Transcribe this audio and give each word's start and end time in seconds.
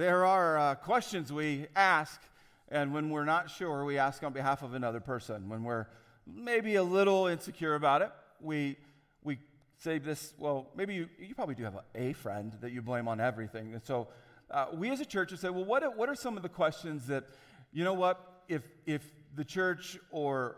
there 0.00 0.24
are 0.24 0.58
uh, 0.58 0.74
questions 0.76 1.30
we 1.30 1.66
ask, 1.76 2.18
and 2.70 2.94
when 2.94 3.10
we're 3.10 3.26
not 3.26 3.50
sure, 3.50 3.84
we 3.84 3.98
ask 3.98 4.22
on 4.22 4.32
behalf 4.32 4.62
of 4.62 4.72
another 4.72 4.98
person. 4.98 5.50
When 5.50 5.62
we're 5.62 5.88
maybe 6.26 6.76
a 6.76 6.82
little 6.82 7.26
insecure 7.26 7.74
about 7.74 8.00
it, 8.00 8.10
we, 8.40 8.78
we 9.22 9.36
say 9.76 9.98
this, 9.98 10.32
well, 10.38 10.68
maybe 10.74 10.94
you, 10.94 11.08
you 11.18 11.34
probably 11.34 11.54
do 11.54 11.64
have 11.64 11.74
a, 11.74 11.82
a 11.94 12.12
friend 12.14 12.56
that 12.62 12.72
you 12.72 12.80
blame 12.80 13.08
on 13.08 13.20
everything. 13.20 13.74
And 13.74 13.82
so 13.82 14.08
uh, 14.50 14.68
we 14.72 14.90
as 14.90 15.00
a 15.00 15.04
church 15.04 15.32
would 15.32 15.40
say, 15.40 15.50
well, 15.50 15.66
what, 15.66 15.94
what 15.98 16.08
are 16.08 16.14
some 16.14 16.38
of 16.38 16.42
the 16.42 16.48
questions 16.48 17.06
that, 17.08 17.24
you 17.70 17.84
know 17.84 17.92
what, 17.92 18.42
if, 18.48 18.62
if 18.86 19.02
the 19.36 19.44
church 19.44 19.98
or, 20.12 20.56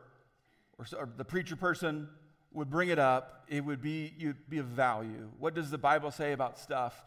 or, 0.79 0.87
or 0.97 1.09
the 1.17 1.25
preacher 1.25 1.57
person 1.57 2.09
would 2.53 2.71
bring 2.71 2.91
it 2.91 2.99
up, 3.01 3.45
it 3.49 3.65
would 3.65 3.83
be, 3.83 4.15
you'd 4.17 4.49
be 4.49 4.59
of 4.59 4.67
value. 4.67 5.31
What 5.41 5.55
does 5.55 5.69
the 5.69 5.79
Bible 5.79 6.13
say 6.13 6.31
about 6.31 6.61
stuff 6.61 7.03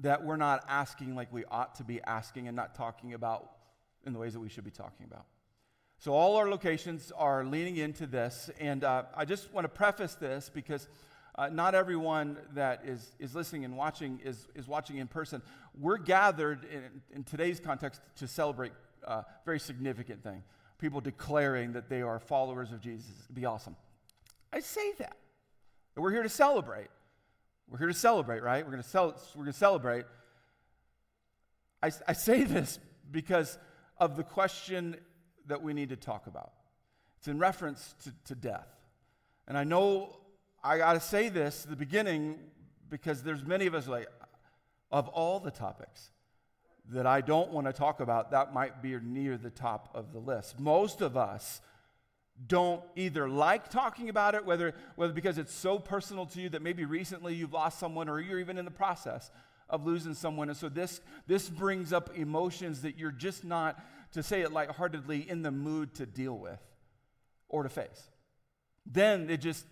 that 0.00 0.24
we're 0.24 0.36
not 0.36 0.64
asking 0.68 1.14
like 1.14 1.32
we 1.32 1.44
ought 1.46 1.74
to 1.76 1.84
be 1.84 2.00
asking 2.02 2.48
and 2.48 2.56
not 2.56 2.74
talking 2.74 3.14
about 3.14 3.50
in 4.04 4.12
the 4.12 4.18
ways 4.18 4.32
that 4.32 4.40
we 4.40 4.48
should 4.48 4.64
be 4.64 4.70
talking 4.70 5.06
about? 5.06 5.26
So, 5.98 6.12
all 6.12 6.36
our 6.36 6.48
locations 6.48 7.12
are 7.16 7.44
leaning 7.44 7.76
into 7.76 8.06
this. 8.06 8.50
And 8.58 8.82
uh, 8.82 9.04
I 9.14 9.24
just 9.24 9.52
want 9.52 9.64
to 9.64 9.68
preface 9.68 10.14
this 10.14 10.50
because 10.52 10.88
uh, 11.36 11.48
not 11.48 11.74
everyone 11.74 12.38
that 12.54 12.82
is, 12.84 13.14
is 13.18 13.34
listening 13.34 13.64
and 13.64 13.76
watching 13.76 14.20
is, 14.24 14.48
is 14.54 14.66
watching 14.66 14.98
in 14.98 15.06
person. 15.06 15.42
We're 15.78 15.98
gathered 15.98 16.64
in, 16.64 17.02
in 17.14 17.24
today's 17.24 17.60
context 17.60 18.00
to 18.16 18.26
celebrate 18.26 18.72
a 19.04 19.10
uh, 19.10 19.22
very 19.44 19.60
significant 19.60 20.22
thing 20.22 20.42
people 20.82 21.00
declaring 21.00 21.72
that 21.74 21.88
they 21.88 22.02
are 22.02 22.18
followers 22.18 22.72
of 22.72 22.80
Jesus. 22.80 23.12
It'd 23.24 23.36
be 23.36 23.46
awesome. 23.46 23.76
I 24.52 24.58
say 24.58 24.92
that. 24.98 25.16
We're 25.96 26.10
here 26.10 26.24
to 26.24 26.28
celebrate. 26.28 26.88
We're 27.68 27.78
here 27.78 27.88
to 27.88 27.94
celebrate, 27.94 28.42
right? 28.42 28.64
We're 28.64 28.72
going 28.72 28.82
to, 28.82 29.14
we're 29.34 29.44
going 29.44 29.52
to 29.52 29.58
celebrate. 29.58 30.04
I, 31.82 31.90
I 32.06 32.12
say 32.12 32.44
this 32.44 32.78
because 33.10 33.58
of 33.98 34.16
the 34.16 34.22
question 34.22 34.96
that 35.46 35.62
we 35.62 35.72
need 35.72 35.90
to 35.90 35.96
talk 35.96 36.26
about. 36.26 36.52
It's 37.18 37.28
in 37.28 37.38
reference 37.38 37.94
to, 38.04 38.12
to 38.26 38.34
death. 38.34 38.68
And 39.46 39.56
I 39.56 39.64
know 39.64 40.16
I 40.62 40.78
got 40.78 40.94
to 40.94 41.00
say 41.00 41.28
this 41.28 41.64
at 41.64 41.70
the 41.70 41.76
beginning 41.76 42.38
because 42.88 43.22
there's 43.22 43.44
many 43.44 43.66
of 43.66 43.74
us 43.74 43.88
like, 43.88 44.06
of 44.90 45.08
all 45.08 45.40
the 45.40 45.50
topics 45.50 46.10
that 46.90 47.06
I 47.06 47.20
don't 47.20 47.50
want 47.50 47.66
to 47.66 47.72
talk 47.72 48.00
about, 48.00 48.32
that 48.32 48.52
might 48.52 48.82
be 48.82 48.96
near 49.00 49.36
the 49.36 49.50
top 49.50 49.88
of 49.94 50.12
the 50.12 50.18
list. 50.18 50.58
Most 50.60 51.00
of 51.00 51.16
us 51.16 51.60
don't 52.46 52.82
either 52.96 53.28
like 53.28 53.68
talking 53.68 54.08
about 54.08 54.34
it, 54.34 54.44
whether, 54.44 54.74
whether 54.96 55.12
because 55.12 55.38
it's 55.38 55.52
so 55.52 55.78
personal 55.78 56.26
to 56.26 56.40
you 56.40 56.48
that 56.48 56.62
maybe 56.62 56.84
recently 56.84 57.34
you've 57.34 57.52
lost 57.52 57.78
someone 57.78 58.08
or 58.08 58.20
you're 58.20 58.40
even 58.40 58.58
in 58.58 58.64
the 58.64 58.70
process 58.70 59.30
of 59.68 59.86
losing 59.86 60.14
someone. 60.14 60.48
And 60.48 60.56
so 60.56 60.68
this, 60.68 61.00
this 61.26 61.48
brings 61.48 61.92
up 61.92 62.16
emotions 62.16 62.82
that 62.82 62.98
you're 62.98 63.12
just 63.12 63.44
not, 63.44 63.82
to 64.12 64.22
say 64.22 64.42
it 64.42 64.52
lightheartedly, 64.52 65.28
in 65.28 65.42
the 65.42 65.50
mood 65.50 65.94
to 65.94 66.06
deal 66.06 66.36
with 66.36 66.60
or 67.48 67.62
to 67.62 67.68
face. 67.68 68.10
Then 68.84 69.30
it 69.30 69.38
just, 69.38 69.64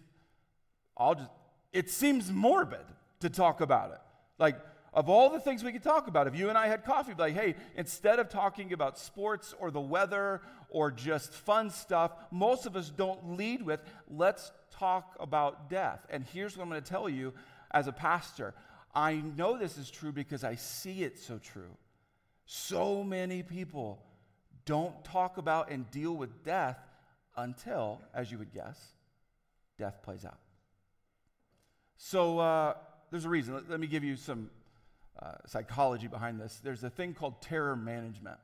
I'll 0.97 1.15
just, 1.15 1.31
it 1.73 1.91
seems 1.91 2.31
morbid 2.31 2.85
to 3.21 3.31
talk 3.31 3.61
about 3.61 3.93
it. 3.93 4.01
Like, 4.39 4.57
of 4.93 5.09
all 5.09 5.31
the 5.31 5.41
things 5.41 5.63
we 5.63 5.73
could 5.73 5.83
talk 5.83 6.09
about, 6.09 6.27
if 6.27 6.37
you 6.37 6.49
and 6.49 6.59
I 6.59 6.67
had 6.67 6.85
coffee, 6.85 7.13
like, 7.17 7.35
hey, 7.35 7.55
instead 7.77 8.19
of 8.19 8.29
talking 8.29 8.73
about 8.73 8.99
sports 8.99 9.55
or 9.61 9.71
the 9.71 9.81
weather 9.81 10.41
or 10.69 10.91
just 10.91 11.33
fun 11.33 11.71
stuff, 11.71 12.13
most 12.31 12.67
of 12.67 12.75
us 12.75 12.91
don't 12.91 13.37
lead 13.37 13.63
with, 13.63 13.81
let's 14.09 14.51
talk 14.73 15.17
about 15.21 15.71
death. 15.71 16.05
And 16.11 16.25
here's 16.33 16.57
what 16.57 16.65
I'm 16.65 16.71
going 16.71 16.83
to 16.83 16.89
tell 16.89 17.09
you 17.09 17.33
as 17.71 17.87
a 17.87 17.93
pastor 17.93 18.55
I 18.93 19.23
know 19.37 19.57
this 19.57 19.79
is 19.79 19.89
true 19.89 20.11
because 20.11 20.43
I 20.43 20.57
see 20.57 21.05
it 21.05 21.19
so 21.19 21.39
true. 21.39 21.77
So 22.45 23.05
many 23.05 23.45
people 23.45 24.03
don't 24.65 25.05
talk 25.05 25.37
about 25.39 25.71
and 25.71 25.89
deal 25.93 26.13
with 26.13 26.43
death 26.43 26.79
until, 27.37 28.01
as 28.13 28.33
you 28.33 28.39
would 28.39 28.53
guess, 28.53 28.79
death 29.79 30.03
plays 30.03 30.25
out. 30.25 30.41
So 31.97 32.41
uh, 32.41 32.75
there's 33.13 33.25
a 33.25 33.29
reason. 33.29 33.55
Let, 33.55 33.71
let 33.71 33.81
me 33.81 33.87
give 33.87 34.03
you 34.03 34.17
some 34.17 34.51
uh, 35.23 35.33
psychology 35.47 36.07
behind 36.07 36.41
this. 36.41 36.61
There's 36.63 36.85
a 36.85 36.91
thing 36.91 37.15
called 37.15 37.43
terror 37.43 37.77
management. 37.77 38.39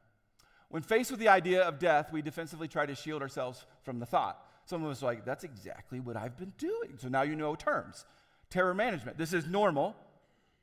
When 0.69 0.83
faced 0.83 1.11
with 1.11 1.21
the 1.21 1.29
idea 1.29 1.63
of 1.63 1.79
death, 1.79 2.13
we 2.13 2.23
defensively 2.23 2.69
try 2.69 2.87
to 2.87 2.95
shield 2.95 3.23
ourselves 3.23 3.67
from 3.83 3.99
the 3.99 4.07
thought. 4.07 4.45
Some 4.65 4.85
of 4.85 4.91
us 4.91 5.03
are 5.03 5.07
like, 5.07 5.25
that's 5.25 5.45
exactly 5.45 6.01
what 6.01 6.17
I've 6.17 6.37
been 6.37 6.53
doing. 6.59 6.99
So 6.99 7.09
now 7.09 7.23
you 7.23 7.37
know 7.37 7.55
terms. 7.55 8.05
Terror 8.51 8.75
management. 8.75 9.17
This 9.17 9.33
is 9.33 9.47
normal. 9.47 9.95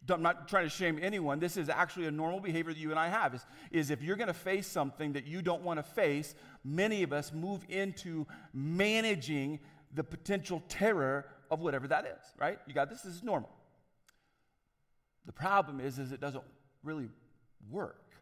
I'm 0.10 0.22
not 0.22 0.50
trying 0.50 0.66
to 0.66 0.70
shame 0.70 1.00
anyone. 1.02 1.40
This 1.40 1.56
is 1.56 1.70
actually 1.70 2.08
a 2.08 2.12
normal 2.12 2.42
behavior 2.42 2.74
that 2.74 2.80
you 2.80 2.92
and 2.92 3.00
I 3.00 3.08
have. 3.08 3.34
Is, 3.34 3.46
is 3.72 3.90
if 3.90 4.02
you're 4.02 4.18
going 4.18 4.28
to 4.28 4.34
face 4.34 4.68
something 4.68 5.14
that 5.14 5.26
you 5.26 5.42
don't 5.42 5.64
want 5.64 5.80
to 5.80 5.84
face, 5.84 6.36
many 6.66 7.04
of 7.04 7.14
us 7.14 7.32
move 7.32 7.66
into 7.70 8.28
managing 8.54 9.60
the 9.94 10.04
potential 10.04 10.62
terror 10.68 11.26
of 11.50 11.62
whatever 11.62 11.88
that 11.88 12.06
is, 12.06 12.34
right? 12.38 12.60
You 12.68 12.74
got 12.74 12.90
this? 12.90 13.04
This 13.04 13.16
is 13.16 13.24
normal. 13.24 13.50
The 15.26 15.34
problem 15.34 15.80
is, 15.80 16.00
is 16.00 16.12
it 16.12 16.20
doesn't 16.20 16.44
really 16.84 17.10
work. 17.70 18.14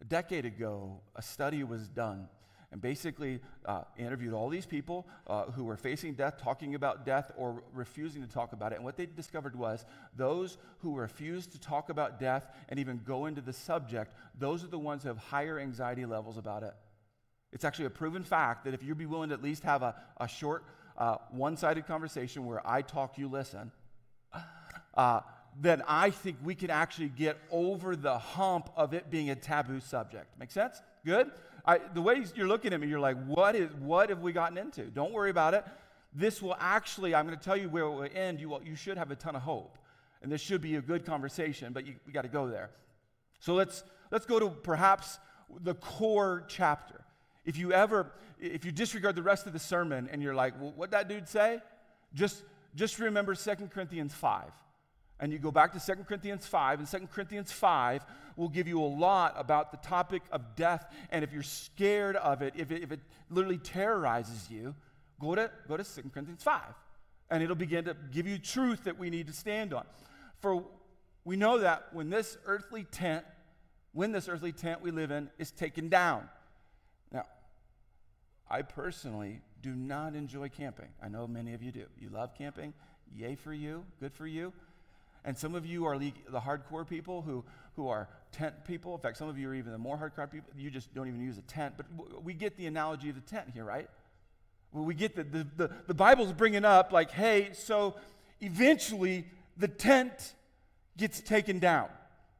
A 0.00 0.04
decade 0.04 0.44
ago, 0.44 1.00
a 1.14 1.22
study 1.22 1.64
was 1.64 1.88
done 1.88 2.28
and 2.74 2.82
basically 2.82 3.38
uh, 3.66 3.82
interviewed 3.96 4.34
all 4.34 4.48
these 4.48 4.66
people 4.66 5.06
uh, 5.28 5.44
who 5.44 5.62
were 5.62 5.76
facing 5.76 6.14
death, 6.14 6.38
talking 6.42 6.74
about 6.74 7.06
death, 7.06 7.30
or 7.36 7.62
refusing 7.72 8.20
to 8.20 8.28
talk 8.28 8.52
about 8.52 8.72
it. 8.72 8.74
And 8.74 8.84
what 8.84 8.96
they 8.96 9.06
discovered 9.06 9.54
was 9.54 9.86
those 10.16 10.58
who 10.80 10.96
refused 10.96 11.52
to 11.52 11.60
talk 11.60 11.88
about 11.88 12.18
death 12.18 12.48
and 12.68 12.80
even 12.80 13.00
go 13.06 13.26
into 13.26 13.40
the 13.40 13.52
subject, 13.52 14.12
those 14.36 14.64
are 14.64 14.66
the 14.66 14.78
ones 14.78 15.04
who 15.04 15.08
have 15.08 15.18
higher 15.18 15.60
anxiety 15.60 16.04
levels 16.04 16.36
about 16.36 16.64
it. 16.64 16.74
It's 17.52 17.64
actually 17.64 17.84
a 17.84 17.90
proven 17.90 18.24
fact 18.24 18.64
that 18.64 18.74
if 18.74 18.82
you'd 18.82 18.98
be 18.98 19.06
willing 19.06 19.28
to 19.28 19.34
at 19.36 19.42
least 19.42 19.62
have 19.62 19.82
a, 19.82 19.94
a 20.16 20.26
short, 20.26 20.64
uh, 20.98 21.18
one 21.30 21.56
sided 21.56 21.86
conversation 21.86 22.44
where 22.44 22.60
I 22.68 22.82
talk, 22.82 23.18
you 23.18 23.28
listen, 23.28 23.70
uh, 24.94 25.20
then 25.60 25.82
I 25.86 26.10
think 26.10 26.38
we 26.42 26.54
can 26.54 26.70
actually 26.70 27.08
get 27.08 27.38
over 27.50 27.94
the 27.96 28.18
hump 28.18 28.70
of 28.76 28.92
it 28.92 29.10
being 29.10 29.30
a 29.30 29.34
taboo 29.36 29.80
subject. 29.80 30.26
Make 30.38 30.50
sense? 30.50 30.80
Good? 31.04 31.30
I, 31.64 31.78
the 31.78 32.02
way 32.02 32.22
you're 32.34 32.48
looking 32.48 32.72
at 32.72 32.80
me, 32.80 32.88
you're 32.88 33.00
like, 33.00 33.16
what, 33.26 33.54
is, 33.54 33.70
what 33.78 34.10
have 34.10 34.20
we 34.20 34.32
gotten 34.32 34.58
into? 34.58 34.82
Don't 34.82 35.12
worry 35.12 35.30
about 35.30 35.54
it. 35.54 35.64
This 36.14 36.42
will 36.42 36.56
actually, 36.58 37.14
I'm 37.14 37.26
going 37.26 37.38
to 37.38 37.44
tell 37.44 37.56
you 37.56 37.68
where 37.68 37.84
it 37.84 37.90
will 37.90 38.08
end. 38.14 38.40
You, 38.40 38.50
will, 38.50 38.62
you 38.62 38.74
should 38.74 38.98
have 38.98 39.10
a 39.10 39.16
ton 39.16 39.36
of 39.36 39.42
hope. 39.42 39.78
And 40.22 40.30
this 40.30 40.40
should 40.40 40.60
be 40.60 40.76
a 40.76 40.82
good 40.82 41.04
conversation, 41.04 41.72
but 41.72 41.86
you, 41.86 41.94
we 42.06 42.12
got 42.12 42.22
to 42.22 42.28
go 42.28 42.48
there. 42.48 42.70
So 43.40 43.54
let's, 43.54 43.84
let's 44.10 44.26
go 44.26 44.38
to 44.38 44.48
perhaps 44.48 45.18
the 45.62 45.74
core 45.74 46.44
chapter. 46.48 47.04
If 47.44 47.58
you 47.58 47.72
ever, 47.72 48.12
if 48.40 48.64
you 48.64 48.72
disregard 48.72 49.16
the 49.16 49.22
rest 49.22 49.46
of 49.46 49.52
the 49.52 49.58
sermon 49.58 50.08
and 50.10 50.22
you're 50.22 50.34
like, 50.34 50.60
well, 50.60 50.72
what 50.76 50.90
that 50.92 51.08
dude 51.08 51.28
say? 51.28 51.60
Just, 52.14 52.42
just 52.74 52.98
remember 52.98 53.34
2 53.34 53.54
Corinthians 53.72 54.14
5 54.14 54.50
and 55.20 55.32
you 55.32 55.38
go 55.38 55.50
back 55.50 55.72
to 55.72 55.80
2 55.80 56.04
Corinthians 56.04 56.46
5, 56.46 56.80
and 56.80 56.88
2 56.88 57.08
Corinthians 57.12 57.52
5 57.52 58.04
will 58.36 58.48
give 58.48 58.66
you 58.66 58.82
a 58.82 58.84
lot 58.84 59.34
about 59.36 59.70
the 59.70 59.76
topic 59.76 60.22
of 60.32 60.56
death. 60.56 60.86
And 61.10 61.22
if 61.22 61.32
you're 61.32 61.42
scared 61.42 62.16
of 62.16 62.42
it, 62.42 62.54
if 62.56 62.70
it, 62.72 62.82
if 62.82 62.90
it 62.90 63.00
literally 63.30 63.58
terrorizes 63.58 64.50
you, 64.50 64.74
go 65.20 65.34
to, 65.34 65.50
go 65.68 65.76
to 65.76 65.84
2 65.84 66.10
Corinthians 66.12 66.42
5, 66.42 66.62
and 67.30 67.42
it'll 67.42 67.54
begin 67.54 67.84
to 67.84 67.96
give 68.12 68.26
you 68.26 68.38
truth 68.38 68.84
that 68.84 68.98
we 68.98 69.08
need 69.08 69.28
to 69.28 69.32
stand 69.32 69.72
on. 69.72 69.84
For 70.40 70.64
we 71.24 71.36
know 71.36 71.58
that 71.58 71.86
when 71.92 72.10
this 72.10 72.36
earthly 72.44 72.84
tent, 72.84 73.24
when 73.92 74.12
this 74.12 74.28
earthly 74.28 74.52
tent 74.52 74.82
we 74.82 74.90
live 74.90 75.10
in 75.10 75.30
is 75.38 75.52
taken 75.52 75.88
down. 75.88 76.28
Now, 77.12 77.24
I 78.50 78.62
personally 78.62 79.40
do 79.62 79.70
not 79.70 80.14
enjoy 80.14 80.48
camping. 80.48 80.88
I 81.02 81.08
know 81.08 81.26
many 81.26 81.54
of 81.54 81.62
you 81.62 81.72
do. 81.72 81.86
You 81.98 82.10
love 82.10 82.34
camping. 82.36 82.74
Yay 83.14 83.36
for 83.36 83.54
you. 83.54 83.84
Good 84.00 84.12
for 84.12 84.26
you. 84.26 84.52
And 85.24 85.36
some 85.36 85.54
of 85.54 85.64
you 85.64 85.86
are 85.86 85.98
the 85.98 86.12
hardcore 86.34 86.86
people 86.86 87.22
who, 87.22 87.44
who 87.76 87.88
are 87.88 88.08
tent 88.32 88.54
people. 88.66 88.94
In 88.94 89.00
fact, 89.00 89.16
some 89.16 89.28
of 89.28 89.38
you 89.38 89.48
are 89.48 89.54
even 89.54 89.72
the 89.72 89.78
more 89.78 89.96
hardcore 89.96 90.30
people. 90.30 90.50
You 90.56 90.70
just 90.70 90.94
don't 90.94 91.08
even 91.08 91.20
use 91.20 91.38
a 91.38 91.42
tent. 91.42 91.74
But 91.76 91.86
we 92.22 92.34
get 92.34 92.56
the 92.56 92.66
analogy 92.66 93.08
of 93.08 93.14
the 93.14 93.22
tent 93.22 93.48
here, 93.54 93.64
right? 93.64 93.88
Well, 94.72 94.84
we 94.84 94.94
get 94.94 95.16
the, 95.16 95.24
the, 95.24 95.46
the, 95.56 95.70
the 95.86 95.94
Bible's 95.94 96.32
bringing 96.32 96.64
up, 96.64 96.92
like, 96.92 97.10
hey, 97.10 97.50
so 97.52 97.94
eventually 98.40 99.24
the 99.56 99.68
tent 99.68 100.34
gets 100.96 101.20
taken 101.20 101.58
down. 101.58 101.88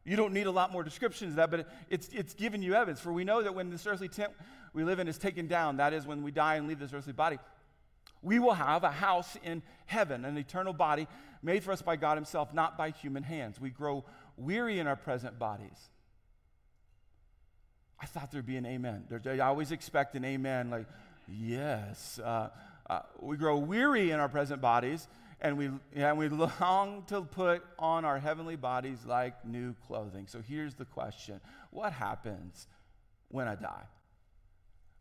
You 0.04 0.16
don't 0.16 0.34
need 0.34 0.46
a 0.46 0.50
lot 0.50 0.70
more 0.70 0.82
descriptions 0.82 1.30
of 1.30 1.36
that, 1.36 1.50
but 1.50 1.66
it's, 1.88 2.08
it's 2.08 2.34
giving 2.34 2.62
you 2.62 2.74
evidence. 2.74 3.00
For 3.00 3.12
we 3.12 3.24
know 3.24 3.42
that 3.42 3.54
when 3.54 3.70
this 3.70 3.86
earthly 3.86 4.08
tent 4.08 4.32
we 4.74 4.84
live 4.84 4.98
in 4.98 5.08
is 5.08 5.16
taken 5.16 5.46
down, 5.46 5.78
that 5.78 5.94
is 5.94 6.06
when 6.06 6.22
we 6.22 6.30
die 6.30 6.56
and 6.56 6.68
leave 6.68 6.78
this 6.78 6.92
earthly 6.92 7.12
body, 7.12 7.38
we 8.24 8.38
will 8.38 8.54
have 8.54 8.82
a 8.82 8.90
house 8.90 9.36
in 9.44 9.62
heaven, 9.86 10.24
an 10.24 10.36
eternal 10.36 10.72
body 10.72 11.06
made 11.42 11.62
for 11.62 11.72
us 11.72 11.82
by 11.82 11.96
God 11.96 12.16
Himself, 12.16 12.52
not 12.54 12.78
by 12.78 12.90
human 12.90 13.22
hands. 13.22 13.60
We 13.60 13.70
grow 13.70 14.04
weary 14.36 14.78
in 14.78 14.86
our 14.86 14.96
present 14.96 15.38
bodies. 15.38 15.90
I 18.00 18.06
thought 18.06 18.32
there'd 18.32 18.46
be 18.46 18.56
an 18.56 18.66
amen. 18.66 19.04
I 19.24 19.38
always 19.40 19.70
expect 19.70 20.16
an 20.16 20.24
amen, 20.24 20.70
like, 20.70 20.86
yes. 21.28 22.18
Uh, 22.18 22.48
uh, 22.88 23.00
we 23.20 23.36
grow 23.36 23.58
weary 23.58 24.10
in 24.10 24.20
our 24.20 24.28
present 24.28 24.60
bodies, 24.60 25.06
and 25.40 25.56
we, 25.56 25.70
and 25.94 26.18
we 26.18 26.28
long 26.28 27.04
to 27.08 27.22
put 27.22 27.62
on 27.78 28.04
our 28.04 28.18
heavenly 28.18 28.56
bodies 28.56 28.98
like 29.06 29.44
new 29.46 29.74
clothing. 29.86 30.26
So 30.26 30.40
here's 30.46 30.74
the 30.74 30.84
question 30.84 31.40
What 31.70 31.92
happens 31.92 32.66
when 33.28 33.48
I 33.48 33.54
die? 33.54 33.84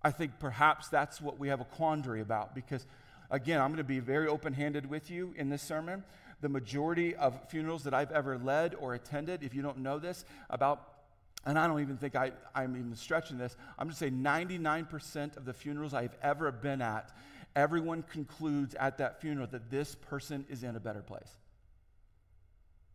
I 0.03 0.11
think 0.11 0.33
perhaps 0.39 0.89
that's 0.89 1.21
what 1.21 1.39
we 1.39 1.47
have 1.47 1.61
a 1.61 1.65
quandary 1.65 2.21
about 2.21 2.53
because, 2.53 2.85
again, 3.33 3.59
I'm 3.59 3.69
going 3.69 3.77
to 3.77 3.83
be 3.83 3.99
very 3.99 4.27
open 4.27 4.53
handed 4.53 4.89
with 4.89 5.09
you 5.09 5.33
in 5.35 5.49
this 5.49 5.63
sermon. 5.63 6.03
The 6.41 6.49
majority 6.49 7.15
of 7.15 7.49
funerals 7.49 7.83
that 7.83 7.93
I've 7.93 8.11
ever 8.11 8.37
led 8.37 8.75
or 8.75 8.93
attended, 8.93 9.43
if 9.43 9.55
you 9.55 9.61
don't 9.61 9.79
know 9.79 9.99
this, 9.99 10.23
about 10.49 10.89
and 11.45 11.59
I 11.59 11.67
don't 11.67 11.81
even 11.81 11.97
think 11.97 12.15
I, 12.15 12.31
I'm 12.55 12.77
even 12.77 12.95
stretching 12.95 13.37
this. 13.37 13.57
I'm 13.77 13.89
just 13.89 13.99
saying 13.99 14.13
99% 14.13 15.35
of 15.35 15.43
the 15.43 15.51
funerals 15.51 15.93
I've 15.93 16.15
ever 16.21 16.49
been 16.53 16.81
at, 16.81 17.11
everyone 17.53 18.03
concludes 18.03 18.75
at 18.75 18.99
that 18.99 19.19
funeral 19.19 19.47
that 19.47 19.69
this 19.69 19.93
person 19.93 20.45
is 20.49 20.63
in 20.63 20.77
a 20.77 20.79
better 20.79 21.01
place. 21.01 21.29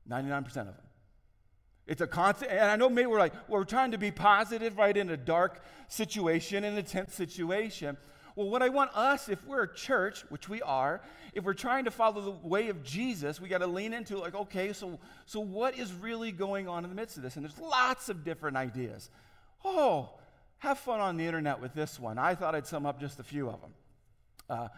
99% 0.08 0.46
of 0.46 0.54
them. 0.54 0.74
It's 1.86 2.00
a 2.00 2.06
constant, 2.06 2.50
and 2.50 2.70
I 2.70 2.76
know 2.76 2.88
maybe 2.88 3.06
we're 3.06 3.18
like, 3.18 3.34
we're 3.48 3.64
trying 3.64 3.90
to 3.90 3.98
be 3.98 4.10
positive, 4.10 4.78
right, 4.78 4.96
in 4.96 5.10
a 5.10 5.16
dark 5.18 5.62
situation, 5.88 6.64
in 6.64 6.76
a 6.78 6.82
tense 6.82 7.14
situation. 7.14 7.98
Well, 8.38 8.50
what 8.50 8.62
I 8.62 8.68
want 8.68 8.96
us, 8.96 9.28
if 9.28 9.44
we're 9.48 9.64
a 9.64 9.74
church, 9.74 10.24
which 10.28 10.48
we 10.48 10.62
are, 10.62 11.00
if 11.34 11.42
we're 11.42 11.54
trying 11.54 11.86
to 11.86 11.90
follow 11.90 12.20
the 12.20 12.30
way 12.46 12.68
of 12.68 12.84
Jesus, 12.84 13.40
we 13.40 13.48
got 13.48 13.58
to 13.58 13.66
lean 13.66 13.92
into 13.92 14.16
like, 14.16 14.36
okay, 14.36 14.72
so 14.72 15.00
so 15.26 15.40
what 15.40 15.76
is 15.76 15.92
really 15.92 16.30
going 16.30 16.68
on 16.68 16.84
in 16.84 16.90
the 16.90 16.94
midst 16.94 17.16
of 17.16 17.24
this? 17.24 17.34
And 17.34 17.44
there's 17.44 17.58
lots 17.58 18.08
of 18.08 18.22
different 18.22 18.56
ideas. 18.56 19.10
Oh, 19.64 20.10
have 20.58 20.78
fun 20.78 21.00
on 21.00 21.16
the 21.16 21.26
internet 21.26 21.60
with 21.60 21.74
this 21.74 21.98
one. 21.98 22.16
I 22.16 22.36
thought 22.36 22.54
I'd 22.54 22.68
sum 22.68 22.86
up 22.86 23.00
just 23.00 23.18
a 23.18 23.24
few 23.24 23.48
of 23.48 23.60
them. 23.60 23.70
Uh, 24.48 24.68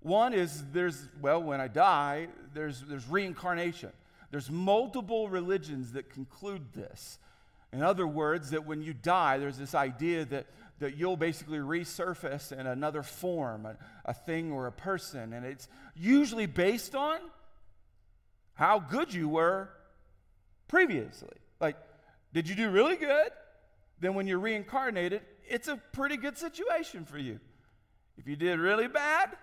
one 0.00 0.32
is 0.32 0.64
there's 0.72 1.06
well, 1.20 1.42
when 1.42 1.60
I 1.60 1.68
die, 1.68 2.28
there's 2.54 2.80
there's 2.80 3.06
reincarnation. 3.06 3.92
There's 4.30 4.50
multiple 4.50 5.28
religions 5.28 5.92
that 5.92 6.08
conclude 6.08 6.72
this. 6.72 7.18
In 7.74 7.82
other 7.82 8.06
words, 8.06 8.52
that 8.52 8.64
when 8.66 8.80
you 8.80 8.94
die, 8.94 9.36
there's 9.36 9.58
this 9.58 9.74
idea 9.74 10.24
that 10.24 10.46
that 10.82 10.96
you'll 10.96 11.16
basically 11.16 11.58
resurface 11.58 12.50
in 12.50 12.66
another 12.66 13.02
form, 13.02 13.66
a, 13.66 13.76
a 14.04 14.12
thing 14.12 14.50
or 14.50 14.66
a 14.66 14.72
person. 14.72 15.32
And 15.32 15.46
it's 15.46 15.68
usually 15.94 16.46
based 16.46 16.94
on 16.96 17.18
how 18.54 18.80
good 18.80 19.14
you 19.14 19.28
were 19.28 19.70
previously. 20.66 21.36
Like, 21.60 21.76
did 22.32 22.48
you 22.48 22.56
do 22.56 22.68
really 22.68 22.96
good? 22.96 23.30
Then 24.00 24.14
when 24.14 24.26
you're 24.26 24.40
reincarnated, 24.40 25.22
it's 25.48 25.68
a 25.68 25.76
pretty 25.92 26.16
good 26.16 26.36
situation 26.36 27.04
for 27.04 27.18
you. 27.18 27.38
If 28.18 28.26
you 28.26 28.34
did 28.34 28.58
really 28.58 28.88
bad, 28.88 29.36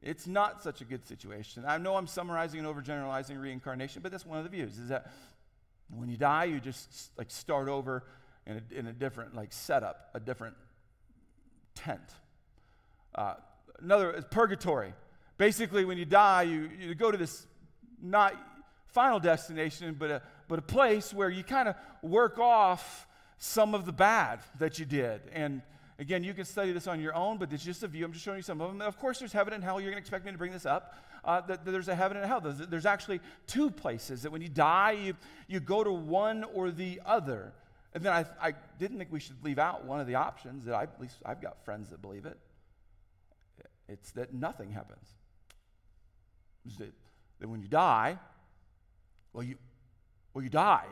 it's 0.00 0.28
not 0.28 0.62
such 0.62 0.80
a 0.80 0.84
good 0.84 1.04
situation. 1.04 1.64
I 1.66 1.78
know 1.78 1.96
I'm 1.96 2.06
summarizing 2.06 2.64
and 2.64 2.68
overgeneralizing 2.68 3.40
reincarnation, 3.40 4.00
but 4.00 4.12
that's 4.12 4.24
one 4.24 4.38
of 4.38 4.44
the 4.44 4.50
views 4.50 4.78
is 4.78 4.88
that 4.88 5.10
when 5.90 6.08
you 6.08 6.16
die, 6.16 6.44
you 6.44 6.60
just 6.60 7.10
like 7.18 7.30
start 7.30 7.68
over 7.68 8.04
in 8.46 8.56
a, 8.56 8.78
in 8.78 8.86
a 8.86 8.92
different 8.92 9.34
like 9.34 9.52
setup, 9.52 10.10
a 10.14 10.20
different 10.20 10.56
tent. 11.74 12.00
Uh, 13.14 13.34
another 13.80 14.12
is 14.12 14.24
purgatory. 14.30 14.94
Basically, 15.38 15.84
when 15.84 15.98
you 15.98 16.04
die, 16.04 16.42
you, 16.42 16.70
you 16.78 16.94
go 16.94 17.10
to 17.10 17.18
this 17.18 17.46
not 18.00 18.34
final 18.88 19.18
destination, 19.20 19.96
but 19.98 20.10
a, 20.10 20.22
but 20.48 20.58
a 20.58 20.62
place 20.62 21.12
where 21.12 21.30
you 21.30 21.42
kind 21.42 21.68
of 21.68 21.76
work 22.02 22.38
off 22.38 23.06
some 23.38 23.74
of 23.74 23.84
the 23.84 23.92
bad 23.92 24.40
that 24.58 24.78
you 24.78 24.84
did. 24.84 25.20
And 25.32 25.62
again, 25.98 26.22
you 26.22 26.34
can 26.34 26.44
study 26.44 26.72
this 26.72 26.86
on 26.86 27.00
your 27.00 27.14
own, 27.14 27.38
but 27.38 27.52
it's 27.52 27.64
just 27.64 27.82
a 27.82 27.88
view. 27.88 28.04
I'm 28.04 28.12
just 28.12 28.24
showing 28.24 28.38
you 28.38 28.42
some 28.42 28.60
of 28.60 28.68
them. 28.68 28.82
of 28.82 28.98
course, 28.98 29.18
there's 29.18 29.32
heaven 29.32 29.54
and 29.54 29.64
hell. 29.64 29.80
You're 29.80 29.90
going 29.90 30.02
to 30.02 30.06
expect 30.06 30.24
me 30.24 30.32
to 30.32 30.38
bring 30.38 30.52
this 30.52 30.66
up. 30.66 30.94
Uh, 31.24 31.40
that, 31.42 31.64
that 31.64 31.70
there's 31.70 31.88
a 31.88 31.94
heaven 31.94 32.16
and 32.16 32.24
a 32.24 32.28
hell. 32.28 32.40
There's, 32.40 32.58
there's 32.68 32.86
actually 32.86 33.20
two 33.46 33.70
places 33.70 34.22
that 34.22 34.32
when 34.32 34.42
you 34.42 34.48
die, 34.48 34.92
you, 34.92 35.14
you 35.46 35.60
go 35.60 35.82
to 35.84 35.92
one 35.92 36.44
or 36.52 36.70
the 36.70 37.00
other. 37.06 37.52
And 37.94 38.02
then 38.02 38.12
I, 38.12 38.24
I 38.40 38.54
didn't 38.78 38.98
think 38.98 39.12
we 39.12 39.20
should 39.20 39.42
leave 39.44 39.58
out 39.58 39.84
one 39.84 40.00
of 40.00 40.06
the 40.06 40.14
options 40.14 40.64
that 40.64 40.74
I, 40.74 40.84
at 40.84 41.00
least 41.00 41.16
I've 41.24 41.42
got 41.42 41.62
friends 41.64 41.90
that 41.90 42.00
believe 42.00 42.24
it. 42.24 42.38
It's 43.88 44.12
that 44.12 44.32
nothing 44.32 44.70
happens. 44.72 45.06
That, 46.78 46.92
that 47.40 47.48
when 47.48 47.60
you 47.60 47.68
die, 47.68 48.18
well, 49.32 49.42
you, 49.42 49.56
well, 50.32 50.42
you 50.42 50.48
died. 50.48 50.86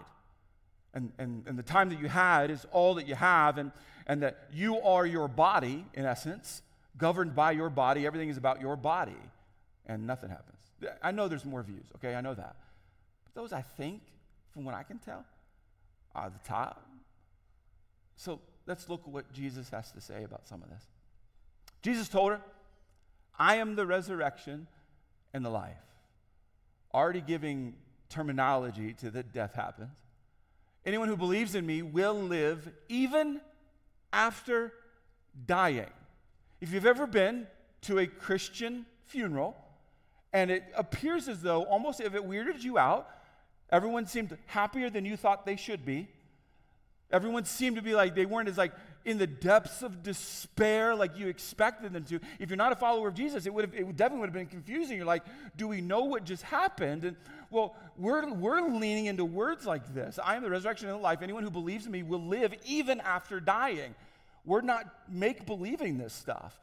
And, 0.92 1.12
and, 1.18 1.44
and 1.46 1.58
the 1.58 1.62
time 1.62 1.88
that 1.90 2.00
you 2.00 2.08
had 2.08 2.50
is 2.50 2.66
all 2.72 2.94
that 2.94 3.06
you 3.06 3.14
have, 3.14 3.56
and, 3.58 3.70
and 4.06 4.22
that 4.22 4.48
you 4.52 4.80
are 4.80 5.06
your 5.06 5.28
body, 5.28 5.86
in 5.94 6.04
essence, 6.04 6.62
governed 6.98 7.34
by 7.34 7.52
your 7.52 7.70
body. 7.70 8.06
Everything 8.06 8.28
is 8.28 8.36
about 8.36 8.60
your 8.60 8.76
body, 8.76 9.16
and 9.86 10.06
nothing 10.06 10.30
happens. 10.30 10.58
I 11.02 11.12
know 11.12 11.28
there's 11.28 11.44
more 11.44 11.62
views, 11.62 11.86
okay? 11.96 12.16
I 12.16 12.20
know 12.20 12.34
that. 12.34 12.56
But 13.24 13.40
those, 13.40 13.52
I 13.52 13.62
think, 13.62 14.02
from 14.52 14.64
what 14.64 14.74
I 14.74 14.82
can 14.82 14.98
tell, 14.98 15.24
are 16.14 16.28
the 16.28 16.48
top. 16.48 16.89
So 18.20 18.38
let's 18.66 18.86
look 18.90 19.00
at 19.06 19.08
what 19.08 19.32
Jesus 19.32 19.70
has 19.70 19.90
to 19.92 20.00
say 20.00 20.24
about 20.24 20.46
some 20.46 20.62
of 20.62 20.68
this. 20.68 20.82
Jesus 21.80 22.06
told 22.06 22.32
her, 22.32 22.40
I 23.38 23.56
am 23.56 23.76
the 23.76 23.86
resurrection 23.86 24.66
and 25.32 25.42
the 25.42 25.48
life. 25.48 25.78
Already 26.92 27.22
giving 27.22 27.76
terminology 28.10 28.92
to 28.92 29.10
that 29.12 29.32
death 29.32 29.54
happens. 29.54 29.88
Anyone 30.84 31.08
who 31.08 31.16
believes 31.16 31.54
in 31.54 31.64
me 31.64 31.80
will 31.80 32.12
live 32.12 32.68
even 32.90 33.40
after 34.12 34.74
dying. 35.46 35.88
If 36.60 36.74
you've 36.74 36.84
ever 36.84 37.06
been 37.06 37.46
to 37.82 38.00
a 38.00 38.06
Christian 38.06 38.84
funeral 39.06 39.56
and 40.34 40.50
it 40.50 40.64
appears 40.76 41.26
as 41.26 41.40
though 41.40 41.62
almost 41.62 42.02
if 42.02 42.14
it 42.14 42.28
weirded 42.28 42.62
you 42.62 42.76
out, 42.76 43.08
everyone 43.70 44.04
seemed 44.04 44.36
happier 44.44 44.90
than 44.90 45.06
you 45.06 45.16
thought 45.16 45.46
they 45.46 45.56
should 45.56 45.86
be 45.86 46.06
Everyone 47.12 47.44
seemed 47.44 47.76
to 47.76 47.82
be 47.82 47.94
like, 47.94 48.14
they 48.14 48.26
weren't 48.26 48.48
as 48.48 48.56
like 48.56 48.72
in 49.04 49.18
the 49.18 49.26
depths 49.26 49.82
of 49.82 50.02
despair 50.02 50.94
like 50.94 51.18
you 51.18 51.26
expected 51.26 51.92
them 51.92 52.04
to. 52.04 52.20
If 52.38 52.50
you're 52.50 52.56
not 52.56 52.72
a 52.72 52.76
follower 52.76 53.08
of 53.08 53.14
Jesus, 53.14 53.46
it 53.46 53.54
would 53.54 53.64
have, 53.64 53.74
it 53.74 53.96
definitely 53.96 54.20
would 54.20 54.28
have 54.28 54.34
been 54.34 54.46
confusing. 54.46 54.96
You're 54.96 55.06
like, 55.06 55.24
do 55.56 55.66
we 55.66 55.80
know 55.80 56.04
what 56.04 56.24
just 56.24 56.42
happened? 56.42 57.04
And 57.04 57.16
well, 57.50 57.74
we're, 57.96 58.32
we're 58.32 58.60
leaning 58.60 59.06
into 59.06 59.24
words 59.24 59.66
like 59.66 59.92
this 59.92 60.18
I 60.22 60.36
am 60.36 60.42
the 60.42 60.50
resurrection 60.50 60.88
and 60.88 60.98
the 60.98 61.02
life. 61.02 61.20
Anyone 61.22 61.42
who 61.42 61.50
believes 61.50 61.86
in 61.86 61.92
me 61.92 62.02
will 62.02 62.24
live 62.24 62.54
even 62.64 63.00
after 63.00 63.40
dying. 63.40 63.94
We're 64.44 64.60
not 64.60 64.86
make 65.08 65.46
believing 65.46 65.98
this 65.98 66.12
stuff. 66.12 66.58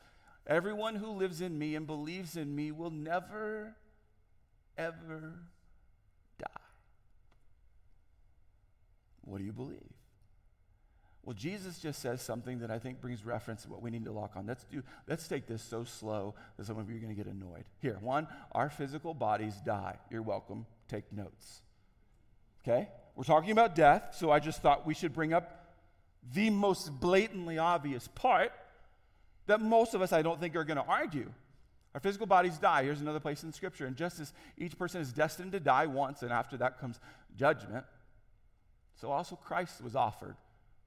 Everyone 0.45 0.95
who 0.95 1.11
lives 1.11 1.41
in 1.41 1.57
me 1.59 1.75
and 1.75 1.85
believes 1.85 2.37
in 2.37 2.55
me 2.55 2.71
will 2.71 2.89
never, 2.89 3.75
ever 4.77 5.33
die. 6.39 6.47
What 9.25 9.39
do 9.39 9.43
you 9.43 9.51
believe? 9.51 9.96
Well, 11.27 11.33
Jesus 11.33 11.79
just 11.79 12.01
says 12.01 12.21
something 12.21 12.59
that 12.59 12.71
I 12.71 12.79
think 12.79 13.01
brings 13.01 13.25
reference 13.25 13.63
to 13.63 13.69
what 13.69 13.81
we 13.81 13.89
need 13.91 14.05
to 14.05 14.13
lock 14.13 14.37
on. 14.37 14.47
Let's 14.47 14.63
do 14.63 14.81
let's 15.09 15.27
take 15.27 15.45
this 15.45 15.61
so 15.61 15.83
slow 15.83 16.35
that 16.55 16.65
some 16.65 16.79
of 16.79 16.89
you 16.89 16.95
are 16.95 16.99
going 16.99 17.13
to 17.13 17.21
get 17.21 17.27
annoyed. 17.29 17.65
Here, 17.81 17.97
one, 17.99 18.29
our 18.53 18.69
physical 18.69 19.13
bodies 19.13 19.53
die. 19.65 19.97
You're 20.09 20.21
welcome. 20.21 20.65
Take 20.87 21.11
notes. 21.11 21.63
Okay? 22.65 22.87
We're 23.17 23.25
talking 23.25 23.51
about 23.51 23.75
death, 23.75 24.15
so 24.17 24.31
I 24.31 24.39
just 24.39 24.61
thought 24.61 24.87
we 24.87 24.93
should 24.93 25.13
bring 25.13 25.33
up 25.33 25.75
the 26.33 26.49
most 26.49 26.97
blatantly 26.97 27.57
obvious 27.57 28.07
part 28.07 28.53
that 29.47 29.59
most 29.59 29.95
of 29.95 30.01
us 30.01 30.13
I 30.13 30.21
don't 30.21 30.39
think 30.39 30.55
are 30.55 30.63
going 30.63 30.77
to 30.77 30.85
argue. 30.85 31.29
Our 31.93 31.99
physical 31.99 32.25
bodies 32.25 32.57
die. 32.57 32.85
Here's 32.85 33.01
another 33.01 33.19
place 33.19 33.43
in 33.43 33.51
Scripture. 33.51 33.85
And 33.85 33.97
just 33.97 34.21
as 34.21 34.31
each 34.57 34.77
person 34.77 35.01
is 35.01 35.11
destined 35.11 35.51
to 35.51 35.59
die 35.59 35.87
once, 35.87 36.23
and 36.23 36.31
after 36.31 36.55
that 36.55 36.79
comes 36.79 37.01
judgment, 37.35 37.83
so 38.95 39.11
also 39.11 39.35
Christ 39.35 39.83
was 39.83 39.93
offered 39.93 40.37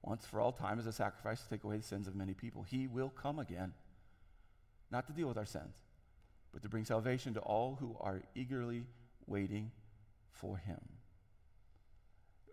once 0.03 0.25
for 0.25 0.39
all 0.39 0.51
time 0.51 0.79
as 0.79 0.87
a 0.87 0.91
sacrifice 0.91 1.41
to 1.41 1.49
take 1.49 1.63
away 1.63 1.77
the 1.77 1.83
sins 1.83 2.07
of 2.07 2.15
many 2.15 2.33
people. 2.33 2.63
He 2.63 2.87
will 2.87 3.09
come 3.09 3.39
again, 3.39 3.73
not 4.91 5.07
to 5.07 5.13
deal 5.13 5.27
with 5.27 5.37
our 5.37 5.45
sins, 5.45 5.75
but 6.51 6.63
to 6.63 6.69
bring 6.69 6.85
salvation 6.85 7.33
to 7.35 7.39
all 7.41 7.77
who 7.79 7.95
are 7.99 8.21
eagerly 8.35 8.83
waiting 9.27 9.71
for 10.31 10.57
him. 10.57 10.79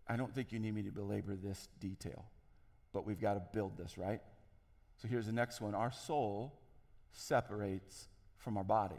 I 0.06 0.16
don't 0.16 0.34
think 0.34 0.52
you 0.52 0.58
need 0.58 0.74
me 0.74 0.82
to 0.82 0.90
belabor 0.90 1.36
this 1.36 1.68
detail, 1.80 2.24
but 2.92 3.06
we've 3.06 3.20
got 3.20 3.34
to 3.34 3.42
build 3.52 3.76
this, 3.76 3.98
right? 3.98 4.20
So 4.96 5.08
here's 5.08 5.26
the 5.26 5.32
next 5.32 5.60
one 5.60 5.74
our 5.74 5.92
soul 5.92 6.54
separates 7.12 8.08
from 8.36 8.56
our 8.56 8.64
body. 8.64 8.96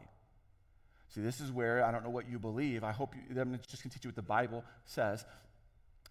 See, 1.09 1.21
this 1.21 1.39
is 1.39 1.51
where 1.51 1.83
I 1.83 1.91
don't 1.91 2.03
know 2.03 2.11
what 2.11 2.29
you 2.29 2.37
believe. 2.37 2.83
I 2.83 2.91
hope 2.91 3.15
you, 3.15 3.41
I'm 3.41 3.59
just 3.67 3.83
going 3.83 3.89
to 3.89 3.89
teach 3.89 4.05
you 4.05 4.09
what 4.09 4.15
the 4.15 4.21
Bible 4.21 4.63
says 4.85 5.25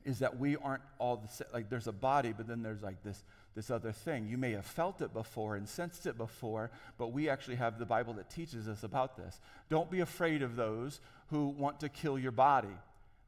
is 0.08 0.20
that 0.20 0.38
we 0.38 0.56
aren't 0.56 0.82
all 0.98 1.18
the 1.18 1.28
same. 1.28 1.48
Like 1.52 1.68
there's 1.68 1.86
a 1.86 1.92
body, 1.92 2.32
but 2.34 2.48
then 2.48 2.62
there's 2.62 2.82
like 2.82 3.02
this, 3.02 3.22
this 3.54 3.70
other 3.70 3.92
thing. 3.92 4.26
You 4.26 4.38
may 4.38 4.52
have 4.52 4.64
felt 4.64 5.02
it 5.02 5.12
before 5.12 5.56
and 5.56 5.68
sensed 5.68 6.06
it 6.06 6.16
before, 6.16 6.70
but 6.96 7.08
we 7.08 7.28
actually 7.28 7.56
have 7.56 7.78
the 7.78 7.84
Bible 7.84 8.14
that 8.14 8.30
teaches 8.30 8.68
us 8.68 8.84
about 8.84 9.18
this. 9.18 9.38
Don't 9.68 9.90
be 9.90 10.00
afraid 10.00 10.40
of 10.40 10.56
those 10.56 11.00
who 11.26 11.48
want 11.48 11.80
to 11.80 11.90
kill 11.90 12.18
your 12.18 12.32
body. 12.32 12.74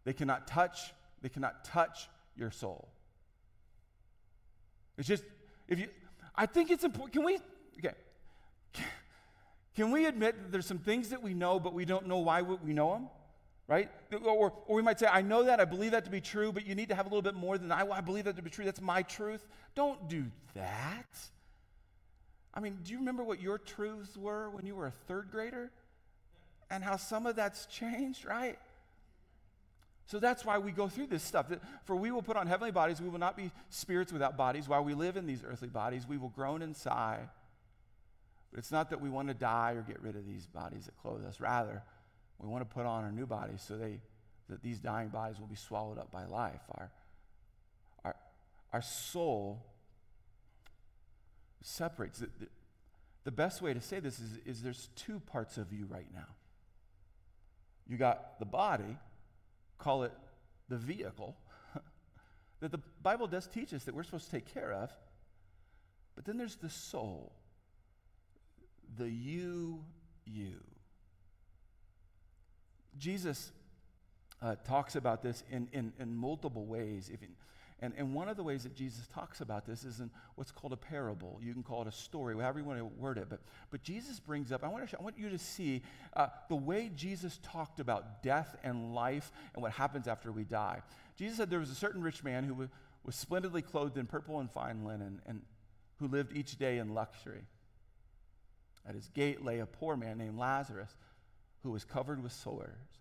They 0.04 0.14
cannot 0.14 0.46
touch, 0.46 0.94
they 1.20 1.28
cannot 1.28 1.66
touch 1.66 2.08
your 2.34 2.50
soul. 2.50 2.88
It's 4.96 5.06
just, 5.06 5.24
if 5.68 5.78
you, 5.78 5.88
I 6.34 6.46
think 6.46 6.70
it's 6.70 6.84
important. 6.84 7.12
Can 7.12 7.24
we, 7.24 7.38
okay. 7.76 7.94
Can 9.76 9.90
we 9.90 10.06
admit 10.06 10.34
that 10.42 10.50
there's 10.50 10.66
some 10.66 10.78
things 10.78 11.10
that 11.10 11.22
we 11.22 11.34
know, 11.34 11.60
but 11.60 11.74
we 11.74 11.84
don't 11.84 12.06
know 12.08 12.20
why 12.20 12.40
we 12.40 12.72
know 12.72 12.92
them? 12.94 13.08
Right? 13.70 13.88
Or, 14.24 14.52
or 14.66 14.74
we 14.74 14.82
might 14.82 14.98
say, 14.98 15.06
I 15.06 15.22
know 15.22 15.44
that, 15.44 15.60
I 15.60 15.64
believe 15.64 15.92
that 15.92 16.04
to 16.04 16.10
be 16.10 16.20
true, 16.20 16.50
but 16.50 16.66
you 16.66 16.74
need 16.74 16.88
to 16.88 16.96
have 16.96 17.06
a 17.06 17.08
little 17.08 17.22
bit 17.22 17.36
more 17.36 17.56
than 17.56 17.70
I, 17.70 17.88
I 17.88 18.00
believe 18.00 18.24
that 18.24 18.34
to 18.34 18.42
be 18.42 18.50
true. 18.50 18.64
That's 18.64 18.80
my 18.80 19.02
truth. 19.02 19.46
Don't 19.76 20.08
do 20.08 20.24
that. 20.56 21.06
I 22.52 22.58
mean, 22.58 22.78
do 22.82 22.90
you 22.90 22.98
remember 22.98 23.22
what 23.22 23.40
your 23.40 23.58
truths 23.58 24.16
were 24.16 24.50
when 24.50 24.66
you 24.66 24.74
were 24.74 24.88
a 24.88 24.90
third 25.06 25.28
grader? 25.30 25.70
And 26.68 26.82
how 26.82 26.96
some 26.96 27.26
of 27.26 27.36
that's 27.36 27.66
changed, 27.66 28.24
right? 28.24 28.58
So 30.06 30.18
that's 30.18 30.44
why 30.44 30.58
we 30.58 30.72
go 30.72 30.88
through 30.88 31.06
this 31.06 31.22
stuff. 31.22 31.46
For 31.84 31.94
we 31.94 32.10
will 32.10 32.22
put 32.22 32.36
on 32.36 32.48
heavenly 32.48 32.72
bodies, 32.72 33.00
we 33.00 33.08
will 33.08 33.20
not 33.20 33.36
be 33.36 33.52
spirits 33.68 34.12
without 34.12 34.36
bodies. 34.36 34.68
While 34.68 34.82
we 34.82 34.94
live 34.94 35.16
in 35.16 35.26
these 35.26 35.44
earthly 35.46 35.68
bodies, 35.68 36.08
we 36.08 36.18
will 36.18 36.30
groan 36.30 36.62
and 36.62 36.76
sigh. 36.76 37.20
But 38.50 38.58
it's 38.58 38.72
not 38.72 38.90
that 38.90 39.00
we 39.00 39.10
want 39.10 39.28
to 39.28 39.34
die 39.34 39.74
or 39.74 39.82
get 39.82 40.02
rid 40.02 40.16
of 40.16 40.26
these 40.26 40.48
bodies 40.48 40.86
that 40.86 40.96
clothe 41.00 41.24
us. 41.24 41.38
Rather, 41.38 41.84
we 42.40 42.48
want 42.48 42.68
to 42.68 42.74
put 42.74 42.86
on 42.86 43.04
our 43.04 43.12
new 43.12 43.26
bodies 43.26 43.62
so 43.66 43.76
they, 43.76 44.00
that 44.48 44.62
these 44.62 44.78
dying 44.78 45.08
bodies 45.08 45.38
will 45.38 45.46
be 45.46 45.56
swallowed 45.56 45.98
up 45.98 46.10
by 46.10 46.24
life. 46.24 46.62
Our, 46.72 46.90
our, 48.04 48.16
our 48.72 48.82
soul 48.82 49.64
separates. 51.62 52.18
The, 52.18 52.26
the, 52.38 52.48
the 53.24 53.30
best 53.30 53.60
way 53.60 53.74
to 53.74 53.80
say 53.80 54.00
this 54.00 54.18
is, 54.18 54.38
is 54.46 54.62
there's 54.62 54.88
two 54.96 55.20
parts 55.20 55.58
of 55.58 55.72
you 55.72 55.86
right 55.86 56.08
now. 56.14 56.26
You 57.86 57.96
got 57.96 58.38
the 58.38 58.46
body, 58.46 58.96
call 59.78 60.04
it 60.04 60.12
the 60.68 60.76
vehicle, 60.76 61.36
that 62.60 62.70
the 62.70 62.80
Bible 63.02 63.26
does 63.26 63.46
teach 63.46 63.74
us 63.74 63.84
that 63.84 63.94
we're 63.94 64.04
supposed 64.04 64.26
to 64.26 64.30
take 64.30 64.52
care 64.54 64.72
of. 64.72 64.90
But 66.14 66.24
then 66.24 66.38
there's 66.38 66.56
the 66.56 66.70
soul, 66.70 67.32
the 68.96 69.08
you, 69.08 69.84
you. 70.24 70.60
Jesus 73.00 73.50
uh, 74.40 74.54
talks 74.64 74.94
about 74.94 75.22
this 75.22 75.42
in, 75.50 75.68
in, 75.72 75.92
in 75.98 76.14
multiple 76.14 76.66
ways. 76.66 77.10
If, 77.12 77.20
and, 77.82 77.94
and 77.96 78.14
one 78.14 78.28
of 78.28 78.36
the 78.36 78.42
ways 78.42 78.62
that 78.64 78.74
Jesus 78.74 79.06
talks 79.08 79.40
about 79.40 79.66
this 79.66 79.84
is 79.84 80.00
in 80.00 80.10
what's 80.34 80.52
called 80.52 80.74
a 80.74 80.76
parable. 80.76 81.40
You 81.42 81.54
can 81.54 81.62
call 81.62 81.82
it 81.82 81.88
a 81.88 81.92
story, 81.92 82.34
however 82.34 82.58
you 82.58 82.64
want 82.64 82.78
to 82.78 82.84
word 82.84 83.16
it. 83.16 83.28
But, 83.30 83.40
but 83.70 83.82
Jesus 83.82 84.20
brings 84.20 84.52
up, 84.52 84.62
I 84.62 84.68
want, 84.68 84.88
to 84.88 84.98
I 84.98 85.02
want 85.02 85.18
you 85.18 85.30
to 85.30 85.38
see 85.38 85.82
uh, 86.14 86.28
the 86.48 86.56
way 86.56 86.90
Jesus 86.94 87.40
talked 87.42 87.80
about 87.80 88.22
death 88.22 88.54
and 88.62 88.94
life 88.94 89.32
and 89.54 89.62
what 89.62 89.72
happens 89.72 90.06
after 90.06 90.30
we 90.30 90.44
die. 90.44 90.82
Jesus 91.16 91.38
said 91.38 91.48
there 91.48 91.58
was 91.58 91.70
a 91.70 91.74
certain 91.74 92.02
rich 92.02 92.22
man 92.22 92.44
who 92.44 92.68
was 93.02 93.14
splendidly 93.14 93.62
clothed 93.62 93.96
in 93.96 94.06
purple 94.06 94.40
and 94.40 94.50
fine 94.50 94.84
linen 94.84 95.22
and 95.26 95.40
who 95.98 96.06
lived 96.06 96.36
each 96.36 96.58
day 96.58 96.78
in 96.78 96.92
luxury. 96.92 97.44
At 98.86 98.94
his 98.94 99.08
gate 99.08 99.44
lay 99.44 99.60
a 99.60 99.66
poor 99.66 99.96
man 99.96 100.18
named 100.18 100.38
Lazarus 100.38 100.94
who 101.62 101.70
was 101.70 101.84
covered 101.84 102.22
with 102.22 102.32
sores 102.32 103.00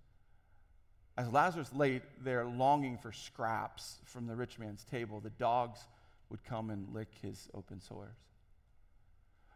as 1.19 1.27
Lazarus 1.33 1.69
lay 1.75 2.01
there 2.21 2.45
longing 2.45 2.97
for 2.97 3.11
scraps 3.11 3.97
from 4.05 4.25
the 4.25 4.37
rich 4.37 4.57
man's 4.57 4.85
table, 4.85 5.19
the 5.19 5.29
dogs 5.31 5.85
would 6.29 6.41
come 6.45 6.69
and 6.69 6.93
lick 6.93 7.09
his 7.21 7.49
open 7.53 7.81
sores. 7.81 8.15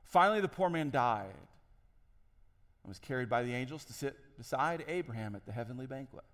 Finally, 0.04 0.42
the 0.42 0.50
poor 0.50 0.70
man 0.70 0.90
died 0.90 1.32
and 2.84 2.90
was 2.90 3.00
carried 3.00 3.30
by 3.30 3.44
the 3.44 3.54
angels 3.54 3.86
to 3.86 3.94
sit 3.94 4.18
beside 4.38 4.84
Abraham 4.90 5.36
at 5.36 5.46
the 5.46 5.54
heavenly 5.54 5.88
banquet. 5.88 6.26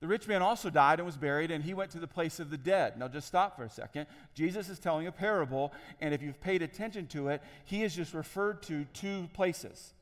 The 0.00 0.08
rich 0.08 0.26
man 0.26 0.40
also 0.40 0.70
died 0.70 0.98
and 0.98 1.04
was 1.04 1.18
buried, 1.18 1.50
and 1.50 1.62
he 1.62 1.74
went 1.74 1.90
to 1.90 1.98
the 1.98 2.06
place 2.06 2.40
of 2.40 2.48
the 2.48 2.56
dead. 2.56 2.98
Now, 2.98 3.08
just 3.08 3.28
stop 3.28 3.54
for 3.54 3.64
a 3.64 3.70
second. 3.70 4.06
Jesus 4.34 4.70
is 4.70 4.78
telling 4.78 5.06
a 5.06 5.12
parable, 5.12 5.74
and 6.00 6.14
if 6.14 6.22
you've 6.22 6.40
paid 6.40 6.62
attention 6.62 7.06
to 7.08 7.28
it, 7.28 7.42
he 7.66 7.82
has 7.82 7.94
just 7.94 8.14
referred 8.14 8.62
to 8.62 8.86
two 8.94 9.28
places. 9.34 9.92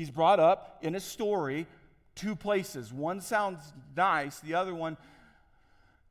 He's 0.00 0.10
brought 0.10 0.40
up 0.40 0.78
in 0.80 0.94
a 0.94 1.00
story 1.00 1.66
two 2.14 2.34
places. 2.34 2.90
One 2.90 3.20
sounds 3.20 3.60
nice, 3.94 4.40
the 4.40 4.54
other 4.54 4.74
one 4.74 4.96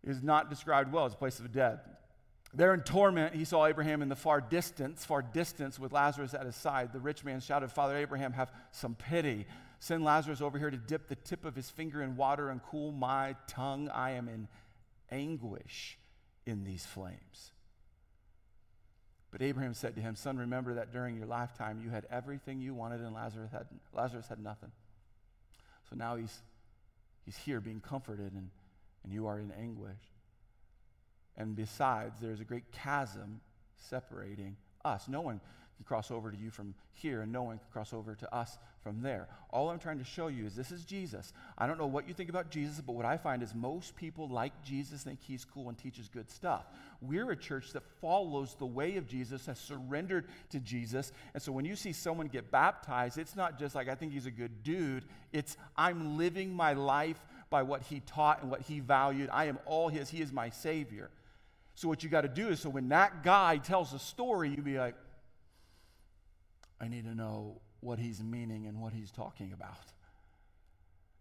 is 0.04 0.22
not 0.22 0.48
described 0.48 0.94
well 0.94 1.06
as 1.06 1.14
a 1.14 1.18
place 1.18 1.40
of 1.40 1.44
the 1.44 1.50
dead. 1.50 1.80
There 2.54 2.72
in 2.76 2.82
torment, 2.82 3.34
he 3.34 3.46
saw 3.46 3.66
Abraham 3.66 4.04
in 4.04 4.10
the 4.10 4.16
far 4.16 4.42
distance, 4.42 5.04
far 5.04 5.24
distance 5.24 5.80
with 5.80 5.92
Lazarus 5.92 6.36
at 6.36 6.46
his 6.46 6.56
side. 6.56 6.94
The 6.94 7.00
rich 7.00 7.26
man 7.26 7.40
shouted, 7.40 7.72
Father 7.72 7.98
Abraham, 7.98 8.32
have 8.34 8.52
some 8.72 8.94
pity. 8.94 9.48
Send 9.80 10.04
Lazarus 10.04 10.40
over 10.40 10.60
here 10.60 10.70
to 10.70 10.78
dip 10.78 11.08
the 11.08 11.16
tip 11.16 11.44
of 11.44 11.56
his 11.56 11.72
finger 11.72 12.04
in 12.04 12.16
water 12.16 12.50
and 12.50 12.62
cool 12.62 12.92
my 12.92 13.36
tongue. 13.48 13.90
I 13.90 14.12
am 14.12 14.28
in 14.28 14.48
anguish 15.10 15.98
in 16.46 16.64
these 16.64 16.86
flames. 16.86 17.54
But 19.32 19.42
Abraham 19.42 19.74
said 19.74 19.96
to 19.96 20.02
him, 20.02 20.16
Son, 20.16 20.38
remember 20.38 20.74
that 20.76 20.92
during 20.92 21.16
your 21.16 21.28
lifetime 21.28 21.82
you 21.84 21.90
had 21.90 22.06
everything 22.10 22.62
you 22.62 22.74
wanted, 22.74 23.02
and 23.02 23.14
Lazarus 23.14 23.52
had, 23.52 23.68
Lazarus 23.94 24.28
had 24.28 24.40
nothing. 24.40 24.72
So 25.90 25.96
now 25.96 26.16
he's, 26.16 26.36
he's 27.26 27.38
here 27.38 27.60
being 27.62 27.80
comforted, 27.80 28.34
and, 28.34 28.50
and 29.04 29.14
you 29.14 29.28
are 29.28 29.40
in 29.40 29.52
anguish. 29.52 30.02
And 31.38 31.56
besides, 31.56 32.20
there's 32.20 32.40
a 32.40 32.44
great 32.44 32.72
chasm 32.72 33.42
separating 33.78 34.58
us. 34.84 35.08
No 35.08 35.22
one 35.22 35.42
can 35.80 35.86
cross 35.86 36.12
over 36.12 36.30
to 36.30 36.38
you 36.38 36.50
from 36.52 36.76
here, 36.92 37.22
and 37.22 37.32
no 37.32 37.44
one 37.44 37.58
can 37.58 37.68
cross 37.72 37.94
over 37.94 38.14
to 38.14 38.36
us 38.36 38.58
from 38.84 39.02
there. 39.02 39.30
All 39.50 39.70
I'm 39.70 39.80
trying 39.80 40.00
to 40.00 40.04
show 40.04 40.28
you 40.28 40.46
is 40.46 40.54
this 40.54 40.72
is 40.72 40.84
Jesus. 40.84 41.32
I 41.58 41.68
don't 41.68 41.78
know 41.78 41.88
what 41.88 42.06
you 42.06 42.14
think 42.14 42.30
about 42.30 42.50
Jesus, 42.50 42.82
but 42.82 42.96
what 42.96 43.06
I 43.06 43.16
find 43.16 43.42
is 43.42 43.56
most 43.56 43.96
people 43.96 44.28
like 44.28 44.52
Jesus 44.62 45.04
think 45.04 45.20
he's 45.22 45.46
cool 45.46 45.70
and 45.70 45.78
teaches 45.78 46.10
good 46.10 46.30
stuff. 46.30 46.66
We're 47.02 47.32
a 47.32 47.36
church 47.36 47.72
that 47.72 47.84
follows 48.02 48.56
the 48.60 48.66
way 48.66 48.98
of 48.98 49.08
Jesus, 49.08 49.46
has 49.46 49.58
surrendered 49.58 50.28
to 50.50 50.60
Jesus. 50.60 51.14
And 51.34 51.42
so 51.42 51.54
when 51.54 51.64
you 51.64 51.78
see 51.78 51.94
someone 51.94 52.28
get 52.28 52.52
baptized, 52.52 53.18
it's 53.18 53.38
not 53.38 53.58
just 53.58 53.74
like, 53.74 53.88
I 53.88 53.96
think 53.96 54.12
he's 54.12 54.26
a 54.26 54.32
good 54.32 54.64
dude. 54.64 55.06
It's, 55.32 55.56
I'm 55.78 56.18
living 56.18 56.54
my 56.54 56.74
life 56.74 57.20
by 57.50 57.64
what 57.64 57.84
he 57.84 58.02
taught 58.02 58.42
and 58.42 58.52
what 58.52 58.62
he 58.62 58.82
valued. 58.82 59.30
I 59.32 59.46
am 59.46 59.60
all 59.66 59.88
his. 59.88 60.10
He 60.10 60.22
is 60.22 60.34
my 60.34 60.50
Savior. 60.50 61.10
So 61.76 61.88
what 61.88 62.04
you 62.04 62.10
got 62.10 62.22
to 62.22 62.28
do 62.28 62.50
is, 62.50 62.60
so 62.60 62.70
when 62.70 62.90
that 62.90 63.24
guy 63.24 63.58
tells 63.58 63.94
a 63.94 64.00
story, 64.00 64.50
you 64.50 64.62
be 64.62 64.78
like, 64.78 64.96
I 66.82 66.88
need 66.88 67.06
to 67.06 67.16
know 67.16 67.62
what 67.82 68.00
he's 68.00 68.22
meaning 68.22 68.68
and 68.68 68.82
what 68.82 68.94
he's 68.94 69.12
talking 69.12 69.54
about. 69.54 69.94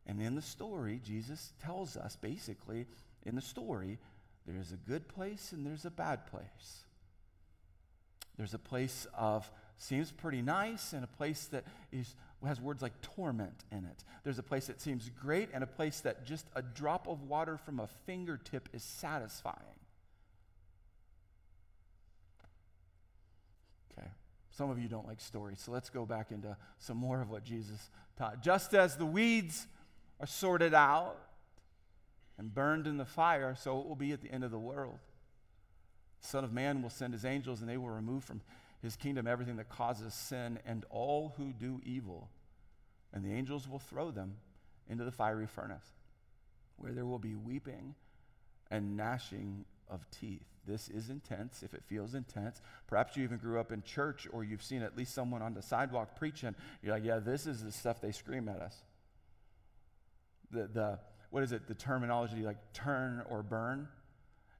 And 0.06 0.20
in 0.22 0.34
the 0.34 0.42
story, 0.42 1.00
Jesus 1.04 1.52
tells 1.62 1.96
us 1.96 2.16
basically 2.16 2.86
in 3.24 3.34
the 3.34 3.42
story, 3.42 3.98
there's 4.46 4.72
a 4.72 4.76
good 4.76 5.08
place 5.08 5.52
and 5.52 5.66
there's 5.66 5.84
a 5.84 5.90
bad 5.90 6.26
place. 6.26 6.84
There's 8.36 8.54
a 8.54 8.58
place 8.58 9.06
of 9.14 9.50
seems 9.76 10.10
pretty 10.10 10.42
nice 10.42 10.92
and 10.92 11.04
a 11.04 11.08
place 11.08 11.46
that 11.46 11.64
is 11.92 12.14
has 12.46 12.60
words 12.60 12.82
like 12.82 13.00
torment 13.00 13.64
in 13.72 13.78
it. 13.78 14.04
There's 14.22 14.38
a 14.38 14.44
place 14.44 14.68
that 14.68 14.80
seems 14.80 15.10
great 15.20 15.48
and 15.52 15.64
a 15.64 15.66
place 15.66 16.00
that 16.00 16.24
just 16.24 16.46
a 16.54 16.62
drop 16.62 17.08
of 17.08 17.22
water 17.22 17.56
from 17.56 17.80
a 17.80 17.88
fingertip 18.06 18.68
is 18.72 18.84
satisfying. 18.84 19.77
Some 24.58 24.70
of 24.70 24.80
you 24.80 24.88
don't 24.88 25.06
like 25.06 25.20
stories, 25.20 25.60
so 25.60 25.70
let's 25.70 25.88
go 25.88 26.04
back 26.04 26.32
into 26.32 26.56
some 26.80 26.96
more 26.96 27.22
of 27.22 27.30
what 27.30 27.44
Jesus 27.44 27.90
taught. 28.16 28.42
Just 28.42 28.74
as 28.74 28.96
the 28.96 29.06
weeds 29.06 29.68
are 30.18 30.26
sorted 30.26 30.74
out 30.74 31.16
and 32.38 32.52
burned 32.52 32.88
in 32.88 32.96
the 32.96 33.04
fire, 33.04 33.54
so 33.56 33.78
it 33.78 33.86
will 33.86 33.94
be 33.94 34.10
at 34.10 34.20
the 34.20 34.28
end 34.32 34.42
of 34.42 34.50
the 34.50 34.58
world. 34.58 34.98
The 36.22 36.26
Son 36.26 36.42
of 36.42 36.52
Man 36.52 36.82
will 36.82 36.90
send 36.90 37.12
his 37.12 37.24
angels, 37.24 37.60
and 37.60 37.70
they 37.70 37.76
will 37.76 37.90
remove 37.90 38.24
from 38.24 38.40
his 38.82 38.96
kingdom 38.96 39.28
everything 39.28 39.58
that 39.58 39.68
causes 39.68 40.12
sin 40.12 40.58
and 40.66 40.84
all 40.90 41.34
who 41.36 41.52
do 41.52 41.80
evil. 41.84 42.28
And 43.12 43.24
the 43.24 43.32
angels 43.32 43.68
will 43.68 43.78
throw 43.78 44.10
them 44.10 44.38
into 44.90 45.04
the 45.04 45.12
fiery 45.12 45.46
furnace, 45.46 45.86
where 46.78 46.90
there 46.90 47.06
will 47.06 47.20
be 47.20 47.36
weeping 47.36 47.94
and 48.72 48.96
gnashing 48.96 49.66
of 49.90 50.04
teeth. 50.10 50.46
This 50.66 50.88
is 50.90 51.08
intense. 51.08 51.62
If 51.62 51.72
it 51.72 51.82
feels 51.86 52.14
intense, 52.14 52.60
perhaps 52.86 53.16
you 53.16 53.24
even 53.24 53.38
grew 53.38 53.58
up 53.58 53.72
in 53.72 53.82
church 53.82 54.28
or 54.32 54.44
you've 54.44 54.62
seen 54.62 54.82
at 54.82 54.96
least 54.96 55.14
someone 55.14 55.40
on 55.40 55.54
the 55.54 55.62
sidewalk 55.62 56.16
preaching. 56.16 56.54
You're 56.82 56.94
like, 56.94 57.04
yeah, 57.04 57.18
this 57.18 57.46
is 57.46 57.64
the 57.64 57.72
stuff 57.72 58.00
they 58.00 58.12
scream 58.12 58.48
at 58.48 58.60
us. 58.60 58.76
The, 60.50 60.66
the 60.66 60.98
what 61.30 61.42
is 61.42 61.52
it? 61.52 61.66
The 61.66 61.74
terminology 61.74 62.42
like 62.42 62.58
turn 62.72 63.22
or 63.30 63.42
burn. 63.42 63.88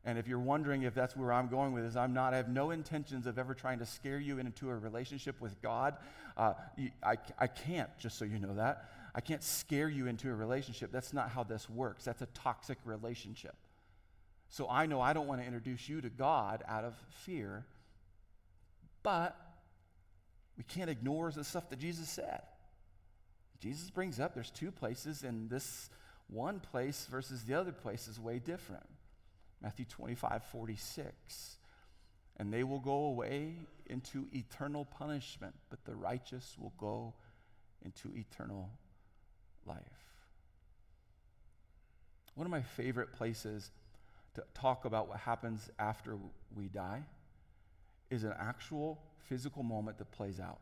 And 0.05 0.19
if 0.19 0.29
you're 0.29 0.39
wondering 0.39 0.83
if 0.83 0.95
that's 0.95 1.17
where 1.17 1.33
I'm 1.33 1.49
going 1.49 1.73
with 1.73 1.85
this, 1.85 1.97
I'm 1.97 2.15
not. 2.15 2.33
I 2.33 2.39
have 2.39 2.49
no 2.49 2.71
intentions 2.71 3.27
of 3.27 3.39
ever 3.39 3.53
trying 3.53 3.81
to 3.81 3.87
scare 3.87 4.19
you 4.19 4.39
into 4.39 4.71
a 4.71 4.77
relationship 4.77 5.41
with 5.41 5.61
God. 5.61 5.97
Uh, 6.37 6.55
I, 7.03 7.17
I 7.39 7.47
can't, 7.47 7.91
just 7.99 8.19
so 8.19 8.25
you 8.25 8.39
know 8.39 8.55
that. 8.55 8.89
I 9.15 9.21
can't 9.21 9.43
scare 9.43 9.89
you 9.89 10.07
into 10.07 10.31
a 10.31 10.35
relationship. 10.35 10.93
That's 10.93 11.13
not 11.13 11.31
how 11.31 11.43
this 11.43 11.69
works. 11.69 12.05
That's 12.05 12.23
a 12.23 12.29
toxic 12.33 12.79
relationship. 12.85 13.57
So 14.49 14.69
I 14.69 14.87
know 14.87 15.01
I 15.01 15.13
don't 15.13 15.27
want 15.27 15.41
to 15.41 15.47
introduce 15.47 15.89
you 15.89 16.01
to 16.01 16.09
God 16.09 16.63
out 16.67 16.85
of 16.85 16.95
fear, 17.25 17.67
but 19.03 19.37
we 20.57 20.65
can't 20.65 20.91
ignore 20.91 21.31
the 21.31 21.45
stuff 21.45 21.69
that 21.71 21.79
Jesus 21.79 22.09
said. 22.09 22.43
Jesus 23.61 23.91
brings 23.91 24.21
up 24.21 24.35
there's 24.35 24.51
two 24.51 24.71
places, 24.71 25.23
and 25.23 25.51
this 25.51 25.91
one 26.29 26.61
place 26.61 27.07
versus 27.11 27.43
the 27.45 27.55
other 27.55 27.73
place 27.73 28.09
is 28.09 28.19
way 28.21 28.39
different. 28.39 28.87
Matthew 29.61 29.85
25, 29.87 30.45
46. 30.45 31.57
and 32.39 32.53
they 32.53 32.63
will 32.63 32.79
go 32.79 33.07
away 33.07 33.55
into 33.87 34.29
eternal 34.33 34.85
punishment, 34.85 35.55
but 35.71 35.85
the 35.85 35.95
righteous 35.95 36.57
will 36.59 36.73
go 36.79 37.15
into 37.85 38.15
eternal 38.15 38.71
life. 39.67 39.79
One 42.35 42.47
of 42.47 42.51
my 42.53 42.63
favorite 42.63 43.13
places 43.13 43.71
to 44.39 44.45
talk 44.55 44.85
about 44.85 45.09
what 45.09 45.19
happens 45.19 45.69
after 45.79 46.17
we 46.57 46.69
die 46.69 47.03
is 48.11 48.25
an 48.25 48.35
actual 48.39 48.99
physical 49.29 49.63
moment 49.63 49.99
that 49.99 50.11
plays 50.13 50.41
out. 50.41 50.61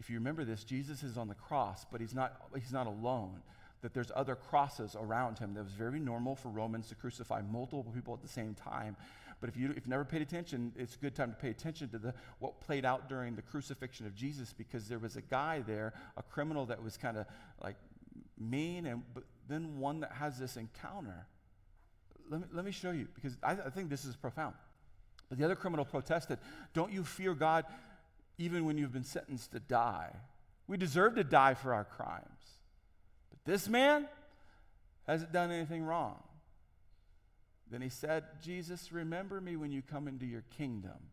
If 0.00 0.08
you 0.08 0.16
remember 0.16 0.44
this, 0.44 0.64
Jesus 0.64 1.02
is 1.02 1.16
on 1.16 1.28
the 1.28 1.34
cross, 1.34 1.84
but 1.90 2.00
he's 2.00 2.14
not, 2.14 2.40
he's 2.54 2.72
not 2.72 2.86
alone. 2.86 3.42
That 3.82 3.94
there's 3.94 4.12
other 4.14 4.36
crosses 4.36 4.96
around 4.98 5.38
him. 5.38 5.54
That 5.54 5.64
was 5.64 5.72
very 5.72 5.98
normal 5.98 6.36
for 6.36 6.48
Romans 6.48 6.88
to 6.88 6.94
crucify 6.94 7.42
multiple 7.42 7.84
people 7.94 8.14
at 8.14 8.22
the 8.22 8.28
same 8.28 8.54
time. 8.54 8.96
But 9.40 9.48
if, 9.48 9.56
you, 9.56 9.70
if 9.70 9.76
you've 9.76 9.88
never 9.88 10.04
paid 10.04 10.22
attention, 10.22 10.72
it's 10.76 10.94
a 10.94 10.98
good 10.98 11.16
time 11.16 11.30
to 11.30 11.36
pay 11.36 11.50
attention 11.50 11.88
to 11.88 11.98
the, 11.98 12.14
what 12.38 12.60
played 12.60 12.84
out 12.84 13.08
during 13.08 13.34
the 13.34 13.42
crucifixion 13.42 14.06
of 14.06 14.14
Jesus 14.14 14.52
because 14.52 14.88
there 14.88 15.00
was 15.00 15.16
a 15.16 15.22
guy 15.22 15.64
there, 15.66 15.94
a 16.16 16.22
criminal 16.22 16.64
that 16.66 16.82
was 16.82 16.96
kind 16.96 17.16
of 17.16 17.26
like 17.60 17.74
mean, 18.38 18.86
and 18.86 19.02
but 19.14 19.24
then 19.48 19.78
one 19.78 20.00
that 20.00 20.12
has 20.12 20.38
this 20.38 20.56
encounter. 20.56 21.26
Let 22.32 22.40
me, 22.40 22.46
let 22.54 22.64
me 22.64 22.70
show 22.70 22.92
you 22.92 23.08
because 23.14 23.36
I, 23.42 23.52
I 23.52 23.68
think 23.68 23.90
this 23.90 24.06
is 24.06 24.16
profound. 24.16 24.54
But 25.28 25.36
the 25.36 25.44
other 25.44 25.54
criminal 25.54 25.84
protested, 25.84 26.38
Don't 26.72 26.90
you 26.90 27.04
fear 27.04 27.34
God 27.34 27.66
even 28.38 28.64
when 28.64 28.78
you've 28.78 28.92
been 28.92 29.04
sentenced 29.04 29.52
to 29.52 29.60
die? 29.60 30.10
We 30.66 30.78
deserve 30.78 31.16
to 31.16 31.24
die 31.24 31.52
for 31.52 31.74
our 31.74 31.84
crimes. 31.84 32.24
But 33.30 33.38
this 33.44 33.68
man 33.68 34.08
hasn't 35.06 35.30
done 35.32 35.50
anything 35.50 35.84
wrong. 35.84 36.22
Then 37.70 37.82
he 37.82 37.90
said, 37.90 38.24
Jesus, 38.42 38.92
remember 38.92 39.38
me 39.40 39.56
when 39.56 39.70
you 39.70 39.82
come 39.82 40.08
into 40.08 40.24
your 40.24 40.44
kingdom. 40.56 41.10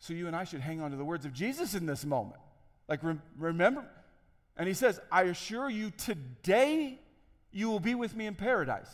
So 0.00 0.12
you 0.12 0.26
and 0.26 0.36
I 0.36 0.44
should 0.44 0.60
hang 0.60 0.82
on 0.82 0.90
to 0.90 0.98
the 0.98 1.04
words 1.04 1.24
of 1.24 1.32
Jesus 1.32 1.74
in 1.74 1.86
this 1.86 2.04
moment. 2.04 2.40
Like, 2.88 3.02
re- 3.02 3.18
remember. 3.38 3.86
And 4.56 4.68
he 4.68 4.74
says, 4.74 5.00
I 5.10 5.24
assure 5.24 5.70
you, 5.70 5.90
today 5.90 6.98
you 7.52 7.68
will 7.68 7.80
be 7.80 7.94
with 7.94 8.14
me 8.16 8.26
in 8.26 8.34
paradise. 8.34 8.90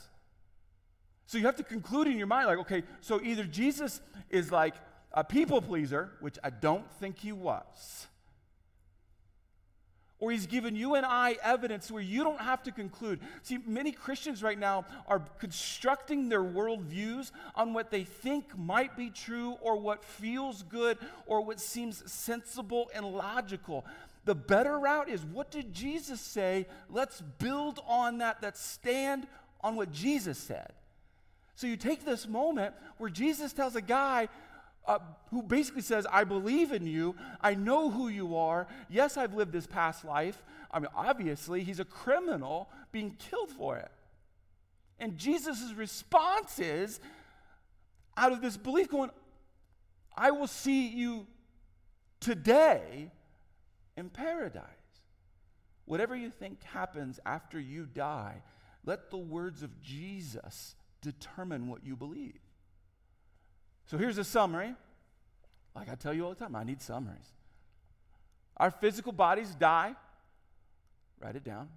So 1.27 1.39
you 1.39 1.47
have 1.47 1.57
to 1.57 1.65
conclude 1.65 2.07
in 2.07 2.17
your 2.19 2.29
mind, 2.29 2.47
like, 2.47 2.59
okay, 2.59 2.83
so 3.01 3.21
either 3.23 3.45
Jesus 3.45 4.01
is 4.31 4.53
like 4.53 4.75
a 5.13 5.25
people 5.25 5.61
pleaser, 5.61 6.13
which 6.21 6.39
I 6.45 6.51
don't 6.51 6.91
think 7.01 7.19
he 7.19 7.33
was, 7.33 8.07
or 10.19 10.31
he's 10.31 10.47
given 10.47 10.77
you 10.77 10.95
and 10.95 11.05
I 11.05 11.37
evidence 11.43 11.91
where 11.91 12.03
you 12.03 12.25
don't 12.25 12.41
have 12.41 12.63
to 12.63 12.73
conclude. 12.73 13.21
See, 13.43 13.59
many 13.67 13.93
Christians 13.93 14.43
right 14.43 14.59
now 14.59 14.87
are 15.07 15.21
constructing 15.39 16.29
their 16.29 16.43
worldviews 16.43 17.33
on 17.55 17.75
what 17.75 17.91
they 17.91 18.05
think 18.05 18.57
might 18.57 18.97
be 18.97 19.11
true 19.11 19.57
or 19.61 19.77
what 19.77 20.05
feels 20.05 20.63
good 20.63 20.97
or 21.27 21.45
what 21.45 21.61
seems 21.61 22.11
sensible 22.11 22.91
and 22.95 23.05
logical. 23.05 23.85
The 24.27 24.35
better 24.35 24.79
route 24.79 25.09
is 25.09 25.25
what 25.25 25.51
did 25.51 25.73
Jesus 25.73 26.21
say? 26.21 26.67
Let's 26.91 27.23
build 27.39 27.81
on 27.87 28.19
that, 28.19 28.43
that 28.43 28.59
stand 28.59 29.27
on 29.61 29.77
what 29.77 29.93
Jesus 29.93 30.37
said. 30.37 30.73
So 31.55 31.67
you 31.67 31.77
take 31.77 32.05
this 32.05 32.29
moment 32.29 32.75
where 32.99 33.09
Jesus 33.09 33.53
tells 33.53 33.77
a 33.77 33.81
guy, 33.81 34.29
uh, 34.87 34.99
who 35.31 35.43
basically 35.43 35.83
says, 35.83 36.07
I 36.13 36.25
believe 36.25 36.73
in 36.73 36.87
you. 36.87 37.15
I 37.41 37.55
know 37.55 37.89
who 37.89 38.09
you 38.09 38.37
are. 38.37 38.67
Yes, 38.91 39.17
I've 39.17 39.35
lived 39.35 39.53
this 39.53 39.67
past 39.67 40.05
life. 40.05 40.43
I 40.73 40.81
mean, 40.81 40.91
obviously, 40.95 41.63
he's 41.63 41.81
a 41.81 41.85
criminal 41.85 42.69
being 42.91 43.17
killed 43.31 43.51
for 43.51 43.77
it. 43.77 43.91
And 44.99 45.17
Jesus' 45.17 45.73
response 45.75 46.59
is, 46.59 47.01
out 48.17 48.33
of 48.33 48.43
this 48.43 48.57
belief, 48.57 48.91
going, 48.91 49.11
I 50.17 50.33
will 50.33 50.47
see 50.49 50.89
you 50.89 51.27
today 52.19 53.13
in 53.97 54.11
paradise. 54.11 54.63
Whatever 55.85 56.17
you 56.17 56.31
think 56.31 56.63
happens 56.65 57.21
after 57.25 57.59
you 57.61 57.87
die, 57.87 58.43
let 58.85 59.11
the 59.11 59.17
words 59.17 59.63
of 59.63 59.81
Jesus 59.81 60.75
determine 61.01 61.69
what 61.69 61.85
you 61.85 61.97
believe. 61.97 62.41
So 63.87 63.97
here's 63.97 64.19
a 64.19 64.25
summary. 64.25 64.75
Like 65.75 65.91
I 65.91 65.95
tell 65.95 66.13
you 66.13 66.25
all 66.25 66.31
the 66.31 66.37
time, 66.37 66.57
I 66.57 66.65
need 66.65 66.83
summaries. 66.83 67.33
Our 68.57 68.71
physical 68.71 69.13
bodies 69.13 69.55
die. 69.55 69.95
Write 71.21 71.37
it 71.37 71.45
down. 71.45 71.69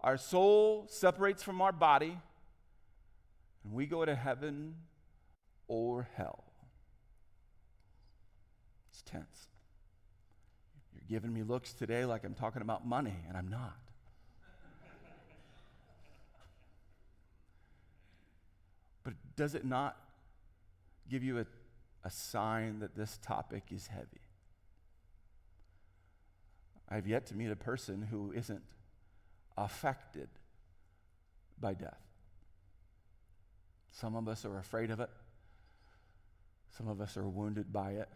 Our 0.00 0.16
soul 0.16 0.86
separates 0.88 1.42
from 1.42 1.60
our 1.60 1.72
body, 1.72 2.18
and 3.64 3.72
we 3.72 3.86
go 3.86 4.04
to 4.04 4.14
heaven 4.14 4.76
or 5.68 6.08
hell. 6.16 6.44
It's 8.90 9.02
tense. 9.02 9.49
Giving 11.10 11.34
me 11.34 11.42
looks 11.42 11.72
today 11.72 12.04
like 12.04 12.22
I'm 12.24 12.34
talking 12.34 12.62
about 12.62 12.86
money, 12.86 13.16
and 13.28 13.36
I'm 13.36 13.48
not. 13.48 13.76
but 19.02 19.14
does 19.34 19.54
it 19.54 19.64
not 19.64 19.96
give 21.10 21.24
you 21.24 21.40
a, 21.40 21.46
a 22.04 22.10
sign 22.10 22.78
that 22.78 22.96
this 22.96 23.18
topic 23.22 23.64
is 23.70 23.88
heavy. 23.88 24.20
I've 26.88 27.06
yet 27.06 27.26
to 27.26 27.34
meet 27.34 27.50
a 27.50 27.56
person 27.56 28.06
who 28.10 28.32
isn't 28.32 28.62
affected 29.56 30.28
by 31.60 31.74
death. 31.74 32.00
Some 33.92 34.14
of 34.14 34.28
us 34.28 34.44
are 34.44 34.58
afraid 34.58 34.90
of 34.90 35.00
it. 35.00 35.10
Some 36.76 36.88
of 36.88 37.00
us 37.00 37.16
are 37.16 37.28
wounded 37.28 37.72
by 37.72 37.92
it. 37.92 38.08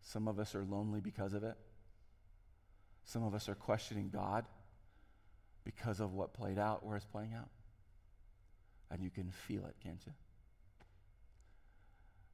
Some 0.00 0.28
of 0.28 0.38
us 0.38 0.54
are 0.54 0.64
lonely 0.64 1.00
because 1.00 1.34
of 1.34 1.44
it. 1.44 1.56
Some 3.04 3.22
of 3.22 3.34
us 3.34 3.48
are 3.48 3.54
questioning 3.54 4.10
God 4.12 4.44
because 5.64 6.00
of 6.00 6.14
what 6.14 6.32
played 6.32 6.58
out 6.58 6.84
where 6.84 6.96
it's 6.96 7.06
playing 7.06 7.34
out. 7.34 7.48
And 8.90 9.02
you 9.02 9.10
can 9.10 9.30
feel 9.30 9.64
it, 9.66 9.76
can't 9.82 10.00
you? 10.06 10.12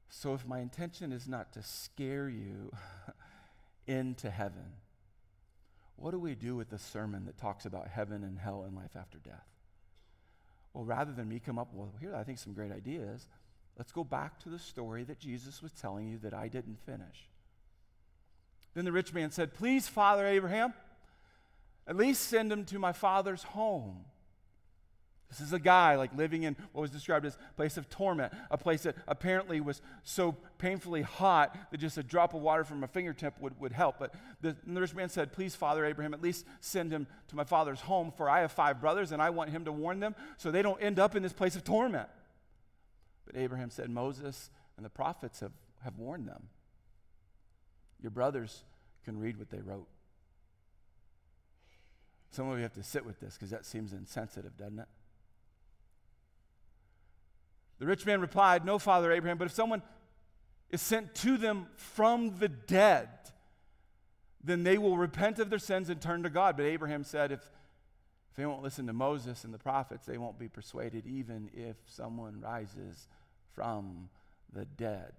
So, 0.08 0.34
if 0.34 0.46
my 0.46 0.60
intention 0.60 1.12
is 1.12 1.28
not 1.28 1.52
to 1.54 1.62
scare 1.62 2.28
you 2.28 2.72
into 3.86 4.30
heaven, 4.30 4.72
what 5.96 6.12
do 6.12 6.18
we 6.18 6.34
do 6.34 6.56
with 6.56 6.70
the 6.70 6.78
sermon 6.78 7.24
that 7.26 7.38
talks 7.38 7.66
about 7.66 7.88
heaven 7.88 8.22
and 8.22 8.38
hell 8.38 8.64
and 8.66 8.76
life 8.76 8.96
after 8.96 9.18
death? 9.18 9.46
Well, 10.72 10.84
rather 10.84 11.12
than 11.12 11.28
me 11.28 11.40
come 11.40 11.58
up, 11.58 11.68
well, 11.72 11.94
here, 12.00 12.14
I 12.14 12.22
think 12.22 12.38
some 12.38 12.52
great 12.52 12.70
ideas, 12.70 13.28
let's 13.78 13.92
go 13.92 14.04
back 14.04 14.38
to 14.40 14.50
the 14.50 14.58
story 14.58 15.04
that 15.04 15.18
Jesus 15.18 15.62
was 15.62 15.72
telling 15.72 16.06
you 16.06 16.18
that 16.18 16.34
I 16.34 16.48
didn't 16.48 16.78
finish. 16.84 17.28
Then 18.76 18.84
the 18.84 18.92
rich 18.92 19.14
man 19.14 19.30
said, 19.30 19.54
Please, 19.54 19.88
Father 19.88 20.26
Abraham, 20.26 20.74
at 21.86 21.96
least 21.96 22.28
send 22.28 22.52
him 22.52 22.66
to 22.66 22.78
my 22.78 22.92
father's 22.92 23.42
home. 23.42 24.04
This 25.30 25.40
is 25.40 25.54
a 25.54 25.58
guy 25.58 25.96
like 25.96 26.14
living 26.14 26.42
in 26.42 26.54
what 26.72 26.82
was 26.82 26.90
described 26.90 27.24
as 27.24 27.36
a 27.36 27.54
place 27.54 27.78
of 27.78 27.88
torment, 27.88 28.34
a 28.50 28.58
place 28.58 28.82
that 28.82 28.94
apparently 29.08 29.62
was 29.62 29.80
so 30.04 30.36
painfully 30.58 31.00
hot 31.00 31.56
that 31.70 31.78
just 31.78 31.96
a 31.96 32.02
drop 32.02 32.34
of 32.34 32.42
water 32.42 32.64
from 32.64 32.84
a 32.84 32.86
fingertip 32.86 33.40
would, 33.40 33.58
would 33.58 33.72
help. 33.72 33.98
But 33.98 34.14
the, 34.42 34.54
the 34.66 34.80
rich 34.82 34.94
man 34.94 35.08
said, 35.08 35.32
Please, 35.32 35.56
Father 35.56 35.86
Abraham, 35.86 36.12
at 36.12 36.20
least 36.20 36.44
send 36.60 36.92
him 36.92 37.06
to 37.28 37.36
my 37.36 37.44
father's 37.44 37.80
home, 37.80 38.12
for 38.14 38.28
I 38.28 38.40
have 38.40 38.52
five 38.52 38.78
brothers, 38.78 39.10
and 39.10 39.22
I 39.22 39.30
want 39.30 39.48
him 39.48 39.64
to 39.64 39.72
warn 39.72 40.00
them 40.00 40.14
so 40.36 40.50
they 40.50 40.60
don't 40.60 40.82
end 40.82 40.98
up 40.98 41.16
in 41.16 41.22
this 41.22 41.32
place 41.32 41.56
of 41.56 41.64
torment. 41.64 42.10
But 43.24 43.38
Abraham 43.38 43.70
said, 43.70 43.88
Moses 43.88 44.50
and 44.76 44.84
the 44.84 44.90
prophets 44.90 45.40
have, 45.40 45.52
have 45.82 45.96
warned 45.96 46.28
them. 46.28 46.50
Your 48.06 48.12
brothers 48.12 48.62
can 49.04 49.18
read 49.18 49.36
what 49.36 49.50
they 49.50 49.58
wrote. 49.58 49.88
Some 52.30 52.48
of 52.48 52.56
you 52.56 52.62
have 52.62 52.74
to 52.74 52.82
sit 52.84 53.04
with 53.04 53.18
this 53.18 53.34
because 53.34 53.50
that 53.50 53.66
seems 53.66 53.92
insensitive, 53.92 54.56
doesn't 54.56 54.78
it? 54.78 54.86
The 57.80 57.86
rich 57.86 58.06
man 58.06 58.20
replied, 58.20 58.64
No, 58.64 58.78
Father 58.78 59.10
Abraham, 59.10 59.38
but 59.38 59.46
if 59.46 59.52
someone 59.52 59.82
is 60.70 60.80
sent 60.80 61.16
to 61.16 61.36
them 61.36 61.66
from 61.74 62.38
the 62.38 62.46
dead, 62.46 63.08
then 64.40 64.62
they 64.62 64.78
will 64.78 64.96
repent 64.96 65.40
of 65.40 65.50
their 65.50 65.58
sins 65.58 65.90
and 65.90 66.00
turn 66.00 66.22
to 66.22 66.30
God. 66.30 66.56
But 66.56 66.66
Abraham 66.66 67.02
said, 67.02 67.32
if, 67.32 67.40
if 68.30 68.36
they 68.36 68.46
won't 68.46 68.62
listen 68.62 68.86
to 68.86 68.92
Moses 68.92 69.42
and 69.42 69.52
the 69.52 69.58
prophets, 69.58 70.06
they 70.06 70.16
won't 70.16 70.38
be 70.38 70.46
persuaded, 70.46 71.08
even 71.08 71.50
if 71.52 71.74
someone 71.86 72.40
rises 72.40 73.08
from 73.52 74.10
the 74.52 74.64
dead. 74.64 75.10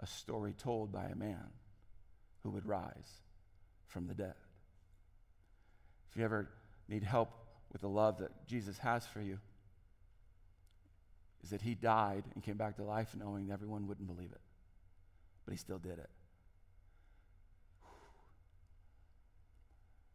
A 0.00 0.06
story 0.06 0.52
told 0.52 0.92
by 0.92 1.06
a 1.06 1.16
man 1.16 1.48
who 2.42 2.50
would 2.50 2.66
rise 2.66 3.20
from 3.86 4.06
the 4.06 4.14
dead. 4.14 4.34
If 6.10 6.16
you 6.16 6.24
ever 6.24 6.48
need 6.88 7.02
help 7.02 7.30
with 7.72 7.82
the 7.82 7.88
love 7.88 8.18
that 8.18 8.46
Jesus 8.46 8.78
has 8.78 9.06
for 9.06 9.20
you, 9.20 9.38
is 11.42 11.50
that 11.50 11.62
he 11.62 11.74
died 11.74 12.24
and 12.34 12.42
came 12.42 12.56
back 12.56 12.76
to 12.76 12.82
life 12.82 13.14
knowing 13.16 13.46
that 13.46 13.54
everyone 13.54 13.86
wouldn't 13.86 14.08
believe 14.08 14.32
it. 14.32 14.40
But 15.44 15.52
he 15.52 15.58
still 15.58 15.78
did 15.78 15.98
it. 15.98 16.10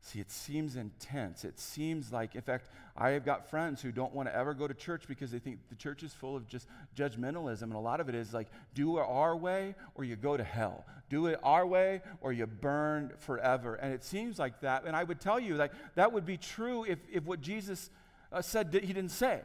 See, 0.06 0.20
it 0.20 0.30
seems 0.30 0.76
intense. 0.76 1.44
It 1.44 1.60
seems 1.60 2.14
like, 2.14 2.36
in 2.36 2.42
fact, 2.42 2.70
I 2.96 3.10
have 3.10 3.26
got 3.26 3.50
friends 3.50 3.82
who 3.82 3.92
don't 3.92 4.14
want 4.14 4.30
to 4.30 4.36
ever 4.36 4.54
go 4.54 4.68
to 4.68 4.74
church 4.76 5.06
because 5.08 5.32
they 5.32 5.40
think 5.40 5.58
the 5.68 5.76
church 5.76 6.04
is 6.04 6.14
full 6.14 6.36
of 6.36 6.48
just 6.48 6.68
judgmentalism. 6.96 7.64
And 7.64 7.74
a 7.74 7.80
lot 7.80 8.00
of 8.00 8.08
it 8.08 8.14
is 8.14 8.32
like, 8.32 8.48
do 8.76 9.00
it 9.00 9.02
our 9.02 9.36
way 9.36 9.74
or 9.96 10.04
you 10.04 10.16
go 10.16 10.38
to 10.38 10.44
hell. 10.44 10.86
Do 11.10 11.26
it 11.26 11.40
our 11.42 11.66
way 11.66 12.04
or 12.22 12.32
you 12.32 12.46
burn 12.46 13.14
forever. 13.18 13.74
And 13.74 13.92
it 13.96 14.04
seems 14.04 14.38
like 14.38 14.62
that. 14.62 14.86
And 14.86 14.96
I 14.96 15.04
would 15.04 15.20
tell 15.20 15.40
you 15.40 15.58
that 15.58 15.74
that 15.96 16.14
would 16.14 16.24
be 16.24 16.38
true 16.38 16.84
if, 16.84 17.00
if 17.12 17.26
what 17.26 17.42
Jesus 17.42 17.90
uh, 18.32 18.44
said 18.44 18.72
he 18.72 18.94
didn't 18.94 19.10
say. 19.10 19.42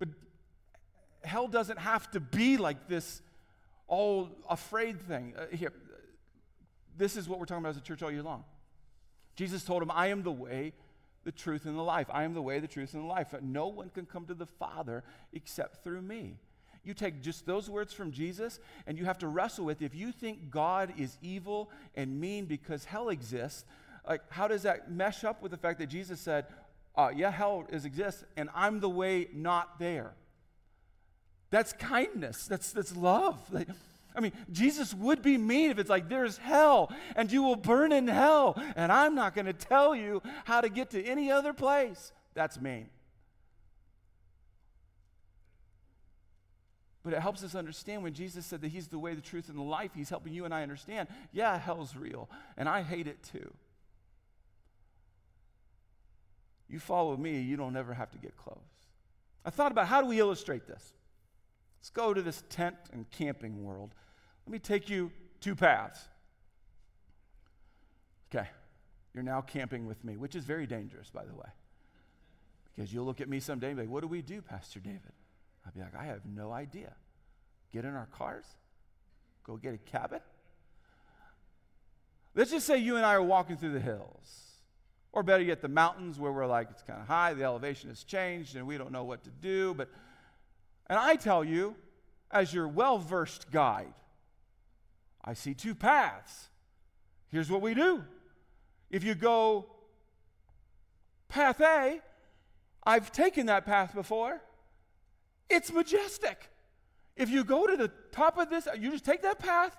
But 0.00 0.08
hell 1.22 1.46
doesn't 1.46 1.78
have 1.78 2.10
to 2.10 2.20
be 2.20 2.56
like 2.56 2.88
this 2.88 3.22
all 3.86 4.28
afraid 4.48 5.00
thing. 5.00 5.34
Uh, 5.38 5.54
here, 5.54 5.72
this 6.98 7.16
is 7.16 7.28
what 7.28 7.38
we're 7.38 7.46
talking 7.46 7.62
about 7.62 7.70
as 7.70 7.76
a 7.76 7.80
church 7.80 8.02
all 8.02 8.10
year 8.10 8.24
long. 8.24 8.42
Jesus 9.40 9.64
told 9.64 9.82
him, 9.82 9.90
I 9.90 10.08
am 10.08 10.22
the 10.22 10.30
way, 10.30 10.74
the 11.24 11.32
truth, 11.32 11.64
and 11.64 11.74
the 11.74 11.82
life. 11.82 12.08
I 12.12 12.24
am 12.24 12.34
the 12.34 12.42
way, 12.42 12.58
the 12.58 12.68
truth, 12.68 12.92
and 12.92 13.04
the 13.04 13.08
life. 13.08 13.34
No 13.40 13.68
one 13.68 13.88
can 13.88 14.04
come 14.04 14.26
to 14.26 14.34
the 14.34 14.44
Father 14.44 15.02
except 15.32 15.82
through 15.82 16.02
me. 16.02 16.36
You 16.84 16.92
take 16.92 17.22
just 17.22 17.46
those 17.46 17.70
words 17.70 17.94
from 17.94 18.12
Jesus 18.12 18.60
and 18.86 18.98
you 18.98 19.06
have 19.06 19.16
to 19.20 19.28
wrestle 19.28 19.64
with 19.64 19.80
if 19.80 19.94
you 19.94 20.12
think 20.12 20.50
God 20.50 20.92
is 20.98 21.16
evil 21.22 21.70
and 21.94 22.20
mean 22.20 22.44
because 22.44 22.84
hell 22.84 23.08
exists, 23.08 23.64
like 24.06 24.20
how 24.28 24.46
does 24.46 24.64
that 24.64 24.92
mesh 24.92 25.24
up 25.24 25.40
with 25.40 25.52
the 25.52 25.56
fact 25.56 25.78
that 25.78 25.86
Jesus 25.86 26.20
said, 26.20 26.44
uh, 26.94 27.08
yeah, 27.16 27.30
hell 27.30 27.66
is 27.70 27.86
exists, 27.86 28.24
and 28.36 28.50
I'm 28.54 28.80
the 28.80 28.90
way 28.90 29.28
not 29.32 29.78
there. 29.78 30.12
That's 31.48 31.72
kindness. 31.72 32.46
That's 32.46 32.72
that's 32.72 32.94
love. 32.94 33.40
I 34.14 34.20
mean, 34.20 34.32
Jesus 34.50 34.92
would 34.94 35.22
be 35.22 35.38
mean 35.38 35.70
if 35.70 35.78
it's 35.78 35.90
like 35.90 36.08
there's 36.08 36.36
hell 36.36 36.92
and 37.16 37.30
you 37.30 37.42
will 37.42 37.56
burn 37.56 37.92
in 37.92 38.08
hell, 38.08 38.60
and 38.76 38.90
I'm 38.90 39.14
not 39.14 39.34
going 39.34 39.46
to 39.46 39.52
tell 39.52 39.94
you 39.94 40.22
how 40.44 40.60
to 40.60 40.68
get 40.68 40.90
to 40.90 41.04
any 41.04 41.30
other 41.30 41.52
place. 41.52 42.12
That's 42.34 42.60
mean. 42.60 42.88
But 47.02 47.14
it 47.14 47.20
helps 47.20 47.42
us 47.42 47.54
understand 47.54 48.02
when 48.02 48.12
Jesus 48.12 48.44
said 48.44 48.60
that 48.60 48.68
He's 48.68 48.88
the 48.88 48.98
way, 48.98 49.14
the 49.14 49.22
truth, 49.22 49.48
and 49.48 49.56
the 49.56 49.62
life, 49.62 49.92
He's 49.94 50.10
helping 50.10 50.34
you 50.34 50.44
and 50.44 50.52
I 50.52 50.62
understand 50.62 51.08
yeah, 51.32 51.58
hell's 51.58 51.96
real, 51.96 52.28
and 52.56 52.68
I 52.68 52.82
hate 52.82 53.06
it 53.06 53.22
too. 53.22 53.50
You 56.68 56.78
follow 56.78 57.16
me, 57.16 57.40
you 57.40 57.56
don't 57.56 57.76
ever 57.76 57.94
have 57.94 58.10
to 58.12 58.18
get 58.18 58.36
close. 58.36 58.58
I 59.44 59.50
thought 59.50 59.72
about 59.72 59.86
how 59.86 60.00
do 60.00 60.06
we 60.06 60.20
illustrate 60.20 60.66
this? 60.66 60.92
Let's 61.80 61.90
go 61.90 62.12
to 62.12 62.20
this 62.20 62.42
tent 62.50 62.76
and 62.92 63.10
camping 63.10 63.64
world. 63.64 63.94
Let 64.46 64.52
me 64.52 64.58
take 64.58 64.90
you 64.90 65.10
two 65.40 65.54
paths. 65.54 66.00
Okay, 68.32 68.48
you're 69.14 69.24
now 69.24 69.40
camping 69.40 69.86
with 69.86 70.04
me, 70.04 70.16
which 70.16 70.34
is 70.34 70.44
very 70.44 70.66
dangerous, 70.66 71.10
by 71.10 71.24
the 71.24 71.34
way. 71.34 71.48
Because 72.74 72.92
you'll 72.92 73.06
look 73.06 73.20
at 73.20 73.28
me 73.28 73.40
someday 73.40 73.68
and 73.68 73.76
be 73.76 73.82
like, 73.84 73.90
What 73.90 74.02
do 74.02 74.08
we 74.08 74.22
do, 74.22 74.42
Pastor 74.42 74.78
David? 74.78 75.12
I'll 75.64 75.72
be 75.72 75.80
like, 75.80 75.96
I 75.96 76.04
have 76.04 76.24
no 76.26 76.52
idea. 76.52 76.92
Get 77.72 77.84
in 77.84 77.94
our 77.94 78.08
cars, 78.12 78.44
go 79.44 79.56
get 79.56 79.74
a 79.74 79.78
cabin. 79.78 80.20
Let's 82.34 82.50
just 82.50 82.66
say 82.66 82.78
you 82.78 82.96
and 82.96 83.04
I 83.04 83.14
are 83.14 83.22
walking 83.22 83.56
through 83.56 83.72
the 83.72 83.80
hills. 83.80 84.50
Or 85.12 85.22
better 85.22 85.42
yet, 85.42 85.60
the 85.60 85.68
mountains 85.68 86.18
where 86.18 86.30
we're 86.30 86.46
like, 86.46 86.68
it's 86.70 86.82
kind 86.82 87.00
of 87.00 87.08
high, 87.08 87.34
the 87.34 87.42
elevation 87.42 87.88
has 87.88 88.04
changed, 88.04 88.54
and 88.54 88.66
we 88.66 88.78
don't 88.78 88.92
know 88.92 89.02
what 89.02 89.24
to 89.24 89.30
do. 89.30 89.74
But 89.74 89.88
and 90.90 90.98
I 90.98 91.14
tell 91.14 91.44
you, 91.44 91.76
as 92.32 92.52
your 92.52 92.66
well 92.66 92.98
versed 92.98 93.52
guide, 93.52 93.94
I 95.24 95.34
see 95.34 95.54
two 95.54 95.76
paths. 95.76 96.48
Here's 97.28 97.48
what 97.48 97.62
we 97.62 97.74
do. 97.74 98.04
If 98.90 99.04
you 99.04 99.14
go 99.14 99.66
path 101.28 101.60
A, 101.60 102.00
I've 102.84 103.12
taken 103.12 103.46
that 103.46 103.64
path 103.64 103.94
before, 103.94 104.42
it's 105.48 105.72
majestic. 105.72 106.50
If 107.16 107.30
you 107.30 107.44
go 107.44 107.68
to 107.68 107.76
the 107.76 107.92
top 108.10 108.36
of 108.36 108.50
this, 108.50 108.66
you 108.76 108.90
just 108.90 109.04
take 109.04 109.22
that 109.22 109.38
path, 109.38 109.76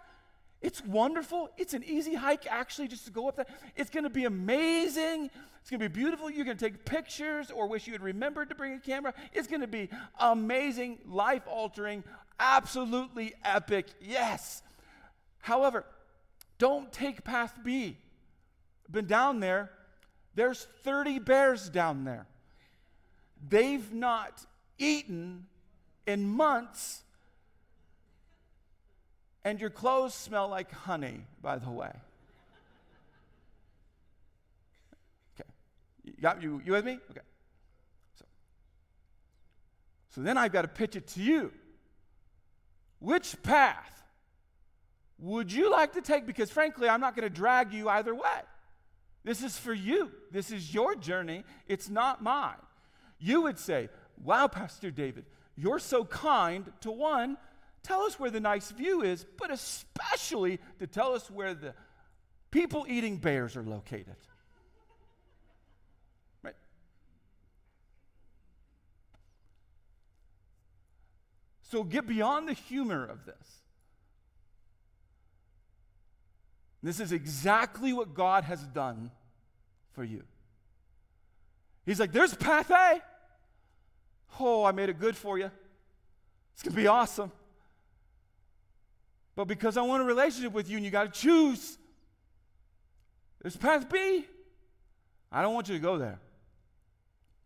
it's 0.61 0.83
wonderful. 0.85 1.49
It's 1.57 1.73
an 1.73 1.83
easy 1.83 2.13
hike, 2.13 2.45
actually, 2.45 2.87
just 2.87 3.05
to 3.05 3.11
go 3.11 3.27
up 3.27 3.35
there. 3.35 3.47
It's 3.75 3.89
going 3.89 4.03
to 4.03 4.09
be 4.09 4.25
amazing. 4.25 5.31
It's 5.59 5.69
going 5.69 5.79
to 5.79 5.89
be 5.89 5.93
beautiful. 5.93 6.29
You're 6.29 6.45
going 6.45 6.57
to 6.57 6.69
take 6.69 6.85
pictures 6.85 7.49
or 7.49 7.67
wish 7.67 7.87
you 7.87 7.93
had 7.93 8.03
remembered 8.03 8.49
to 8.49 8.55
bring 8.55 8.73
a 8.73 8.79
camera. 8.79 9.13
It's 9.33 9.47
going 9.47 9.61
to 9.61 9.67
be 9.67 9.89
amazing, 10.19 10.99
life 11.07 11.43
altering, 11.47 12.03
absolutely 12.39 13.33
epic. 13.43 13.87
Yes. 14.01 14.61
However, 15.39 15.85
don't 16.59 16.91
take 16.91 17.23
path 17.23 17.57
B. 17.63 17.97
Been 18.89 19.07
down 19.07 19.39
there, 19.39 19.71
there's 20.35 20.67
30 20.83 21.19
bears 21.19 21.69
down 21.69 22.03
there. 22.03 22.27
They've 23.49 23.91
not 23.93 24.45
eaten 24.77 25.47
in 26.05 26.27
months 26.27 27.03
and 29.43 29.59
your 29.59 29.69
clothes 29.69 30.13
smell 30.13 30.47
like 30.47 30.71
honey, 30.71 31.25
by 31.41 31.57
the 31.57 31.69
way. 31.69 31.91
Okay. 35.35 35.49
You 36.03 36.13
got 36.21 36.41
you, 36.41 36.61
you 36.65 36.73
with 36.73 36.85
me? 36.85 36.99
Okay. 37.09 37.21
So, 38.19 38.25
so 40.09 40.21
then 40.21 40.37
I've 40.37 40.51
got 40.51 40.61
to 40.63 40.67
pitch 40.67 40.95
it 40.95 41.07
to 41.09 41.21
you. 41.21 41.51
Which 42.99 43.41
path 43.41 44.03
would 45.17 45.51
you 45.51 45.71
like 45.71 45.93
to 45.93 46.01
take? 46.01 46.27
Because 46.27 46.51
frankly, 46.51 46.87
I'm 46.87 47.01
not 47.01 47.15
going 47.15 47.27
to 47.27 47.35
drag 47.35 47.73
you 47.73 47.89
either 47.89 48.13
way. 48.13 48.41
This 49.23 49.43
is 49.43 49.57
for 49.57 49.73
you. 49.73 50.11
This 50.31 50.51
is 50.51 50.73
your 50.73 50.95
journey. 50.95 51.43
It's 51.67 51.89
not 51.89 52.23
mine. 52.23 52.55
You 53.19 53.41
would 53.41 53.59
say, 53.59 53.89
Wow, 54.23 54.47
Pastor 54.47 54.91
David, 54.91 55.25
you're 55.55 55.79
so 55.79 56.05
kind 56.05 56.71
to 56.81 56.91
one 56.91 57.37
tell 57.83 58.01
us 58.01 58.19
where 58.19 58.29
the 58.29 58.39
nice 58.39 58.71
view 58.71 59.01
is, 59.01 59.25
but 59.37 59.51
especially 59.51 60.59
to 60.79 60.87
tell 60.87 61.13
us 61.13 61.29
where 61.29 61.53
the 61.53 61.73
people 62.51 62.85
eating 62.87 63.17
bears 63.17 63.55
are 63.55 63.63
located. 63.63 64.15
Right? 66.43 66.55
So 71.63 71.83
get 71.83 72.07
beyond 72.07 72.47
the 72.47 72.53
humor 72.53 73.05
of 73.05 73.25
this. 73.25 73.61
This 76.83 76.99
is 76.99 77.11
exactly 77.11 77.93
what 77.93 78.13
God 78.13 78.43
has 78.43 78.61
done 78.63 79.11
for 79.93 80.03
you. 80.03 80.23
He's 81.85 81.99
like, 81.99 82.11
there's 82.11 82.33
path 82.33 82.71
A. 82.71 83.01
Oh, 84.39 84.63
I 84.63 84.71
made 84.71 84.89
it 84.89 84.99
good 84.99 85.15
for 85.15 85.37
you. 85.37 85.51
It's 86.53 86.63
going 86.63 86.73
to 86.73 86.81
be 86.81 86.87
awesome. 86.87 87.31
But 89.41 89.47
because 89.47 89.75
I 89.75 89.81
want 89.81 90.03
a 90.03 90.05
relationship 90.05 90.53
with 90.53 90.69
you 90.69 90.77
and 90.77 90.85
you 90.85 90.91
got 90.91 91.11
to 91.11 91.19
choose, 91.19 91.79
there's 93.41 93.57
path 93.57 93.89
B. 93.89 94.27
I 95.31 95.41
don't 95.41 95.55
want 95.55 95.67
you 95.67 95.73
to 95.73 95.81
go 95.81 95.97
there. 95.97 96.19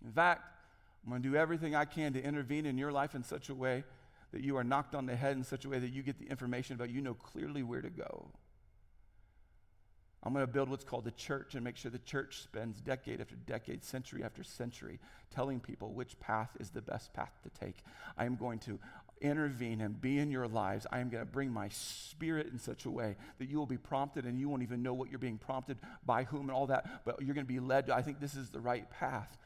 In 0.04 0.12
fact, 0.12 0.42
I'm 1.06 1.12
going 1.12 1.24
to 1.24 1.30
do 1.30 1.38
everything 1.38 1.74
I 1.74 1.86
can 1.86 2.12
to 2.12 2.22
intervene 2.22 2.66
in 2.66 2.78
your 2.78 2.92
life 2.92 3.16
in 3.16 3.24
such 3.24 3.48
a 3.48 3.56
way 3.56 3.86
that 4.34 4.44
you 4.44 4.58
are 4.58 4.64
knocked 4.66 4.94
on 4.94 5.06
the 5.06 5.16
head 5.16 5.38
in 5.38 5.44
such 5.46 5.64
a 5.64 5.70
way 5.70 5.80
that 5.80 5.88
you 5.88 6.04
get 6.04 6.20
the 6.20 6.26
information 6.26 6.76
about 6.76 6.90
you 6.90 7.00
know 7.00 7.14
clearly 7.14 7.64
where 7.64 7.82
to 7.82 7.90
go. 7.90 8.30
I'm 10.22 10.34
going 10.34 10.46
to 10.46 10.52
build 10.52 10.70
what's 10.70 10.84
called 10.84 11.06
the 11.06 11.12
church 11.12 11.56
and 11.56 11.64
make 11.64 11.78
sure 11.78 11.92
the 11.92 12.00
church 12.00 12.42
spends 12.42 12.82
decade 12.82 13.22
after 13.22 13.36
decade, 13.36 13.86
century 13.86 14.22
after 14.22 14.44
century, 14.44 15.00
telling 15.34 15.62
people 15.62 15.94
which 15.94 16.20
path 16.20 16.50
is 16.60 16.72
the 16.72 16.82
best 16.82 17.14
path 17.14 17.32
to 17.44 17.66
take. 17.66 17.78
I 18.18 18.26
am 18.26 18.36
going 18.36 18.60
to 18.60 18.80
intervene 19.26 19.82
and 19.82 20.00
be 20.00 20.18
in 20.20 20.32
your 20.32 20.48
lives. 20.48 20.88
I 20.92 21.00
am 21.00 21.10
going 21.10 21.26
to 21.26 21.32
bring 21.32 21.52
my 21.52 21.70
spirit 21.70 22.48
in 22.52 22.60
such 22.60 22.86
a 22.86 22.90
way 22.90 23.16
that 23.40 23.50
you 23.50 23.58
will 23.58 23.66
be 23.66 23.78
prompted 23.78 24.26
and 24.26 24.40
you 24.40 24.50
won't 24.50 24.64
even 24.64 24.84
know 24.84 24.94
what 24.94 25.10
you're 25.10 25.20
being 25.20 25.38
prompted 25.38 25.78
by 26.06 26.24
whom 26.24 26.44
and 26.44 26.52
all 26.52 26.68
that, 26.68 27.06
but 27.06 27.22
you're 27.22 27.36
going 27.36 27.46
to 27.46 27.54
be 27.54 27.60
led. 27.60 27.88
To, 27.88 27.96
I 27.96 28.02
think 28.02 28.20
this 28.20 28.36
is 28.36 28.50
the 28.50 28.60
right 28.60 28.90
path. 28.90 29.38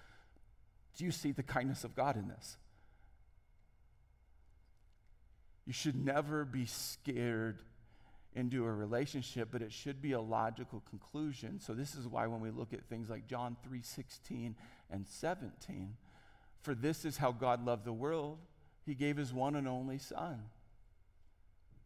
Do 0.98 1.06
you 1.06 1.12
see 1.12 1.32
the 1.32 1.44
kindness 1.44 1.84
of 1.84 1.96
God 1.96 2.16
in 2.16 2.28
this? 2.28 2.58
You 5.66 5.74
should 5.74 6.04
never 6.04 6.46
be 6.46 6.66
scared 6.66 7.62
into 8.34 8.66
a 8.66 8.72
relationship, 8.72 9.50
but 9.52 9.62
it 9.62 9.72
should 9.72 10.02
be 10.02 10.14
a 10.14 10.22
logical 10.22 10.82
conclusion. 10.90 11.60
So 11.60 11.74
this 11.74 11.96
is 11.96 12.08
why 12.08 12.28
when 12.28 12.42
we 12.42 12.52
look 12.52 12.74
at 12.74 12.86
things 12.86 13.10
like 13.10 13.28
John 13.28 13.56
3:16 13.68 14.56
and 14.90 15.08
17, 15.08 15.96
for 16.62 16.76
this 16.76 17.06
is 17.06 17.18
how 17.18 17.32
God 17.32 17.66
loved 17.66 17.86
the 17.86 17.94
world 17.94 18.40
he 18.90 18.96
gave 18.96 19.18
his 19.18 19.34
one 19.34 19.56
and 19.56 19.68
only 19.68 19.98
Son 19.98 20.42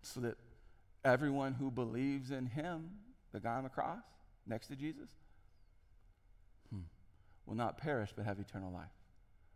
so 0.02 0.20
that 0.22 0.38
everyone 1.04 1.54
who 1.54 1.70
believes 1.70 2.32
in 2.32 2.46
him, 2.46 2.90
the 3.32 3.40
guy 3.40 3.56
on 3.56 3.64
the 3.64 3.70
cross 3.70 4.04
next 4.48 4.68
to 4.68 4.76
Jesus, 4.76 5.10
hmm, 6.70 6.82
will 7.46 7.56
not 7.56 7.78
perish 7.78 8.12
but 8.16 8.26
have 8.26 8.40
eternal 8.40 8.72
life. 8.72 8.88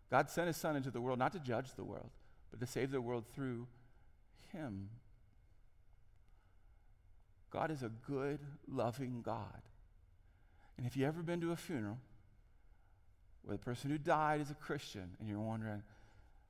God 0.10 0.30
sent 0.30 0.48
his 0.48 0.58
Son 0.58 0.76
into 0.76 0.92
the 0.92 1.02
world 1.02 1.20
not 1.20 1.34
to 1.34 1.40
judge 1.40 1.74
the 1.76 1.84
world, 1.84 2.10
but 2.52 2.60
to 2.60 2.68
save 2.68 2.92
the 2.92 3.02
world 3.02 3.26
through 3.34 3.68
him. 4.54 4.90
God 7.50 7.72
is 7.72 7.84
a 7.84 7.92
good, 8.08 8.40
loving 8.68 9.22
God. 9.22 9.62
And 10.78 10.86
if 10.86 10.96
you've 10.96 11.08
ever 11.08 11.24
been 11.24 11.42
to 11.42 11.52
a 11.52 11.56
funeral 11.56 11.98
where 13.44 13.56
the 13.56 13.64
person 13.64 13.90
who 13.90 13.98
died 13.98 14.42
is 14.42 14.52
a 14.52 14.56
Christian 14.56 15.16
and 15.20 15.28
you're 15.28 15.40
wondering, 15.40 15.82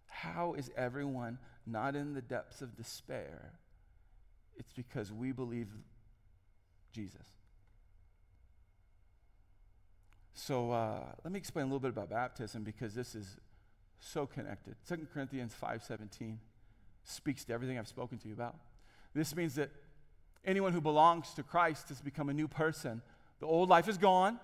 how 0.08 0.54
is 0.54 0.72
everyone 0.76 1.38
not 1.66 1.96
in 1.96 2.14
the 2.14 2.22
depths 2.22 2.62
of 2.62 2.76
despair? 2.76 3.54
It's 4.56 4.74
because 4.74 5.12
we 5.12 5.32
believe 5.32 5.68
Jesus. 6.92 7.28
So 10.34 10.72
uh, 10.72 11.00
let 11.24 11.32
me 11.32 11.38
explain 11.38 11.64
a 11.64 11.68
little 11.68 11.80
bit 11.80 11.90
about 11.90 12.10
baptism 12.10 12.64
because 12.64 12.94
this 12.94 13.16
is 13.16 13.38
so 14.00 14.26
connected. 14.26 14.76
2 14.88 15.08
Corinthians 15.14 15.54
5:17 15.62 16.38
speaks 17.04 17.44
to 17.46 17.54
everything 17.54 17.78
I've 17.78 17.88
spoken 17.88 18.18
to 18.20 18.28
you 18.28 18.34
about. 18.34 18.56
This 19.14 19.36
means 19.36 19.56
that 19.56 19.72
anyone 20.46 20.74
who 20.74 20.82
belongs 20.82 21.34
to 21.34 21.44
Christ 21.44 21.90
has 21.90 22.02
become 22.02 22.30
a 22.30 22.34
new 22.34 22.48
person. 22.48 23.02
The 23.40 23.46
old 23.46 23.70
life 23.70 23.88
is 23.88 23.98
gone, 23.98 24.40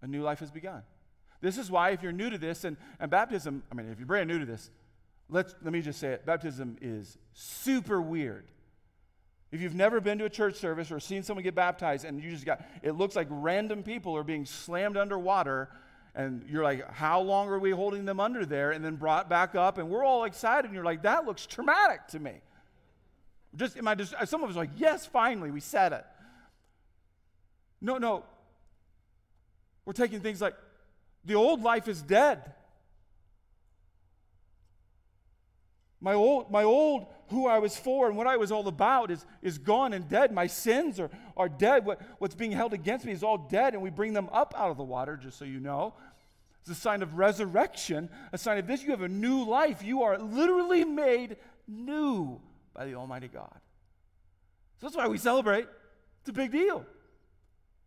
a 0.00 0.06
new 0.06 0.22
life 0.22 0.40
has 0.40 0.50
begun. 0.50 0.82
This 1.42 1.58
is 1.58 1.70
why, 1.70 1.90
if 1.90 2.02
you're 2.02 2.12
new 2.12 2.30
to 2.30 2.38
this, 2.38 2.64
and, 2.64 2.78
and 2.98 3.10
baptism, 3.10 3.62
I 3.70 3.74
mean, 3.74 3.90
if 3.90 3.98
you're 3.98 4.06
brand 4.06 4.28
new 4.28 4.38
to 4.38 4.46
this, 4.46 4.70
let's, 5.28 5.54
let 5.62 5.72
me 5.72 5.82
just 5.82 6.00
say 6.00 6.12
it 6.12 6.24
baptism 6.24 6.78
is 6.80 7.18
super 7.34 8.00
weird. 8.00 8.46
If 9.50 9.60
you've 9.60 9.74
never 9.74 10.00
been 10.00 10.18
to 10.18 10.24
a 10.24 10.30
church 10.30 10.54
service 10.54 10.90
or 10.90 10.98
seen 10.98 11.22
someone 11.22 11.42
get 11.42 11.54
baptized 11.54 12.06
and 12.06 12.22
you 12.22 12.30
just 12.30 12.46
got, 12.46 12.62
it 12.82 12.92
looks 12.92 13.14
like 13.14 13.26
random 13.28 13.82
people 13.82 14.16
are 14.16 14.22
being 14.22 14.46
slammed 14.46 14.96
underwater 14.96 15.68
and 16.14 16.44
you're 16.48 16.62
like, 16.62 16.90
how 16.90 17.20
long 17.20 17.48
are 17.48 17.58
we 17.58 17.70
holding 17.70 18.04
them 18.04 18.20
under 18.20 18.46
there? 18.46 18.70
And 18.70 18.84
then 18.84 18.96
brought 18.96 19.28
back 19.28 19.54
up, 19.54 19.78
and 19.78 19.88
we're 19.88 20.04
all 20.04 20.24
excited, 20.24 20.66
and 20.66 20.74
you're 20.74 20.84
like, 20.84 21.02
that 21.02 21.24
looks 21.24 21.46
traumatic 21.46 22.06
to 22.08 22.18
me. 22.18 22.34
Just, 23.56 23.76
am 23.78 23.88
I 23.88 23.94
just, 23.94 24.14
uh, 24.14 24.26
some 24.26 24.42
of 24.42 24.50
us 24.50 24.56
are 24.56 24.60
like, 24.60 24.70
yes, 24.76 25.06
finally, 25.06 25.50
we 25.50 25.60
said 25.60 25.92
it. 25.92 26.04
No, 27.80 27.96
no. 27.96 28.24
We're 29.86 29.94
taking 29.94 30.20
things 30.20 30.40
like 30.40 30.54
the 31.24 31.34
old 31.34 31.62
life 31.62 31.88
is 31.88 32.02
dead. 32.02 32.52
My 36.00 36.14
old, 36.14 36.50
my 36.50 36.64
old 36.64 37.06
who 37.28 37.46
I 37.46 37.58
was 37.60 37.76
for 37.76 38.08
and 38.08 38.16
what 38.16 38.26
I 38.26 38.36
was 38.36 38.52
all 38.52 38.66
about 38.68 39.10
is, 39.10 39.24
is 39.40 39.58
gone 39.58 39.92
and 39.92 40.08
dead. 40.08 40.32
My 40.32 40.46
sins 40.46 40.98
are, 41.00 41.10
are 41.36 41.48
dead. 41.48 41.86
What, 41.86 42.00
what's 42.18 42.34
being 42.34 42.52
held 42.52 42.72
against 42.72 43.04
me 43.04 43.12
is 43.12 43.22
all 43.22 43.38
dead, 43.38 43.74
and 43.74 43.82
we 43.82 43.90
bring 43.90 44.12
them 44.12 44.28
up 44.32 44.54
out 44.56 44.70
of 44.70 44.76
the 44.76 44.84
water, 44.84 45.16
just 45.16 45.38
so 45.38 45.44
you 45.44 45.60
know. 45.60 45.94
It's 46.60 46.70
a 46.70 46.74
sign 46.74 47.02
of 47.02 47.14
resurrection, 47.14 48.08
a 48.32 48.38
sign 48.38 48.58
of 48.58 48.66
this. 48.66 48.82
You 48.82 48.90
have 48.90 49.02
a 49.02 49.08
new 49.08 49.44
life. 49.44 49.82
You 49.82 50.02
are 50.02 50.18
literally 50.18 50.84
made 50.84 51.36
new 51.66 52.40
by 52.74 52.84
the 52.84 52.94
Almighty 52.94 53.28
God. 53.28 53.58
So 54.80 54.86
that's 54.86 54.96
why 54.96 55.08
we 55.08 55.18
celebrate. 55.18 55.66
It's 56.20 56.28
a 56.28 56.32
big 56.32 56.52
deal. 56.52 56.84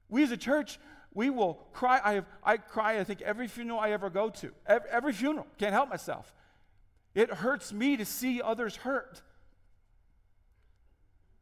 We 0.10 0.24
as 0.24 0.32
a 0.32 0.38
church, 0.38 0.80
we 1.16 1.32
will 1.32 1.56
cry. 1.74 2.00
I, 2.04 2.14
have, 2.14 2.26
I 2.44 2.58
cry, 2.58 3.00
I 3.00 3.04
think, 3.04 3.22
every 3.22 3.48
funeral 3.48 3.80
I 3.80 3.92
ever 3.92 4.12
go 4.12 4.30
to. 4.30 4.52
Every, 4.68 4.90
every 4.92 5.14
funeral. 5.14 5.48
Can't 5.58 5.74
help 5.74 5.90
myself. 5.90 6.32
It 7.16 7.32
hurts 7.32 7.74
me 7.74 7.98
to 7.98 8.06
see 8.06 8.42
others 8.42 8.76
hurt. 8.76 9.22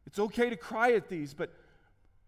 It's 0.06 0.18
okay 0.18 0.48
to 0.48 0.56
cry 0.56 0.92
at 0.92 1.08
these, 1.08 1.34
but 1.34 1.50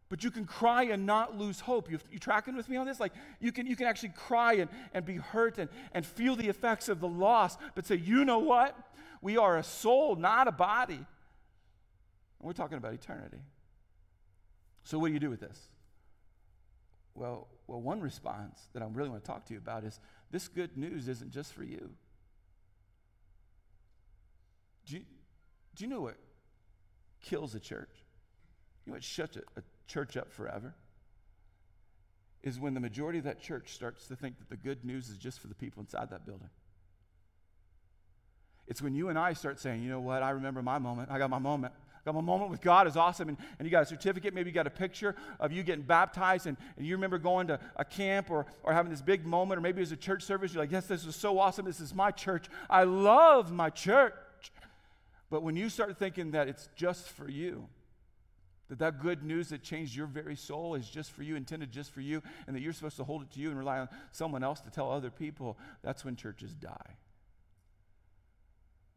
but 0.09 0.23
you 0.23 0.31
can 0.31 0.45
cry 0.45 0.85
and 0.85 1.05
not 1.05 1.37
lose 1.37 1.59
hope. 1.59 1.91
You, 1.91 1.99
you 2.13 2.19
tracking 2.19 2.55
with 2.55 2.69
me 2.69 2.77
on 2.77 2.87
this? 2.87 3.01
Like 3.01 3.13
you 3.41 3.51
can, 3.51 3.67
you 3.67 3.75
can 3.75 3.87
actually 3.87 4.11
cry 4.11 4.55
and, 4.55 4.71
and 4.95 5.05
be 5.05 5.17
hurt 5.17 5.59
and, 5.59 5.69
and 5.93 6.07
feel 6.07 6.37
the 6.37 6.49
effects 6.49 6.89
of 6.89 7.01
the 7.01 7.09
loss, 7.09 7.57
but 7.75 7.87
say, 7.87 7.97
you 7.97 8.25
know 8.25 8.39
what? 8.39 8.77
We 9.21 9.37
are 9.37 9.57
a 9.57 9.65
soul, 9.65 10.15
not 10.15 10.47
a 10.47 10.53
body. 10.53 10.95
And 10.95 11.05
we're 12.41 12.53
talking 12.53 12.79
about 12.79 12.95
eternity. 12.95 13.41
So 14.85 14.99
what 15.01 15.09
do 15.09 15.15
you 15.15 15.21
do 15.21 15.31
with 15.31 15.41
this? 15.41 15.59
Well, 17.17 17.49
well, 17.67 17.81
one 17.81 18.01
response 18.01 18.61
that 18.75 18.83
I 18.83 18.87
really 18.87 19.09
want 19.09 19.25
to 19.25 19.27
talk 19.27 19.47
to 19.47 19.55
you 19.55 19.59
about 19.59 19.85
is 19.85 19.99
this 20.31 20.49
good 20.49 20.77
news 20.77 21.09
isn't 21.09 21.31
just 21.33 21.53
for 21.53 21.65
you. 21.65 21.91
Do 24.85 24.97
you, 24.97 25.03
do 25.75 25.85
you 25.85 25.91
know 25.91 26.03
what 26.03 26.17
kills 27.23 27.55
a 27.55 27.61
church? 27.61 27.91
You 28.85 28.93
know 28.93 28.97
what 28.97 29.03
shuts 29.03 29.37
a, 29.37 29.41
a 29.59 29.63
church 29.89 30.17
up 30.17 30.31
forever? 30.31 30.75
Is 32.43 32.61
when 32.61 32.75
the 32.75 32.81
majority 32.81 33.19
of 33.19 33.25
that 33.25 33.41
church 33.41 33.73
starts 33.73 34.07
to 34.09 34.15
think 34.15 34.39
that 34.39 34.51
the 34.51 34.57
good 34.57 34.85
news 34.85 35.09
is 35.09 35.17
just 35.17 35.41
for 35.41 35.49
the 35.49 35.55
people 35.55 35.81
inside 35.81 36.11
that 36.11 36.27
building. 36.27 36.51
It's 38.69 38.83
when 38.83 38.95
you 38.95 39.09
and 39.09 39.19
I 39.19 39.33
start 39.33 39.59
saying, 39.59 39.83
you 39.83 39.89
know 39.89 40.01
what, 40.01 40.23
I 40.23 40.31
remember 40.31 40.63
my 40.63 40.79
moment. 40.79 41.11
I 41.11 41.19
got 41.19 41.31
my 41.31 41.39
moment. 41.39 41.73
My 42.15 42.21
moment 42.21 42.51
with 42.51 42.61
God 42.61 42.87
is 42.87 42.97
awesome. 42.97 43.29
And, 43.29 43.39
and 43.59 43.67
you 43.67 43.71
got 43.71 43.83
a 43.83 43.87
certificate, 43.87 44.35
maybe 44.35 44.51
you 44.51 44.55
got 44.55 44.67
a 44.67 44.71
picture 44.71 45.15
of 45.41 45.53
you 45.53 45.63
getting 45.63 45.85
baptized, 45.85 46.47
and, 46.47 46.57
and 46.77 46.87
you 46.87 46.95
remember 46.95 47.19
going 47.19 47.49
to 47.49 47.59
a 47.77 47.85
camp 47.85 48.31
or, 48.31 48.47
or 48.63 48.73
having 48.73 48.91
this 48.91 49.03
big 49.03 49.27
moment, 49.27 49.59
or 49.59 49.63
maybe 49.63 49.79
it 49.79 49.81
was 49.81 49.93
a 49.93 49.97
church 49.97 50.23
service. 50.23 50.55
You're 50.55 50.63
like, 50.63 50.73
yes, 50.73 50.87
this 50.87 51.05
is 51.05 51.17
so 51.17 51.39
awesome. 51.39 51.65
This 51.65 51.81
is 51.81 51.95
my 51.95 52.11
church. 52.11 52.47
I 52.71 52.85
love 52.85 53.53
my 53.53 53.71
church. 53.71 54.15
But 55.31 55.43
when 55.43 55.57
you 55.57 55.69
start 55.69 55.97
thinking 55.99 56.31
that 56.33 56.49
it's 56.49 56.69
just 56.77 57.09
for 57.09 57.29
you, 57.29 57.69
that 58.69 58.79
that 58.81 59.01
good 59.01 59.23
news 59.23 59.49
that 59.51 59.63
changed 59.63 59.95
your 59.95 60.07
very 60.07 60.37
soul 60.37 60.75
is 60.75 60.89
just 60.89 61.13
for 61.13 61.23
you, 61.23 61.37
intended 61.37 61.71
just 61.71 61.93
for 61.93 62.01
you, 62.01 62.23
and 62.47 62.57
that 62.57 62.61
you're 62.61 62.73
supposed 62.73 62.97
to 62.97 63.05
hold 63.05 63.23
it 63.23 63.31
to 63.33 63.41
you 63.41 63.49
and 63.49 63.59
rely 63.59 63.79
on 63.79 63.89
someone 64.13 64.43
else 64.43 64.61
to 64.61 64.71
tell 64.71 64.91
other 64.91 65.11
people, 65.11 65.57
that's 65.83 66.05
when 66.05 66.17
churches 66.17 66.55
die. 66.55 66.97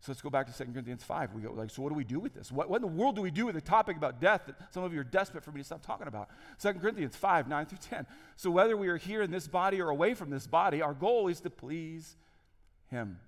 So 0.02 0.12
let's 0.12 0.22
go 0.22 0.30
back 0.30 0.48
to 0.48 0.58
2 0.58 0.72
Corinthians 0.72 1.04
5. 1.04 1.34
We 1.34 1.42
go 1.42 1.52
like, 1.52 1.70
so 1.72 1.82
what 1.82 1.90
do 1.90 1.96
we 1.96 2.06
do 2.06 2.20
with 2.20 2.34
this? 2.34 2.52
What, 2.52 2.70
what 2.70 2.78
in 2.78 2.82
the 2.82 2.88
world 2.88 3.16
do 3.16 3.22
we 3.22 3.32
do 3.32 3.46
with 3.46 3.58
a 3.58 3.62
topic 3.62 3.98
about 3.98 4.22
death 4.22 4.44
that 4.48 4.74
some 4.74 4.84
of 4.84 4.94
you 4.94 5.02
are 5.02 5.04
desperate 5.04 5.44
for 5.44 5.52
me 5.52 5.60
to 5.60 5.66
stop 5.66 5.86
talking 5.86 6.08
about? 6.08 6.30
2 6.62 6.74
Corinthians 6.74 7.18
5, 7.18 7.50
9 7.50 7.66
through 7.66 7.80
10. 7.82 8.06
So 8.38 8.50
whether 8.50 8.78
we 8.78 8.88
are 8.88 8.98
here 8.98 9.22
in 9.22 9.30
this 9.30 9.48
body 9.48 9.82
or 9.82 9.90
away 9.90 10.14
from 10.14 10.30
this 10.30 10.48
body, 10.48 10.82
our 10.82 10.94
goal 10.94 11.28
is 11.28 11.42
to 11.42 11.50
please 11.50 12.16
him 12.88 13.20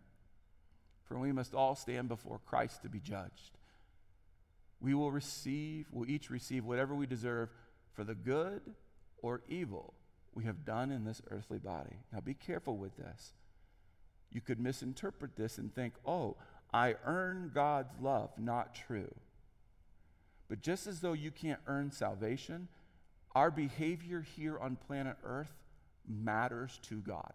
for 1.12 1.20
we 1.20 1.34
must 1.34 1.54
all 1.54 1.76
stand 1.76 2.08
before 2.08 2.40
Christ 2.46 2.84
to 2.84 2.90
be 2.90 3.02
judged. 3.02 3.58
We 4.80 4.94
will 4.94 5.12
receive, 5.12 5.88
we'll 5.92 6.10
each 6.10 6.30
receive 6.30 6.64
whatever 6.64 6.96
we 6.96 7.06
deserve 7.06 7.50
for 7.92 8.06
the 8.06 8.16
good 8.16 8.62
or 9.22 9.42
evil 9.50 9.94
we 10.34 10.46
have 10.46 10.64
done 10.64 10.90
in 10.90 11.04
this 11.04 11.22
earthly 11.30 11.60
body. 11.60 11.98
Now 12.14 12.22
be 12.22 12.34
careful 12.34 12.78
with 12.78 12.96
this. 12.96 13.34
You 14.32 14.40
could 14.40 14.58
misinterpret 14.58 15.36
this 15.36 15.58
and 15.58 15.76
think, 15.76 15.96
oh, 16.06 16.38
I 16.74 16.96
earn 17.06 17.52
God's 17.54 17.94
love. 18.02 18.32
Not 18.38 18.74
true. 18.76 19.14
But 20.48 20.62
just 20.62 20.88
as 20.88 21.02
though 21.02 21.14
you 21.14 21.32
can't 21.32 21.60
earn 21.68 21.92
salvation, 21.92 22.68
our 23.34 23.52
behavior 23.52 24.22
here 24.22 24.58
on 24.58 24.76
planet 24.76 25.18
Earth 25.24 25.54
matters 26.08 26.80
to 26.84 26.96
God. 27.02 27.34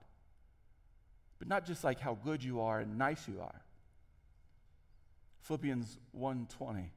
But 1.38 1.48
not 1.48 1.66
just 1.66 1.84
like 1.84 2.00
how 2.00 2.14
good 2.14 2.42
you 2.42 2.60
are 2.60 2.80
and 2.80 2.98
nice 2.98 3.28
you 3.28 3.40
are. 3.40 3.62
Philippians 5.42 5.98
1:20. 6.12 6.90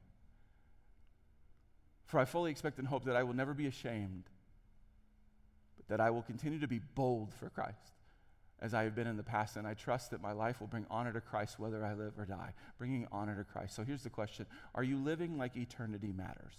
For 2.06 2.18
I 2.18 2.24
fully 2.24 2.50
expect 2.50 2.78
and 2.78 2.88
hope 2.88 3.04
that 3.04 3.16
I 3.16 3.22
will 3.22 3.34
never 3.34 3.54
be 3.54 3.66
ashamed, 3.66 4.24
but 5.76 5.86
that 5.88 6.00
I 6.00 6.10
will 6.10 6.22
continue 6.22 6.58
to 6.58 6.66
be 6.66 6.80
bold 6.80 7.32
for 7.32 7.48
Christ 7.50 7.99
as 8.60 8.74
I 8.74 8.84
have 8.84 8.94
been 8.94 9.06
in 9.06 9.16
the 9.16 9.22
past, 9.22 9.56
and 9.56 9.66
I 9.66 9.74
trust 9.74 10.10
that 10.10 10.20
my 10.20 10.32
life 10.32 10.60
will 10.60 10.66
bring 10.66 10.86
honor 10.90 11.12
to 11.12 11.20
Christ 11.20 11.58
whether 11.58 11.84
I 11.84 11.94
live 11.94 12.12
or 12.18 12.26
die, 12.26 12.52
bringing 12.78 13.06
honor 13.10 13.36
to 13.36 13.44
Christ. 13.44 13.74
So 13.74 13.84
here's 13.84 14.02
the 14.02 14.10
question 14.10 14.46
Are 14.74 14.84
you 14.84 14.96
living 14.98 15.38
like 15.38 15.56
eternity 15.56 16.12
matters? 16.12 16.54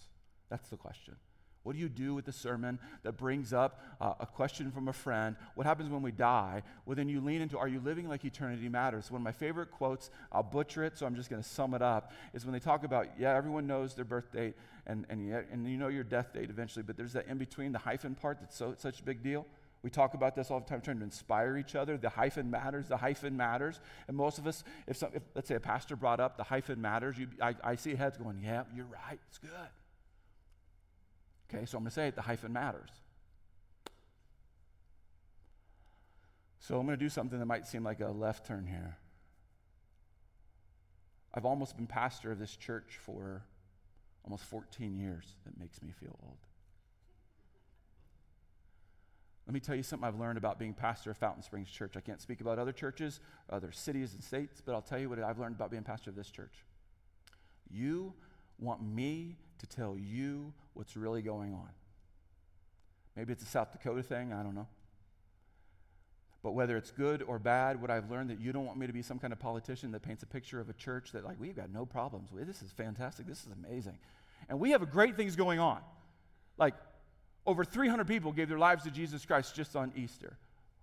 That's 0.49 0.69
the 0.69 0.77
question. 0.77 1.15
What 1.63 1.73
do 1.73 1.79
you 1.79 1.89
do 1.89 2.15
with 2.15 2.25
the 2.25 2.31
sermon 2.31 2.79
that 3.03 3.13
brings 3.13 3.53
up 3.53 3.79
uh, 3.99 4.13
a 4.19 4.25
question 4.25 4.71
from 4.71 4.87
a 4.87 4.93
friend? 4.93 5.35
What 5.53 5.67
happens 5.67 5.91
when 5.91 6.01
we 6.01 6.11
die? 6.11 6.63
Well, 6.85 6.95
then 6.95 7.07
you 7.07 7.21
lean 7.21 7.39
into, 7.39 7.57
are 7.57 7.67
you 7.67 7.79
living 7.79 8.09
like 8.09 8.25
eternity 8.25 8.67
matters? 8.67 9.11
One 9.11 9.21
of 9.21 9.23
my 9.23 9.31
favorite 9.31 9.69
quotes, 9.69 10.09
I'll 10.31 10.41
butcher 10.41 10.83
it, 10.83 10.97
so 10.97 11.05
I'm 11.05 11.15
just 11.15 11.29
going 11.29 11.41
to 11.41 11.47
sum 11.47 11.75
it 11.75 11.83
up, 11.83 12.13
is 12.33 12.45
when 12.45 12.53
they 12.53 12.59
talk 12.59 12.83
about, 12.83 13.09
yeah, 13.19 13.35
everyone 13.35 13.67
knows 13.67 13.93
their 13.93 14.05
birth 14.05 14.31
date 14.31 14.55
and, 14.87 15.05
and, 15.09 15.27
yet, 15.27 15.47
and 15.51 15.69
you 15.69 15.77
know 15.77 15.89
your 15.89 16.03
death 16.03 16.33
date 16.33 16.49
eventually, 16.49 16.81
but 16.81 16.97
there's 16.97 17.13
that 17.13 17.27
in 17.27 17.37
between, 17.37 17.71
the 17.71 17.79
hyphen 17.79 18.15
part 18.15 18.39
that's 18.39 18.57
so, 18.57 18.73
such 18.75 18.99
a 18.99 19.03
big 19.03 19.21
deal. 19.21 19.45
We 19.83 19.89
talk 19.89 20.13
about 20.13 20.35
this 20.35 20.51
all 20.51 20.59
the 20.59 20.65
time, 20.67 20.81
trying 20.81 20.99
to 20.99 21.03
inspire 21.03 21.57
each 21.57 21.75
other. 21.75 21.97
The 21.97 22.09
hyphen 22.09 22.51
matters. 22.51 22.87
The 22.87 22.97
hyphen 22.97 23.35
matters. 23.35 23.79
And 24.07 24.15
most 24.15 24.37
of 24.37 24.45
us, 24.45 24.63
if, 24.87 24.97
some, 24.97 25.09
if 25.13 25.23
let's 25.33 25.47
say 25.47 25.55
a 25.55 25.59
pastor 25.59 25.95
brought 25.95 26.19
up 26.19 26.37
the 26.37 26.43
hyphen 26.43 26.79
matters, 26.79 27.17
you, 27.17 27.27
I, 27.41 27.55
I 27.63 27.75
see 27.75 27.95
heads 27.95 28.17
going, 28.17 28.41
yeah, 28.43 28.63
you're 28.75 28.85
right. 28.85 29.19
It's 29.29 29.39
good. 29.39 29.49
Okay, 31.49 31.65
so 31.65 31.77
I'm 31.77 31.83
going 31.83 31.89
to 31.89 31.95
say 31.95 32.07
it, 32.07 32.15
the 32.15 32.21
hyphen 32.21 32.53
matters. 32.53 32.91
So 36.59 36.79
I'm 36.79 36.85
going 36.85 36.97
to 36.97 37.03
do 37.03 37.09
something 37.09 37.39
that 37.39 37.47
might 37.47 37.65
seem 37.65 37.83
like 37.83 38.01
a 38.01 38.09
left 38.09 38.45
turn 38.45 38.67
here. 38.67 38.97
I've 41.33 41.45
almost 41.45 41.75
been 41.75 41.87
pastor 41.87 42.31
of 42.31 42.39
this 42.39 42.55
church 42.55 42.99
for 43.03 43.43
almost 44.23 44.43
14 44.43 44.95
years. 44.95 45.35
That 45.45 45.59
makes 45.59 45.81
me 45.81 45.91
feel 45.91 46.15
old. 46.23 46.37
Let 49.47 49.53
me 49.53 49.59
tell 49.59 49.75
you 49.75 49.83
something 49.83 50.07
I've 50.07 50.19
learned 50.19 50.37
about 50.37 50.59
being 50.59 50.73
pastor 50.73 51.11
of 51.11 51.17
Fountain 51.17 51.41
Springs 51.43 51.69
Church. 51.69 51.97
I 51.97 51.99
can't 51.99 52.21
speak 52.21 52.41
about 52.41 52.59
other 52.59 52.71
churches, 52.71 53.19
other 53.49 53.71
cities 53.71 54.13
and 54.13 54.23
states, 54.23 54.61
but 54.63 54.73
I'll 54.73 54.81
tell 54.81 54.99
you 54.99 55.09
what 55.09 55.19
I've 55.19 55.39
learned 55.39 55.55
about 55.55 55.71
being 55.71 55.83
pastor 55.83 56.09
of 56.09 56.15
this 56.15 56.29
church. 56.29 56.63
You 57.69 58.13
want 58.59 58.81
me 58.83 59.37
to 59.59 59.67
tell 59.67 59.97
you 59.97 60.53
what's 60.73 60.95
really 60.95 61.21
going 61.21 61.53
on. 61.53 61.69
Maybe 63.15 63.33
it's 63.33 63.43
a 63.43 63.47
South 63.47 63.71
Dakota 63.71 64.03
thing, 64.03 64.31
I 64.31 64.43
don't 64.43 64.55
know. 64.55 64.67
But 66.43 66.51
whether 66.51 66.77
it's 66.77 66.91
good 66.91 67.21
or 67.21 67.37
bad, 67.37 67.81
what 67.81 67.91
I've 67.91 68.09
learned 68.09 68.29
that 68.29 68.39
you 68.39 68.51
don't 68.51 68.65
want 68.65 68.79
me 68.79 68.87
to 68.87 68.93
be 68.93 69.01
some 69.01 69.19
kind 69.19 69.33
of 69.33 69.39
politician 69.39 69.91
that 69.91 70.01
paints 70.01 70.23
a 70.23 70.25
picture 70.25 70.59
of 70.59 70.69
a 70.69 70.73
church 70.73 71.11
that, 71.11 71.23
like, 71.23 71.39
we've 71.39 71.55
got 71.55 71.71
no 71.71 71.85
problems. 71.85 72.29
This 72.33 72.61
is 72.61 72.71
fantastic. 72.71 73.27
This 73.27 73.45
is 73.45 73.49
amazing. 73.51 73.97
And 74.49 74.59
we 74.59 74.71
have 74.71 74.89
great 74.89 75.15
things 75.15 75.35
going 75.35 75.59
on. 75.59 75.81
Like, 76.57 76.73
over 77.45 77.63
300 77.65 78.07
people 78.07 78.31
gave 78.31 78.49
their 78.49 78.59
lives 78.59 78.83
to 78.83 78.91
Jesus 78.91 79.25
Christ 79.25 79.55
just 79.55 79.75
on 79.75 79.91
Easter. 79.95 80.37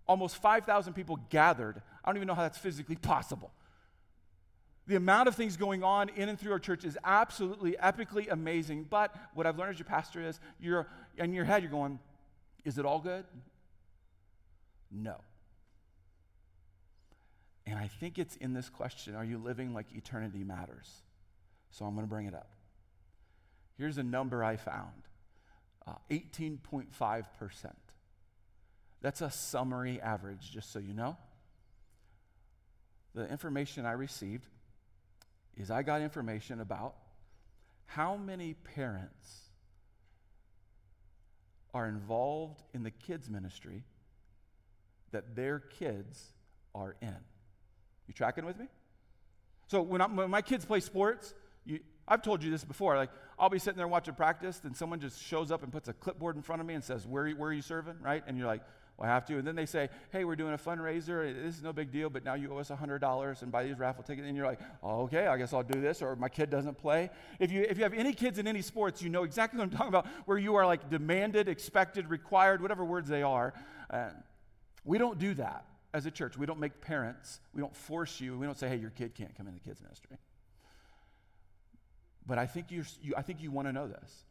Almost 0.06 0.36
5,000 0.36 0.92
people 0.94 1.18
gathered. 1.30 1.80
I 2.04 2.08
don't 2.08 2.16
even 2.16 2.26
know 2.26 2.34
how 2.34 2.42
that's 2.42 2.58
physically 2.58 2.96
possible. 2.96 3.52
The 4.86 4.96
amount 4.96 5.28
of 5.28 5.34
things 5.34 5.56
going 5.56 5.84
on 5.84 6.08
in 6.08 6.30
and 6.30 6.40
through 6.40 6.52
our 6.52 6.58
church 6.58 6.84
is 6.84 6.96
absolutely 7.04 7.76
epically 7.82 8.30
amazing. 8.30 8.86
But 8.88 9.14
what 9.34 9.46
I've 9.46 9.58
learned 9.58 9.72
as 9.74 9.78
your 9.78 9.86
pastor 9.86 10.20
is 10.22 10.40
you're 10.58 10.86
in 11.18 11.34
your 11.34 11.44
head, 11.44 11.62
you're 11.62 11.70
going, 11.70 11.98
is 12.64 12.78
it 12.78 12.86
all 12.86 12.98
good? 12.98 13.24
No. 14.90 15.16
And 17.66 17.78
I 17.78 17.86
think 17.86 18.18
it's 18.18 18.36
in 18.36 18.54
this 18.54 18.70
question 18.70 19.14
are 19.14 19.24
you 19.24 19.36
living 19.36 19.74
like 19.74 19.86
eternity 19.94 20.42
matters? 20.42 21.02
So 21.70 21.84
I'm 21.84 21.94
going 21.94 22.06
to 22.06 22.10
bring 22.10 22.26
it 22.26 22.34
up. 22.34 22.50
Here's 23.76 23.98
a 23.98 24.02
number 24.02 24.42
I 24.42 24.56
found 24.56 25.02
uh, 25.88 25.94
18.5%. 26.10 27.24
That's 29.00 29.20
a 29.20 29.30
summary 29.30 30.00
average, 30.00 30.50
just 30.50 30.72
so 30.72 30.78
you 30.78 30.92
know. 30.92 31.16
The 33.14 33.28
information 33.28 33.86
I 33.86 33.92
received 33.92 34.46
is 35.56 35.70
I 35.70 35.82
got 35.82 36.02
information 36.02 36.60
about 36.60 36.94
how 37.86 38.16
many 38.16 38.54
parents 38.54 39.50
are 41.72 41.86
involved 41.86 42.62
in 42.74 42.82
the 42.82 42.90
kids' 42.90 43.30
ministry 43.30 43.84
that 45.12 45.34
their 45.34 45.58
kids 45.58 46.32
are 46.74 46.96
in. 47.00 47.16
You 48.06 48.14
tracking 48.14 48.44
with 48.44 48.58
me? 48.58 48.66
So 49.68 49.82
when, 49.82 50.00
when 50.16 50.30
my 50.30 50.42
kids 50.42 50.64
play 50.64 50.80
sports, 50.80 51.34
you, 51.64 51.80
I've 52.08 52.22
told 52.22 52.42
you 52.42 52.50
this 52.50 52.64
before. 52.64 52.96
Like 52.96 53.10
I'll 53.38 53.50
be 53.50 53.58
sitting 53.58 53.76
there 53.76 53.88
watching 53.88 54.14
practice, 54.14 54.60
and 54.64 54.76
someone 54.76 55.00
just 55.00 55.22
shows 55.22 55.50
up 55.50 55.62
and 55.62 55.72
puts 55.72 55.88
a 55.88 55.92
clipboard 55.92 56.36
in 56.36 56.42
front 56.42 56.60
of 56.60 56.66
me 56.66 56.74
and 56.74 56.82
says, 56.82 57.06
"Where, 57.06 57.28
where 57.30 57.50
are 57.50 57.52
you 57.52 57.62
serving?" 57.62 57.96
Right? 58.00 58.22
And 58.26 58.36
you're 58.36 58.46
like, 58.46 58.62
"Well, 58.96 59.08
I 59.08 59.12
have 59.12 59.24
to." 59.26 59.38
And 59.38 59.46
then 59.46 59.54
they 59.54 59.66
say, 59.66 59.88
"Hey, 60.10 60.24
we're 60.24 60.36
doing 60.36 60.54
a 60.54 60.58
fundraiser. 60.58 61.32
This 61.44 61.56
is 61.56 61.62
no 61.62 61.72
big 61.72 61.92
deal, 61.92 62.10
but 62.10 62.24
now 62.24 62.34
you 62.34 62.52
owe 62.52 62.58
us 62.58 62.70
hundred 62.70 63.00
dollars 63.00 63.42
and 63.42 63.52
buy 63.52 63.64
these 63.64 63.78
raffle 63.78 64.02
tickets." 64.02 64.26
And 64.26 64.36
you're 64.36 64.46
like, 64.46 64.60
oh, 64.82 65.02
"Okay, 65.02 65.26
I 65.26 65.36
guess 65.36 65.52
I'll 65.52 65.62
do 65.62 65.80
this." 65.80 66.02
Or 66.02 66.16
my 66.16 66.28
kid 66.28 66.50
doesn't 66.50 66.78
play. 66.78 67.10
If 67.38 67.52
you 67.52 67.62
if 67.62 67.76
you 67.76 67.84
have 67.84 67.94
any 67.94 68.12
kids 68.12 68.38
in 68.38 68.48
any 68.48 68.62
sports, 68.62 69.02
you 69.02 69.10
know 69.10 69.24
exactly 69.24 69.58
what 69.58 69.64
I'm 69.64 69.70
talking 69.70 69.88
about. 69.88 70.06
Where 70.24 70.38
you 70.38 70.56
are 70.56 70.66
like 70.66 70.90
demanded, 70.90 71.48
expected, 71.48 72.10
required, 72.10 72.62
whatever 72.62 72.84
words 72.84 73.08
they 73.08 73.22
are. 73.22 73.54
Uh, 73.90 74.10
we 74.84 74.98
don't 74.98 75.18
do 75.18 75.34
that 75.34 75.66
as 75.94 76.06
a 76.06 76.10
church. 76.10 76.36
We 76.36 76.46
don't 76.46 76.60
make 76.60 76.80
parents, 76.80 77.40
we 77.54 77.60
don't 77.60 77.74
force 77.74 78.20
you, 78.20 78.38
we 78.38 78.46
don't 78.46 78.58
say, 78.58 78.68
hey, 78.68 78.76
your 78.76 78.90
kid 78.90 79.14
can't 79.14 79.34
come 79.36 79.46
in 79.48 79.54
the 79.54 79.60
kids' 79.60 79.82
ministry. 79.82 80.16
But 82.28 82.38
I 82.38 82.46
think, 82.46 82.70
you, 82.70 82.84
I 83.16 83.22
think 83.22 83.42
you 83.42 83.50
want 83.50 83.68
to 83.68 83.72
know 83.72 83.88
this. 83.88 84.24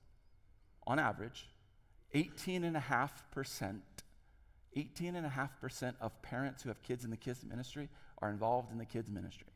On 0.85 0.99
average, 0.99 1.49
18.5%, 2.13 3.79
18.5% 4.77 5.93
of 5.99 6.21
parents 6.21 6.61
who 6.61 6.69
have 6.69 6.81
kids 6.83 7.03
in 7.03 7.09
the 7.09 7.17
kids' 7.17 7.43
ministry 7.43 7.89
are 8.21 8.29
involved 8.29 8.71
in 8.71 8.77
the 8.77 8.85
kids' 8.85 9.09
ministry. 9.09 9.47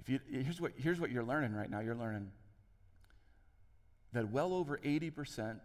If 0.00 0.08
you, 0.08 0.20
here's, 0.28 0.60
what, 0.60 0.72
here's 0.76 1.00
what 1.00 1.10
you're 1.10 1.24
learning 1.24 1.54
right 1.54 1.70
now 1.70 1.80
you're 1.80 1.94
learning 1.94 2.30
that 4.12 4.30
well 4.30 4.52
over 4.52 4.78
80% 4.78 5.58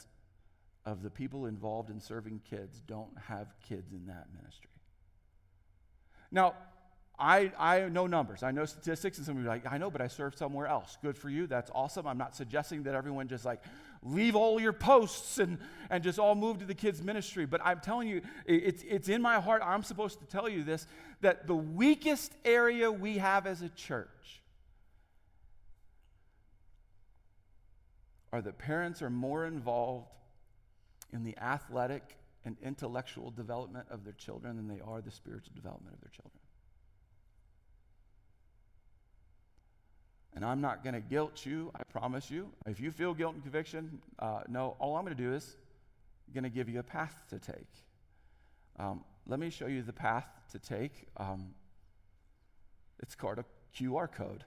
of 0.85 1.03
the 1.03 1.09
people 1.09 1.47
involved 1.47 1.89
in 1.89 1.99
serving 1.99 2.41
kids 2.49 2.81
don't 2.85 3.17
have 3.27 3.53
kids 3.67 3.93
in 3.93 4.05
that 4.07 4.27
ministry. 4.33 4.69
Now, 6.31 6.53
I, 7.21 7.51
I 7.59 7.87
know 7.87 8.07
numbers. 8.07 8.41
I 8.41 8.49
know 8.49 8.65
statistics, 8.65 9.19
and 9.19 9.25
some 9.27 9.37
of 9.37 9.43
you 9.43 9.47
are 9.47 9.53
like, 9.53 9.71
I 9.71 9.77
know, 9.77 9.91
but 9.91 10.01
I 10.01 10.07
serve 10.07 10.35
somewhere 10.35 10.65
else. 10.65 10.97
Good 11.03 11.15
for 11.15 11.29
you. 11.29 11.45
That's 11.45 11.69
awesome. 11.75 12.07
I'm 12.07 12.17
not 12.17 12.35
suggesting 12.35 12.81
that 12.83 12.95
everyone 12.95 13.27
just 13.27 13.45
like 13.45 13.61
leave 14.01 14.35
all 14.35 14.59
your 14.59 14.73
posts 14.73 15.37
and, 15.37 15.59
and 15.91 16.03
just 16.03 16.17
all 16.17 16.33
move 16.33 16.57
to 16.59 16.65
the 16.65 16.73
kids' 16.73 17.03
ministry. 17.03 17.45
But 17.45 17.61
I'm 17.63 17.79
telling 17.79 18.07
you, 18.07 18.23
it's, 18.47 18.83
it's 18.87 19.07
in 19.07 19.21
my 19.21 19.39
heart. 19.39 19.61
I'm 19.63 19.83
supposed 19.83 20.19
to 20.19 20.25
tell 20.25 20.49
you 20.49 20.63
this 20.63 20.87
that 21.21 21.45
the 21.45 21.55
weakest 21.55 22.33
area 22.43 22.91
we 22.91 23.19
have 23.19 23.45
as 23.45 23.61
a 23.61 23.69
church 23.69 24.41
are 28.33 28.41
that 28.41 28.57
parents 28.57 29.03
are 29.03 29.11
more 29.11 29.45
involved 29.45 30.07
in 31.13 31.23
the 31.23 31.37
athletic 31.37 32.17
and 32.43 32.57
intellectual 32.63 33.29
development 33.29 33.85
of 33.91 34.03
their 34.03 34.13
children 34.13 34.55
than 34.55 34.67
they 34.67 34.81
are 34.81 35.01
the 35.01 35.11
spiritual 35.11 35.53
development 35.53 35.93
of 35.93 36.01
their 36.01 36.09
children. 36.09 36.39
And 40.33 40.45
I'm 40.45 40.61
not 40.61 40.83
going 40.83 40.93
to 40.93 41.01
guilt 41.01 41.45
you, 41.45 41.71
I 41.75 41.83
promise 41.83 42.31
you. 42.31 42.49
If 42.65 42.79
you 42.79 42.91
feel 42.91 43.13
guilt 43.13 43.33
and 43.33 43.43
conviction, 43.43 43.99
uh, 44.19 44.41
no, 44.47 44.77
all 44.79 44.95
I'm 44.95 45.03
going 45.03 45.15
to 45.15 45.21
do 45.21 45.33
is 45.33 45.57
going 46.33 46.45
to 46.45 46.49
give 46.49 46.69
you 46.69 46.79
a 46.79 46.83
path 46.83 47.15
to 47.29 47.39
take. 47.39 47.67
Um, 48.79 49.03
let 49.27 49.39
me 49.39 49.49
show 49.49 49.67
you 49.67 49.81
the 49.81 49.93
path 49.93 50.25
to 50.53 50.59
take. 50.59 51.07
Um, 51.17 51.53
it's 53.01 53.15
called 53.15 53.39
a 53.39 53.45
QR 53.77 54.11
code. 54.11 54.45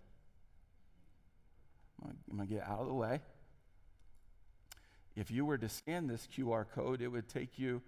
I'm 2.03 2.37
going 2.37 2.49
to 2.49 2.55
get 2.55 2.64
out 2.64 2.81
of 2.81 2.87
the 2.87 2.94
way. 2.94 3.20
If 5.16 5.31
you 5.31 5.44
were 5.44 5.59
to 5.59 5.68
scan 5.68 6.07
this 6.07 6.27
QR 6.37 6.64
code, 6.75 7.01
it 7.01 7.09
would 7.09 7.29
take 7.29 7.59
you 7.59 7.83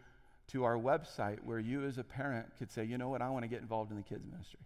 to 0.49 0.65
our 0.65 0.77
website 0.77 1.39
where 1.43 1.59
you, 1.59 1.85
as 1.85 1.99
a 1.99 2.05
parent, 2.05 2.47
could 2.59 2.71
say, 2.71 2.85
you 2.85 2.99
know 2.99 3.09
what, 3.09 3.21
I 3.21 3.31
want 3.31 3.43
to 3.43 3.49
get 3.49 3.61
involved 3.61 3.91
in 3.91 3.97
the 3.97 4.03
kids' 4.03 4.25
ministry. 4.31 4.61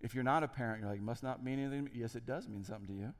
If 0.00 0.14
you're 0.14 0.24
not 0.24 0.42
a 0.42 0.48
parent, 0.48 0.80
you're 0.80 0.90
like, 0.90 1.00
must 1.00 1.22
not 1.22 1.42
mean 1.42 1.58
anything. 1.58 1.90
Yes, 1.94 2.14
it 2.14 2.26
does 2.26 2.48
mean 2.48 2.64
something 2.64 2.86
to 2.88 2.92
you. 2.92 3.14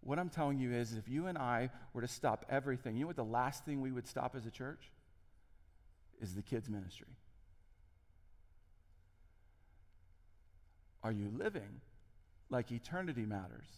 What 0.00 0.18
I'm 0.18 0.28
telling 0.28 0.58
you 0.58 0.72
is, 0.72 0.94
if 0.94 1.08
you 1.08 1.26
and 1.26 1.36
I 1.36 1.70
were 1.92 2.02
to 2.02 2.08
stop 2.08 2.46
everything, 2.48 2.96
you 2.96 3.02
know 3.02 3.08
what 3.08 3.16
the 3.16 3.24
last 3.24 3.64
thing 3.64 3.80
we 3.80 3.90
would 3.90 4.06
stop 4.06 4.36
as 4.36 4.46
a 4.46 4.50
church? 4.50 4.90
Is 6.20 6.34
the 6.34 6.42
kids' 6.42 6.68
ministry. 6.68 7.06
Are 11.02 11.12
you 11.12 11.30
living 11.36 11.80
like 12.50 12.72
eternity 12.72 13.24
matters? 13.24 13.68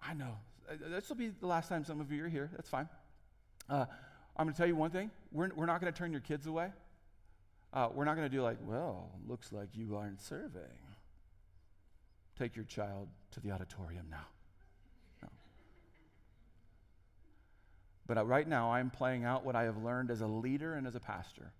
I 0.00 0.14
know. 0.14 0.36
Uh, 0.70 0.74
this 0.90 1.08
will 1.08 1.16
be 1.16 1.28
the 1.28 1.46
last 1.46 1.68
time 1.68 1.84
some 1.84 2.00
of 2.00 2.12
you 2.12 2.24
are 2.24 2.28
here. 2.28 2.50
That's 2.54 2.68
fine. 2.68 2.88
Uh, 3.68 3.86
I'm 4.36 4.46
going 4.46 4.54
to 4.54 4.56
tell 4.56 4.68
you 4.68 4.76
one 4.76 4.90
thing. 4.90 5.10
We're, 5.32 5.50
we're 5.56 5.66
not 5.66 5.80
going 5.80 5.92
to 5.92 5.98
turn 5.98 6.12
your 6.12 6.20
kids 6.20 6.46
away. 6.46 6.68
Uh, 7.72 7.88
we're 7.94 8.04
not 8.04 8.16
going 8.16 8.28
to 8.28 8.34
do 8.34 8.42
like, 8.42 8.56
well, 8.62 9.10
looks 9.26 9.52
like 9.52 9.68
you 9.74 9.96
aren't 9.96 10.20
serving. 10.20 10.62
Take 12.38 12.56
your 12.56 12.64
child 12.64 13.08
to 13.32 13.40
the 13.40 13.50
auditorium 13.50 14.06
now. 14.10 14.26
No. 15.22 15.28
But 18.06 18.18
uh, 18.18 18.24
right 18.24 18.48
now, 18.48 18.72
I'm 18.72 18.90
playing 18.90 19.24
out 19.24 19.44
what 19.44 19.56
I 19.56 19.64
have 19.64 19.82
learned 19.82 20.10
as 20.10 20.20
a 20.20 20.26
leader 20.26 20.74
and 20.74 20.86
as 20.86 20.94
a 20.94 21.00
pastor. 21.00 21.52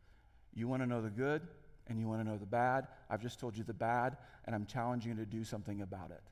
You 0.55 0.67
want 0.67 0.83
to 0.83 0.87
know 0.87 1.03
the 1.03 1.11
good 1.11 1.43
and 1.89 1.99
you 1.99 2.09
want 2.09 2.23
to 2.23 2.29
know 2.29 2.37
the 2.37 2.47
bad. 2.47 2.87
I've 3.11 3.23
just 3.23 3.41
told 3.41 3.57
you 3.57 3.65
the 3.65 3.75
bad, 3.75 4.17
and 4.45 4.55
I'm 4.55 4.67
challenging 4.67 5.13
you 5.13 5.17
to 5.19 5.27
do 5.27 5.45
something 5.45 5.81
about 5.81 6.11
it. 6.11 6.23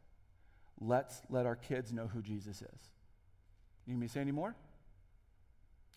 Let's 0.81 1.23
let 1.31 1.47
our 1.47 1.57
kids 1.57 1.93
know 1.93 2.07
who 2.07 2.23
Jesus 2.23 2.61
is. 2.62 2.81
You 3.87 3.95
need 3.95 4.01
me 4.01 4.07
to 4.07 4.12
say 4.12 4.21
any 4.21 4.33
more? 4.33 4.55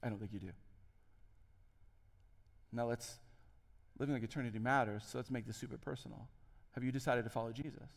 I 0.02 0.10
don't 0.10 0.18
think 0.20 0.32
you 0.32 0.40
do. 0.40 0.52
Now 2.72 2.88
let's, 2.88 3.18
living 4.00 4.14
like 4.14 4.24
eternity 4.24 4.60
matters, 4.60 5.04
so 5.08 5.18
let's 5.18 5.30
make 5.30 5.46
this 5.46 5.58
super 5.58 5.78
personal. 5.78 6.28
Have 6.72 6.84
you 6.84 6.92
decided 6.92 7.24
to 7.26 7.30
follow 7.30 7.52
Jesus? 7.52 7.90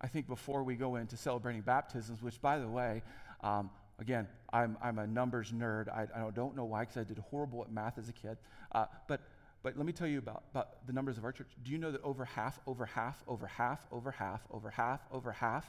I 0.00 0.08
think 0.08 0.26
before 0.26 0.62
we 0.62 0.74
go 0.74 0.96
into 0.96 1.16
celebrating 1.16 1.62
baptisms, 1.62 2.22
which, 2.22 2.40
by 2.42 2.58
the 2.58 2.68
way, 2.68 3.02
um, 3.42 3.70
again, 3.98 4.28
I'm, 4.52 4.76
I'm 4.82 4.98
a 4.98 5.06
numbers 5.06 5.52
nerd. 5.52 5.88
I, 5.88 6.06
I 6.14 6.30
don't 6.30 6.56
know 6.56 6.64
why, 6.64 6.80
because 6.80 6.96
I 6.96 7.04
did 7.04 7.18
horrible 7.18 7.62
at 7.62 7.70
math 7.70 7.96
as 7.96 8.08
a 8.08 8.12
kid. 8.12 8.36
Uh, 8.72 8.86
but 9.08 9.20
but 9.64 9.78
let 9.78 9.86
me 9.86 9.94
tell 9.94 10.06
you 10.06 10.18
about, 10.18 10.44
about 10.50 10.86
the 10.86 10.92
numbers 10.92 11.16
of 11.16 11.24
our 11.24 11.32
church. 11.32 11.48
Do 11.62 11.72
you 11.72 11.78
know 11.78 11.90
that 11.90 12.04
over 12.04 12.26
half, 12.26 12.60
over 12.66 12.84
half, 12.84 13.24
over 13.26 13.46
half, 13.46 13.86
over 13.90 14.10
half, 14.10 14.42
over 14.50 14.68
half, 14.68 15.00
over 15.10 15.32
half, 15.32 15.64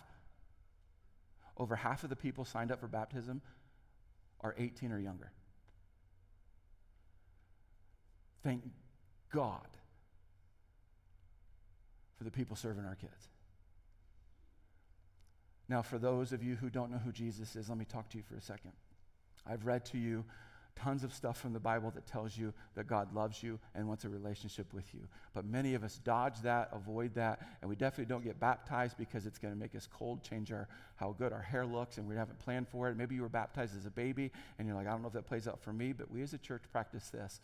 over 1.55 1.77
half 1.77 2.03
of 2.03 2.09
the 2.09 2.15
people 2.17 2.43
signed 2.43 2.73
up 2.73 2.81
for 2.81 2.87
baptism 2.87 3.41
are 4.41 4.53
18 4.57 4.91
or 4.91 4.99
younger? 4.99 5.31
Thank 8.45 8.61
God 9.33 9.67
for 12.15 12.23
the 12.23 12.29
people 12.29 12.55
serving 12.55 12.85
our 12.85 12.93
kids. 12.93 13.29
Now, 15.67 15.81
for 15.81 15.97
those 15.97 16.31
of 16.31 16.43
you 16.43 16.53
who 16.53 16.69
don't 16.69 16.91
know 16.91 16.99
who 16.99 17.11
Jesus 17.11 17.55
is, 17.55 17.69
let 17.69 17.77
me 17.79 17.85
talk 17.85 18.07
to 18.09 18.17
you 18.17 18.23
for 18.23 18.35
a 18.35 18.41
second. 18.41 18.73
I've 19.47 19.65
read 19.65 19.83
to 19.85 19.97
you 19.97 20.25
tons 20.75 21.03
of 21.03 21.11
stuff 21.11 21.41
from 21.41 21.53
the 21.53 21.59
Bible 21.59 21.89
that 21.95 22.05
tells 22.05 22.37
you 22.37 22.53
that 22.75 22.85
God 22.85 23.15
loves 23.15 23.41
you 23.41 23.57
and 23.73 23.87
wants 23.87 24.05
a 24.05 24.09
relationship 24.09 24.71
with 24.75 24.93
you. 24.93 25.07
But 25.33 25.45
many 25.45 25.73
of 25.73 25.83
us 25.83 25.99
dodge 26.03 26.41
that, 26.43 26.69
avoid 26.71 27.15
that, 27.15 27.41
and 27.61 27.69
we 27.69 27.75
definitely 27.75 28.13
don't 28.13 28.23
get 28.23 28.39
baptized 28.39 28.95
because 28.95 29.25
it's 29.25 29.39
going 29.39 29.55
to 29.55 29.59
make 29.59 29.73
us 29.73 29.87
cold, 29.91 30.21
change 30.21 30.51
our 30.51 30.67
how 30.97 31.15
good 31.17 31.33
our 31.33 31.41
hair 31.41 31.65
looks, 31.65 31.97
and 31.97 32.07
we 32.07 32.15
haven't 32.15 32.37
planned 32.37 32.67
for 32.67 32.89
it. 32.89 32.95
Maybe 32.95 33.15
you 33.15 33.23
were 33.23 33.29
baptized 33.29 33.75
as 33.75 33.87
a 33.87 33.91
baby, 33.91 34.31
and 34.59 34.67
you're 34.67 34.77
like, 34.77 34.85
I 34.85 34.91
don't 34.91 35.01
know 35.01 35.07
if 35.07 35.13
that 35.13 35.25
plays 35.25 35.47
out 35.47 35.59
for 35.61 35.73
me, 35.73 35.93
but 35.93 36.11
we 36.11 36.21
as 36.21 36.33
a 36.33 36.37
church 36.37 36.61
practice 36.71 37.09
this. 37.09 37.39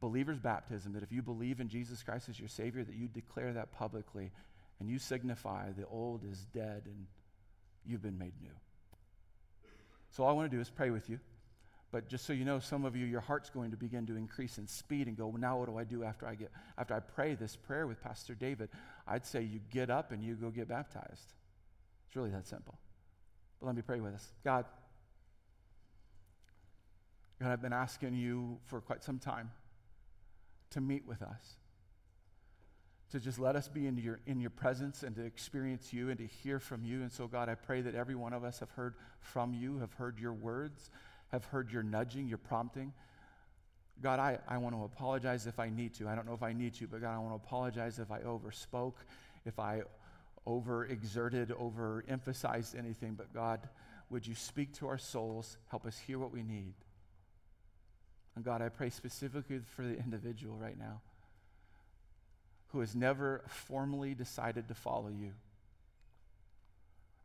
Believer's 0.00 0.38
baptism, 0.38 0.92
that 0.94 1.02
if 1.02 1.12
you 1.12 1.22
believe 1.22 1.60
in 1.60 1.68
Jesus 1.68 2.02
Christ 2.02 2.28
as 2.28 2.38
your 2.38 2.48
Savior, 2.48 2.82
that 2.82 2.94
you 2.94 3.08
declare 3.08 3.52
that 3.52 3.72
publicly 3.72 4.30
and 4.80 4.88
you 4.88 4.98
signify 4.98 5.70
the 5.72 5.86
old 5.86 6.24
is 6.24 6.46
dead 6.54 6.82
and 6.86 7.06
you've 7.84 8.02
been 8.02 8.18
made 8.18 8.32
new. 8.40 8.50
So 10.10 10.24
all 10.24 10.30
I 10.30 10.32
want 10.32 10.50
to 10.50 10.56
do 10.56 10.60
is 10.60 10.70
pray 10.70 10.90
with 10.90 11.08
you. 11.08 11.20
But 11.92 12.08
just 12.08 12.24
so 12.24 12.32
you 12.32 12.44
know, 12.44 12.60
some 12.60 12.84
of 12.84 12.94
you, 12.94 13.04
your 13.04 13.20
heart's 13.20 13.50
going 13.50 13.72
to 13.72 13.76
begin 13.76 14.06
to 14.06 14.16
increase 14.16 14.58
in 14.58 14.66
speed 14.68 15.08
and 15.08 15.16
go, 15.16 15.26
well, 15.26 15.40
now 15.40 15.58
what 15.58 15.66
do 15.66 15.76
I 15.76 15.84
do 15.84 16.04
after 16.04 16.26
I 16.26 16.36
get 16.36 16.50
after 16.78 16.94
I 16.94 17.00
pray 17.00 17.34
this 17.34 17.56
prayer 17.56 17.86
with 17.86 18.00
Pastor 18.00 18.34
David? 18.34 18.68
I'd 19.08 19.26
say 19.26 19.42
you 19.42 19.60
get 19.70 19.90
up 19.90 20.12
and 20.12 20.22
you 20.22 20.34
go 20.34 20.50
get 20.50 20.68
baptized. 20.68 21.32
It's 22.06 22.16
really 22.16 22.30
that 22.30 22.46
simple. 22.46 22.78
But 23.58 23.66
let 23.66 23.76
me 23.76 23.82
pray 23.82 24.00
with 24.00 24.14
us. 24.14 24.32
God, 24.44 24.66
God, 27.42 27.50
I've 27.50 27.62
been 27.62 27.72
asking 27.72 28.14
you 28.14 28.58
for 28.66 28.80
quite 28.80 29.02
some 29.02 29.18
time 29.18 29.50
to 30.70 30.80
meet 30.80 31.06
with 31.06 31.22
us. 31.22 31.56
To 33.12 33.18
just 33.18 33.40
let 33.40 33.56
us 33.56 33.66
be 33.66 33.86
in 33.86 33.96
your, 33.98 34.20
in 34.26 34.40
your 34.40 34.50
presence 34.50 35.02
and 35.02 35.16
to 35.16 35.24
experience 35.24 35.92
you 35.92 36.10
and 36.10 36.18
to 36.18 36.26
hear 36.26 36.60
from 36.60 36.84
you. 36.84 37.02
And 37.02 37.10
so, 37.10 37.26
God, 37.26 37.48
I 37.48 37.56
pray 37.56 37.80
that 37.80 37.94
every 37.94 38.14
one 38.14 38.32
of 38.32 38.44
us 38.44 38.60
have 38.60 38.70
heard 38.70 38.94
from 39.20 39.52
you, 39.52 39.78
have 39.78 39.92
heard 39.94 40.20
your 40.20 40.32
words, 40.32 40.90
have 41.32 41.44
heard 41.46 41.72
your 41.72 41.82
nudging, 41.82 42.28
your 42.28 42.38
prompting. 42.38 42.92
God, 44.00 44.20
I, 44.20 44.38
I 44.48 44.58
want 44.58 44.76
to 44.76 44.84
apologize 44.84 45.46
if 45.46 45.58
I 45.58 45.68
need 45.68 45.94
to. 45.94 46.08
I 46.08 46.14
don't 46.14 46.26
know 46.26 46.34
if 46.34 46.42
I 46.42 46.52
need 46.52 46.74
to, 46.74 46.86
but 46.86 47.00
God, 47.00 47.14
I 47.14 47.18
want 47.18 47.32
to 47.32 47.46
apologize 47.46 47.98
if 47.98 48.10
I 48.10 48.20
overspoke, 48.20 48.94
if 49.44 49.58
I 49.58 49.82
overexerted, 50.46 51.48
overemphasized 51.48 52.78
anything. 52.78 53.14
But 53.14 53.34
God, 53.34 53.68
would 54.08 54.26
you 54.26 54.34
speak 54.34 54.72
to 54.78 54.88
our 54.88 54.98
souls, 54.98 55.58
help 55.68 55.84
us 55.84 55.98
hear 55.98 56.18
what 56.18 56.32
we 56.32 56.42
need? 56.42 56.74
And 58.36 58.44
God, 58.44 58.62
I 58.62 58.68
pray 58.68 58.90
specifically 58.90 59.60
for 59.76 59.82
the 59.82 59.96
individual 59.96 60.56
right 60.56 60.78
now 60.78 61.00
who 62.68 62.80
has 62.80 62.94
never 62.94 63.42
formally 63.48 64.14
decided 64.14 64.68
to 64.68 64.74
follow 64.74 65.08
you. 65.08 65.32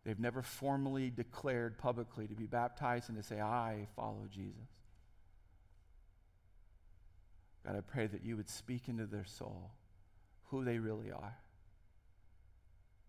They've 0.03 0.20
never 0.20 0.41
formally 0.41 1.10
declared 1.10 1.78
publicly 1.78 2.28
to 2.28 2.36
be 2.36 2.45
baptized 2.45 3.10
and 3.10 3.18
to 3.18 3.24
say, 3.24 3.39
I 3.39 3.88
follow 3.95 4.28
Jesus. 4.32 4.70
God, 7.66 7.76
I 7.76 7.82
pray 7.82 8.08
that 8.08 8.24
you 8.24 8.38
would 8.38 8.49
speak 8.49 8.88
into 8.88 9.06
their 9.06 9.26
soul 9.26 9.72
who 10.49 10.64
they 10.64 10.78
really 10.78 11.12
are. 11.12 11.38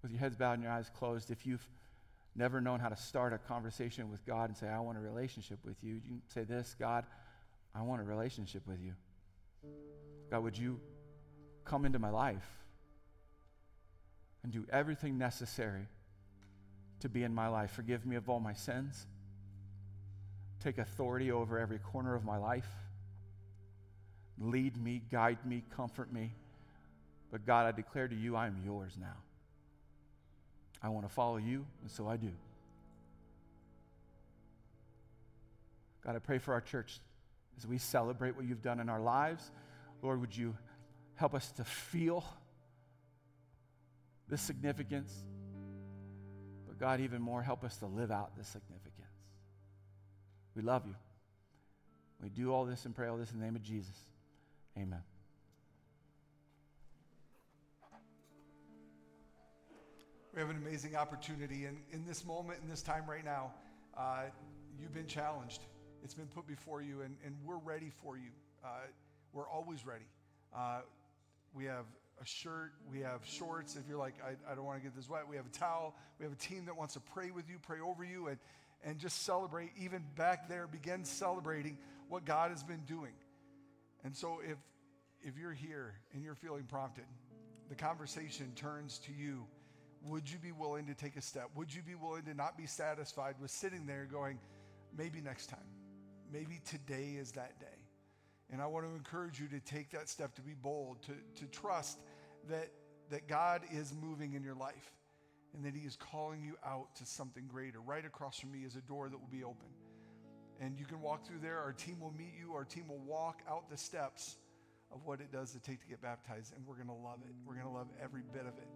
With 0.03 0.11
your 0.11 0.21
heads 0.21 0.37
bowed 0.37 0.55
and 0.55 0.63
your 0.63 0.73
eyes 0.73 0.91
closed, 0.99 1.31
if 1.31 1.47
you've 1.47 1.67
never 2.35 2.61
known 2.61 2.81
how 2.81 2.89
to 2.89 2.97
start 2.97 3.33
a 3.33 3.39
conversation 3.39 4.11
with 4.11 4.25
God 4.25 4.49
and 4.49 4.57
say, 4.57 4.69
I 4.69 4.81
want 4.81 4.97
a 4.97 5.01
relationship 5.01 5.59
with 5.65 5.77
you, 5.83 5.95
you 5.95 6.01
can 6.01 6.23
say 6.29 6.45
this 6.45 6.75
God, 6.79 7.05
I 7.77 7.83
want 7.83 8.01
a 8.01 8.05
relationship 8.05 8.67
with 8.67 8.81
you. 8.81 8.93
God, 10.31 10.43
would 10.43 10.57
you 10.57 10.81
come 11.65 11.85
into 11.85 11.99
my 11.99 12.11
life 12.11 12.47
and 14.43 14.53
do 14.53 14.65
everything 14.71 15.19
necessary 15.19 15.89
to 17.01 17.09
be 17.09 17.25
in 17.25 17.35
my 17.35 17.49
life. 17.49 17.73
Forgive 17.73 18.07
me 18.07 18.17
of 18.17 18.31
all 18.31 18.41
my 18.41 18.55
sins. 18.55 19.07
Take 20.61 20.79
authority 20.79 21.31
over 21.31 21.59
every 21.59 21.79
corner 21.79 22.15
of 22.15 22.25
my 22.25 22.39
life. 22.39 22.69
Lead 24.39 24.77
me, 24.77 25.03
guide 25.11 25.39
me, 25.45 25.63
comfort 25.75 26.13
me. 26.13 26.33
But 27.31 27.45
God, 27.45 27.67
I 27.67 27.73
declare 27.73 28.09
to 28.09 28.15
you, 28.15 28.37
I 28.37 28.47
am 28.47 28.57
yours 28.65 28.93
now. 28.99 29.17
I 30.83 30.89
want 30.91 31.09
to 31.09 31.13
follow 31.13 31.39
you, 31.39 31.67
and 31.83 31.91
so 31.91 32.07
I 32.07 32.17
do. 32.17 32.31
God, 36.05 36.15
I 36.15 36.21
pray 36.21 36.39
for 36.39 36.55
our 36.55 36.61
church 36.61 37.01
as 37.57 37.67
we 37.67 37.79
celebrate 37.79 38.37
what 38.37 38.45
you've 38.45 38.63
done 38.63 38.81
in 38.81 38.89
our 38.89 39.01
lives. 39.01 39.51
Lord, 40.03 40.21
would 40.21 40.37
you 40.37 40.57
help 41.15 41.35
us 41.35 41.51
to 41.53 41.65
feel 41.65 42.25
the 44.29 44.37
significance? 44.37 45.13
But 46.67 46.79
God, 46.79 47.01
even 47.01 47.23
more, 47.23 47.43
help 47.43 47.65
us 47.65 47.77
to 47.79 47.87
live 47.87 48.11
out 48.11 48.37
the 48.37 48.45
significance. 48.45 48.93
We 50.55 50.63
love 50.63 50.87
you. 50.87 50.95
We 52.23 52.29
do 52.31 52.53
all 52.53 52.65
this 52.65 52.87
and 52.87 52.95
pray 52.95 53.09
all 53.09 53.17
this 53.17 53.31
in 53.33 53.39
the 53.39 53.45
name 53.45 53.57
of 53.57 53.63
Jesus. 53.63 53.97
Amen. 54.77 55.03
We 60.35 60.41
have 60.41 60.51
an 60.51 60.57
amazing 60.57 60.97
opportunity. 60.97 61.65
And 61.65 61.79
in 61.93 62.05
this 62.05 62.25
moment, 62.25 62.59
in 62.63 62.69
this 62.69 62.83
time 62.83 63.05
right 63.09 63.25
now, 63.25 63.53
uh, 63.97 64.25
you've 64.79 64.93
been 64.93 65.07
challenged. 65.07 65.63
It's 66.07 66.15
been 66.15 66.29
put 66.29 66.47
before 66.47 66.83
you, 66.83 67.01
and, 67.01 67.17
and 67.25 67.35
we're 67.45 67.59
ready 67.59 67.91
for 68.01 68.17
you. 68.17 68.31
Uh, 68.65 68.69
we're 69.33 69.49
always 69.49 69.85
ready. 69.85 70.05
Uh, 70.57 70.83
we 71.53 71.65
have 71.65 71.85
a 72.23 72.25
shirt, 72.25 72.75
we 72.89 73.01
have 73.01 73.23
shorts. 73.25 73.75
If 73.75 73.89
you're 73.89 73.99
like, 73.99 74.15
I, 74.25 74.53
I 74.53 74.55
don't 74.55 74.65
want 74.65 74.79
to 74.79 74.85
get 74.85 74.95
this 74.95 75.11
wet, 75.11 75.23
we 75.29 75.35
have 75.35 75.47
a 75.47 75.59
towel. 75.59 75.97
We 76.21 76.25
have 76.25 76.33
a 76.33 76.37
team 76.37 76.67
that 76.67 76.77
wants 76.77 76.95
to 76.95 77.01
pray 77.01 77.33
with 77.33 77.51
you, 77.51 77.57
pray 77.61 77.81
over 77.81 78.05
you, 78.05 78.29
and, 78.29 78.39
and 78.85 79.01
just 79.01 79.25
celebrate. 79.25 79.73
Even 79.83 80.05
back 80.15 80.49
there, 80.49 80.69
begin 80.69 81.05
celebrating 81.05 81.77
what 82.09 82.25
God 82.25 82.53
has 82.53 82.63
been 82.63 82.85
doing. 82.87 83.15
And 84.05 84.17
so 84.17 84.39
if, 84.49 84.59
if 85.23 85.37
you're 85.37 85.55
here 85.55 85.93
and 86.15 86.23
you're 86.23 86.37
feeling 86.37 86.67
prompted, 86.69 87.07
the 87.69 87.75
conversation 87.75 88.53
turns 88.55 89.01
to 89.07 89.13
you. 89.13 89.45
Would 90.05 90.31
you 90.31 90.39
be 90.39 90.53
willing 90.53 90.87
to 90.87 90.95
take 90.95 91.17
a 91.17 91.21
step? 91.21 91.51
Would 91.57 91.75
you 91.75 91.83
be 91.83 91.97
willing 91.97 92.23
to 92.27 92.35
not 92.35 92.57
be 92.57 92.67
satisfied 92.67 93.35
with 93.43 93.51
sitting 93.51 93.87
there 93.87 94.07
going, 94.09 94.39
maybe 94.97 95.21
next 95.21 95.47
time? 95.47 95.76
Maybe 96.33 96.61
today 96.65 97.17
is 97.19 97.33
that 97.33 97.59
day. 97.61 97.67
And 98.53 98.63
I 98.63 98.67
want 98.67 98.87
to 98.87 98.95
encourage 98.95 99.41
you 99.41 99.49
to 99.49 99.61
take 99.61 99.91
that 99.91 100.09
step, 100.09 100.35
to 100.37 100.43
be 100.43 100.55
bold, 100.55 101.03
to, 101.03 101.13
to 101.41 101.47
trust 101.51 101.99
that, 102.49 102.71
that 103.11 103.27
God 103.27 103.63
is 103.73 103.93
moving 103.93 104.35
in 104.35 104.43
your 104.43 104.55
life 104.55 104.93
and 105.55 105.65
that 105.65 105.75
He 105.75 105.87
is 105.87 105.97
calling 105.97 106.43
you 106.45 106.57
out 106.65 106.95
to 106.97 107.07
something 107.07 107.47
greater. 107.49 107.81
Right 107.81 108.05
across 108.05 108.39
from 108.39 108.53
me 108.53 108.61
is 108.61 108.77
a 108.77 108.83
door 108.83 109.09
that 109.09 109.19
will 109.19 109.29
be 109.31 109.43
open. 109.43 109.69
And 110.61 110.79
you 110.79 110.87
can 110.87 111.01
walk 111.01 111.27
through 111.27 111.41
there. 111.43 111.59
Our 111.59 111.73
team 111.73 112.01
will 112.01 112.13
meet 112.13 112.33
you. 112.39 112.55
Our 112.55 112.65
team 112.65 112.89
will 112.89 113.03
walk 113.07 113.43
out 113.49 113.69
the 113.69 113.77
steps 113.77 114.37
of 114.93 115.05
what 115.05 115.21
it 115.21 115.33
does 115.33 115.53
to 115.53 115.59
take 115.59 115.81
to 115.81 115.87
get 115.87 116.01
baptized. 116.01 116.55
And 116.57 116.65
we're 116.67 116.77
going 116.77 116.87
to 116.87 116.95
love 116.95 117.19
it. 117.27 117.35
We're 117.45 117.55
going 117.55 117.67
to 117.67 117.73
love 117.73 117.89
every 118.03 118.23
bit 118.33 118.43
of 118.43 118.57
it. 118.59 118.69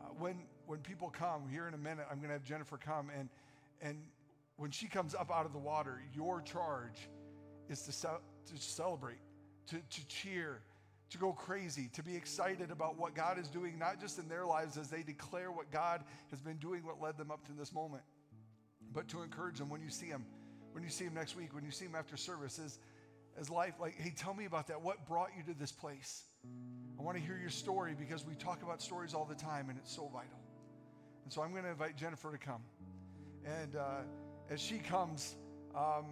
Uh, 0.00 0.06
when, 0.18 0.44
when 0.66 0.78
people 0.80 1.10
come, 1.10 1.48
here 1.50 1.66
in 1.68 1.74
a 1.74 1.78
minute, 1.78 2.06
I'm 2.10 2.18
going 2.18 2.28
to 2.28 2.34
have 2.34 2.44
Jennifer 2.44 2.78
come. 2.78 3.10
And, 3.18 3.28
and 3.82 3.98
when 4.56 4.70
she 4.70 4.86
comes 4.86 5.14
up 5.14 5.30
out 5.32 5.46
of 5.46 5.52
the 5.52 5.58
water, 5.58 6.00
your 6.14 6.40
charge 6.40 7.08
is 7.68 7.82
to, 7.82 7.92
to 7.92 8.62
celebrate, 8.62 9.18
to, 9.68 9.76
to 9.76 10.06
cheer, 10.06 10.62
to 11.10 11.18
go 11.18 11.32
crazy, 11.32 11.90
to 11.94 12.02
be 12.02 12.14
excited 12.16 12.70
about 12.70 12.98
what 12.98 13.14
God 13.14 13.38
is 13.38 13.48
doing, 13.48 13.78
not 13.78 14.00
just 14.00 14.18
in 14.18 14.28
their 14.28 14.46
lives 14.46 14.76
as 14.76 14.88
they 14.88 15.02
declare 15.02 15.50
what 15.50 15.70
God 15.70 16.02
has 16.30 16.40
been 16.40 16.56
doing, 16.58 16.84
what 16.84 17.00
led 17.00 17.16
them 17.16 17.30
up 17.30 17.44
to 17.46 17.52
this 17.52 17.72
moment, 17.72 18.02
but 18.92 19.08
to 19.08 19.22
encourage 19.22 19.58
them 19.58 19.68
when 19.68 19.80
you 19.80 19.90
see 19.90 20.10
them, 20.10 20.24
when 20.72 20.82
you 20.82 20.90
see 20.90 21.04
them 21.04 21.14
next 21.14 21.36
week, 21.36 21.54
when 21.54 21.64
you 21.64 21.70
see 21.70 21.86
them 21.86 21.94
after 21.94 22.16
services, 22.16 22.78
as 23.38 23.50
life, 23.50 23.74
like, 23.80 23.94
hey, 23.98 24.12
tell 24.16 24.34
me 24.34 24.44
about 24.44 24.68
that. 24.68 24.80
What 24.80 25.06
brought 25.06 25.30
you 25.36 25.42
to 25.52 25.58
this 25.58 25.72
place? 25.72 26.24
I 26.98 27.02
want 27.02 27.16
to 27.16 27.22
hear 27.22 27.36
your 27.36 27.50
story 27.50 27.94
because 27.98 28.24
we 28.24 28.34
talk 28.34 28.62
about 28.62 28.80
stories 28.80 29.14
all 29.14 29.24
the 29.24 29.34
time 29.34 29.70
and 29.70 29.78
it's 29.78 29.92
so 29.92 30.08
vital. 30.12 30.38
And 31.24 31.32
so 31.32 31.42
I'm 31.42 31.50
going 31.50 31.64
to 31.64 31.70
invite 31.70 31.96
Jennifer 31.96 32.30
to 32.30 32.38
come. 32.38 32.62
And 33.44 33.76
uh, 33.76 34.02
as 34.50 34.60
she 34.60 34.78
comes, 34.78 35.34
um, 35.74 36.04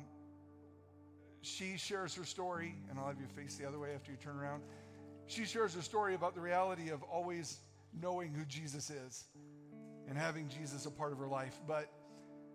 she 1.43 1.77
shares 1.77 2.15
her 2.15 2.25
story, 2.25 2.75
and 2.89 2.99
I'll 2.99 3.09
have 3.09 3.21
you 3.21 3.27
face 3.27 3.57
the 3.57 3.67
other 3.67 3.79
way 3.79 3.95
after 3.95 4.11
you 4.11 4.17
turn 4.17 4.37
around. 4.37 4.63
She 5.27 5.45
shares 5.45 5.75
her 5.75 5.83
story 5.83 6.15
about 6.15 6.35
the 6.35 6.41
reality 6.41 6.91
of 6.91 7.03
always 7.03 7.59
knowing 8.01 8.33
who 8.33 8.45
Jesus 8.45 8.91
is 8.91 9.25
and 10.09 10.17
having 10.17 10.49
Jesus 10.49 10.87
a 10.87 10.91
part 10.91 11.13
of 11.13 11.19
her 11.19 11.29
life, 11.29 11.61
but 11.67 11.91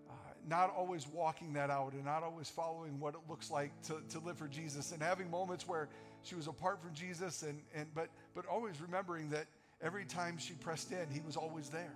uh, 0.09 0.13
not 0.47 0.73
always 0.75 1.07
walking 1.07 1.53
that 1.53 1.69
out 1.69 1.93
and 1.93 2.05
not 2.05 2.23
always 2.23 2.49
following 2.49 2.99
what 2.99 3.13
it 3.13 3.21
looks 3.30 3.51
like 3.51 3.71
to, 3.84 4.01
to 4.09 4.19
live 4.19 4.38
for 4.38 4.47
Jesus 4.47 4.91
and 4.91 5.01
having 5.01 5.30
moments 5.30 5.67
where 5.67 5.89
she 6.23 6.36
was 6.36 6.47
apart 6.47 6.82
from 6.82 6.93
Jesus 6.93 7.43
and, 7.43 7.61
and 7.73 7.88
but 7.93 8.09
but 8.36 8.45
always 8.45 8.82
remembering 8.82 9.30
that 9.30 9.45
every 9.82 10.05
time 10.05 10.38
she 10.38 10.53
pressed 10.53 10.91
in, 10.91 11.07
he 11.11 11.21
was 11.21 11.38
always 11.38 11.69
there. 11.69 11.95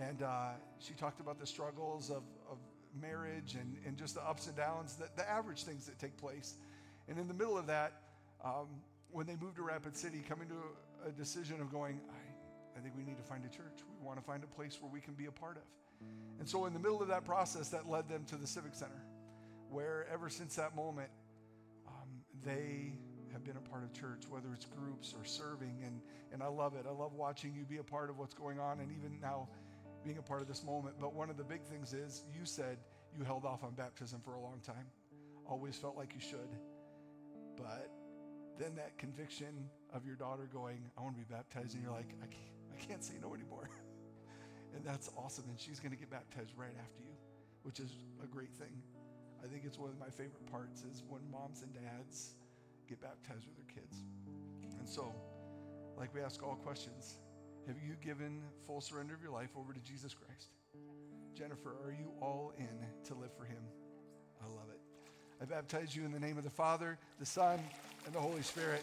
And 0.00 0.22
uh, 0.22 0.50
she 0.78 0.94
talked 0.94 1.20
about 1.20 1.38
the 1.38 1.46
struggles 1.46 2.10
of, 2.10 2.16
of 2.16 2.22
marriage 3.00 3.54
and, 3.54 3.76
and 3.86 3.96
just 3.96 4.14
the 4.14 4.22
ups 4.22 4.46
and 4.46 4.56
downs, 4.56 4.96
the, 4.96 5.08
the 5.16 5.28
average 5.28 5.64
things 5.64 5.86
that 5.86 5.98
take 5.98 6.16
place. 6.16 6.54
And 7.08 7.18
in 7.18 7.28
the 7.28 7.34
middle 7.34 7.58
of 7.58 7.66
that, 7.66 7.92
um, 8.44 8.68
when 9.10 9.26
they 9.26 9.36
moved 9.36 9.56
to 9.56 9.62
Rapid 9.62 9.96
City, 9.96 10.22
coming 10.28 10.48
to 10.48 11.08
a, 11.08 11.12
decision 11.12 11.60
of 11.60 11.70
going, 11.70 12.00
I, 12.10 12.78
I 12.78 12.82
think 12.82 12.94
we 12.96 13.04
need 13.04 13.16
to 13.16 13.22
find 13.22 13.44
a 13.44 13.48
church. 13.48 13.82
We 13.98 14.06
want 14.06 14.18
to 14.18 14.24
find 14.24 14.44
a 14.44 14.46
place 14.46 14.78
where 14.80 14.90
we 14.90 15.00
can 15.00 15.14
be 15.14 15.26
a 15.26 15.32
part 15.32 15.56
of. 15.56 15.62
And 16.38 16.48
so, 16.48 16.64
in 16.66 16.72
the 16.72 16.78
middle 16.78 17.02
of 17.02 17.08
that 17.08 17.24
process, 17.24 17.68
that 17.70 17.88
led 17.88 18.08
them 18.08 18.24
to 18.26 18.36
the 18.36 18.46
Civic 18.46 18.74
Center, 18.74 19.02
where 19.68 20.06
ever 20.10 20.30
since 20.30 20.56
that 20.56 20.74
moment, 20.74 21.10
um, 21.86 22.08
they 22.42 22.92
have 23.32 23.44
been 23.44 23.56
a 23.56 23.68
part 23.68 23.82
of 23.82 23.92
church, 23.92 24.22
whether 24.28 24.48
it's 24.54 24.64
groups 24.64 25.14
or 25.16 25.24
serving. 25.24 25.82
And, 25.84 26.00
and 26.32 26.42
I 26.42 26.48
love 26.48 26.74
it. 26.74 26.86
I 26.88 26.92
love 26.92 27.14
watching 27.14 27.54
you 27.54 27.64
be 27.64 27.78
a 27.78 27.82
part 27.82 28.10
of 28.10 28.18
what's 28.18 28.34
going 28.34 28.58
on 28.58 28.80
and 28.80 28.90
even 28.92 29.20
now 29.20 29.48
being 30.04 30.18
a 30.18 30.22
part 30.22 30.40
of 30.40 30.48
this 30.48 30.64
moment. 30.64 30.96
But 31.00 31.14
one 31.14 31.30
of 31.30 31.36
the 31.36 31.44
big 31.44 31.62
things 31.62 31.92
is 31.92 32.24
you 32.32 32.44
said 32.44 32.78
you 33.16 33.24
held 33.24 33.44
off 33.44 33.64
on 33.64 33.72
baptism 33.74 34.20
for 34.24 34.34
a 34.34 34.40
long 34.40 34.60
time, 34.64 34.86
always 35.46 35.76
felt 35.76 35.96
like 35.96 36.14
you 36.14 36.20
should. 36.20 36.56
But 37.56 37.90
then 38.58 38.74
that 38.76 38.96
conviction 38.98 39.68
of 39.92 40.04
your 40.06 40.16
daughter 40.16 40.48
going, 40.52 40.78
I 40.96 41.02
want 41.02 41.14
to 41.16 41.20
be 41.20 41.28
baptized, 41.28 41.74
and 41.74 41.82
you're 41.82 41.92
like, 41.92 42.14
I 42.22 42.26
can't, 42.26 42.54
I 42.72 42.86
can't 42.86 43.04
say 43.04 43.14
no 43.20 43.34
anymore. 43.34 43.68
and 44.74 44.84
that's 44.84 45.10
awesome. 45.16 45.44
And 45.48 45.58
she's 45.58 45.80
going 45.80 45.92
to 45.92 45.98
get 45.98 46.10
baptized 46.10 46.52
right 46.56 46.76
after 46.78 47.02
you, 47.02 47.14
which 47.62 47.80
is 47.80 47.90
a 48.22 48.26
great 48.26 48.52
thing. 48.54 48.82
I 49.42 49.46
think 49.48 49.62
it's 49.64 49.78
one 49.78 49.90
of 49.90 49.98
my 49.98 50.10
favorite 50.10 50.46
parts 50.50 50.82
is 50.82 51.02
when 51.08 51.22
moms 51.30 51.62
and 51.62 51.72
dads 51.72 52.34
get 52.88 53.00
baptized 53.00 53.46
with 53.46 53.56
their 53.56 53.70
kids. 53.74 54.04
And 54.78 54.88
so, 54.88 55.14
like 55.96 56.14
we 56.14 56.20
ask 56.20 56.42
all 56.42 56.56
questions, 56.56 57.18
have 57.66 57.76
you 57.86 57.94
given 58.02 58.42
full 58.66 58.80
surrender 58.80 59.14
of 59.14 59.22
your 59.22 59.32
life 59.32 59.50
over 59.56 59.72
to 59.72 59.80
Jesus 59.80 60.14
Christ? 60.14 60.50
Jennifer, 61.34 61.76
are 61.84 61.92
you 61.92 62.10
all 62.20 62.52
in 62.58 62.68
to 63.04 63.14
live 63.14 63.30
for 63.36 63.44
him? 63.44 63.62
I 64.42 64.46
love 64.46 64.68
it. 64.70 64.80
I 65.40 65.44
baptize 65.44 65.94
you 65.94 66.04
in 66.04 66.12
the 66.12 66.20
name 66.20 66.36
of 66.36 66.44
the 66.44 66.50
Father, 66.50 66.98
the 67.18 67.26
Son, 67.26 67.58
and 68.04 68.14
the 68.14 68.20
Holy 68.20 68.42
Spirit. 68.42 68.82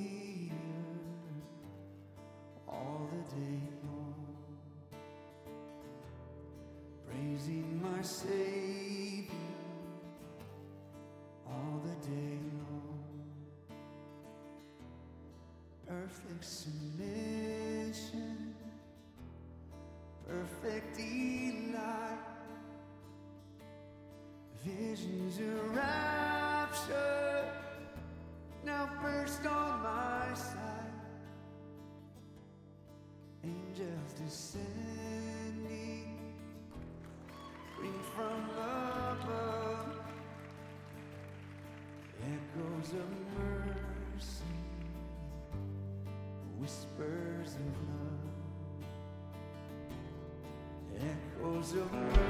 of 51.73 52.20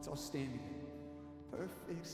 Let's 0.00 0.08
all 0.08 0.16
stand 0.16 0.48
again. 0.54 0.80
Perfect 1.50 2.06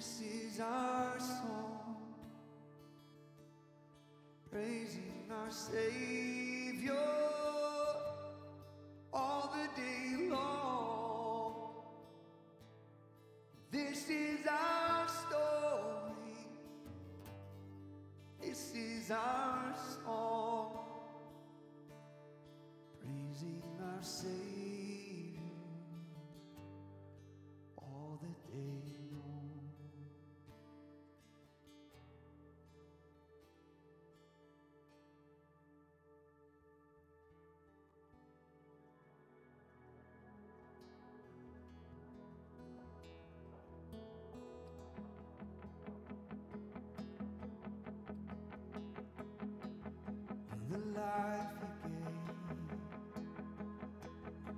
This 0.00 0.22
is 0.22 0.60
our 0.60 1.20
song, 1.20 1.96
praising 4.50 5.28
our 5.30 5.50
Savior 5.50 6.96
all 9.12 9.52
the 9.54 9.68
day 9.78 10.26
long. 10.30 11.52
This 13.70 14.08
is 14.08 14.46
our 14.46 15.06
story. 15.06 16.46
This 18.40 18.72
is 18.74 19.10
our 19.10 19.39
life 51.00 51.50
again. 51.84 52.20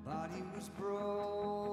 Body 0.05 0.43
was 0.55 0.69
broken. 0.71 1.72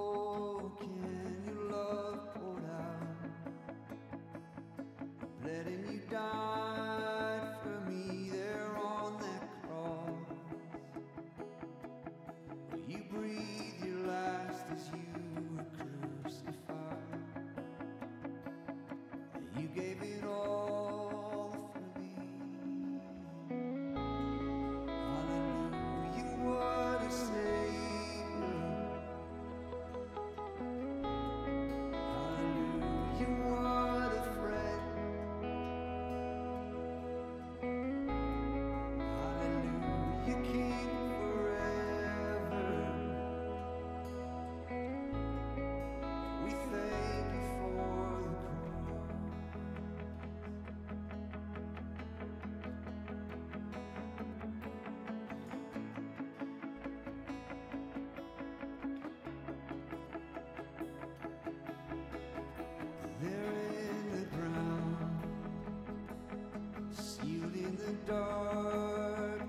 darkness, 68.10 69.46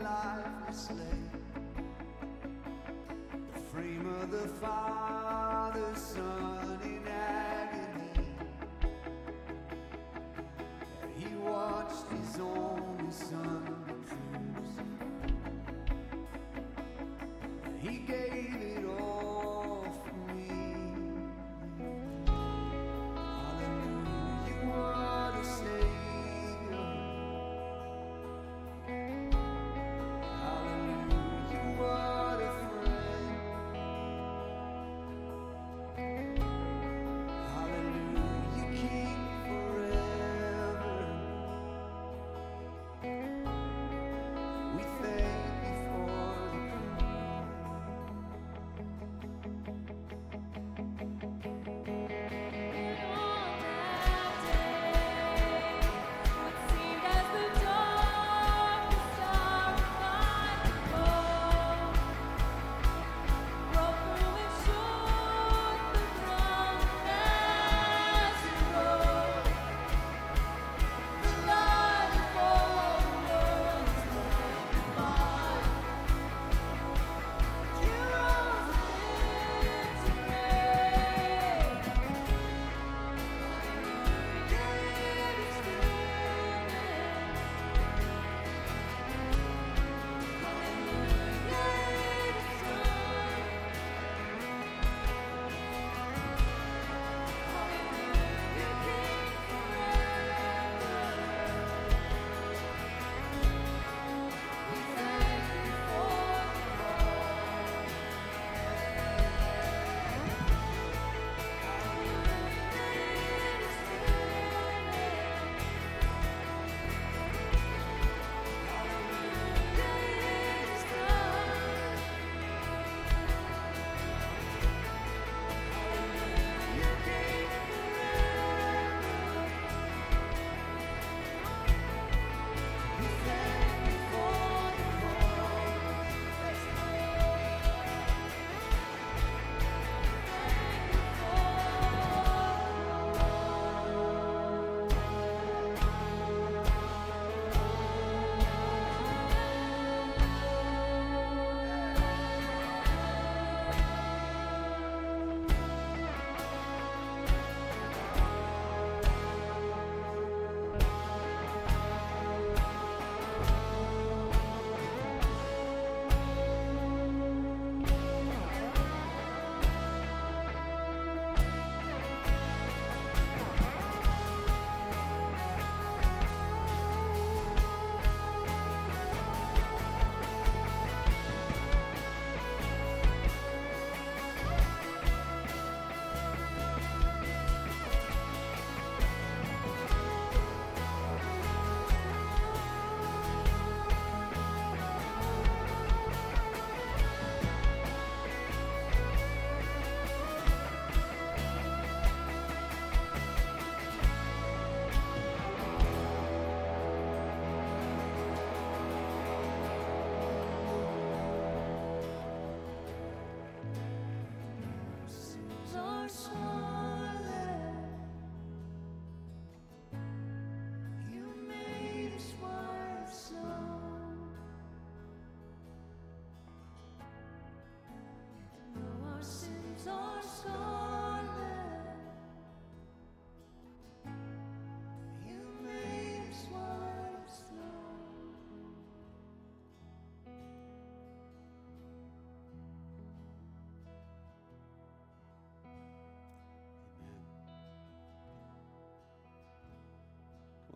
lifelessly, 0.00 1.18
the 3.52 3.60
frame 3.72 4.06
of 4.22 4.30
the 4.30 4.46
fire. 4.60 5.27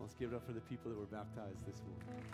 Let's 0.03 0.15
give 0.15 0.33
it 0.33 0.35
up 0.35 0.45
for 0.45 0.51
the 0.51 0.59
people 0.59 0.91
that 0.91 0.99
were 0.99 1.05
baptized 1.05 1.65
this 1.65 1.81
morning. 1.87 2.25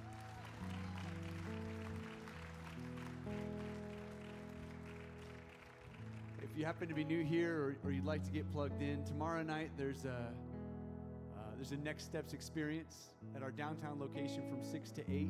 If 6.41 6.57
you 6.57 6.65
happen 6.65 6.87
to 6.87 6.95
be 6.95 7.03
new 7.03 7.23
here 7.23 7.53
or, 7.55 7.77
or 7.83 7.91
you'd 7.91 8.05
like 8.05 8.25
to 8.25 8.31
get 8.31 8.51
plugged 8.51 8.81
in, 8.81 9.05
tomorrow 9.05 9.43
night 9.43 9.69
there's 9.77 10.05
a 10.05 10.09
uh, 10.09 11.41
there's 11.57 11.71
a 11.71 11.77
Next 11.77 12.05
Steps 12.05 12.33
experience 12.33 13.13
at 13.35 13.43
our 13.43 13.51
downtown 13.51 13.99
location 13.99 14.49
from 14.49 14.63
6 14.63 14.91
to 14.93 15.01
8, 15.01 15.29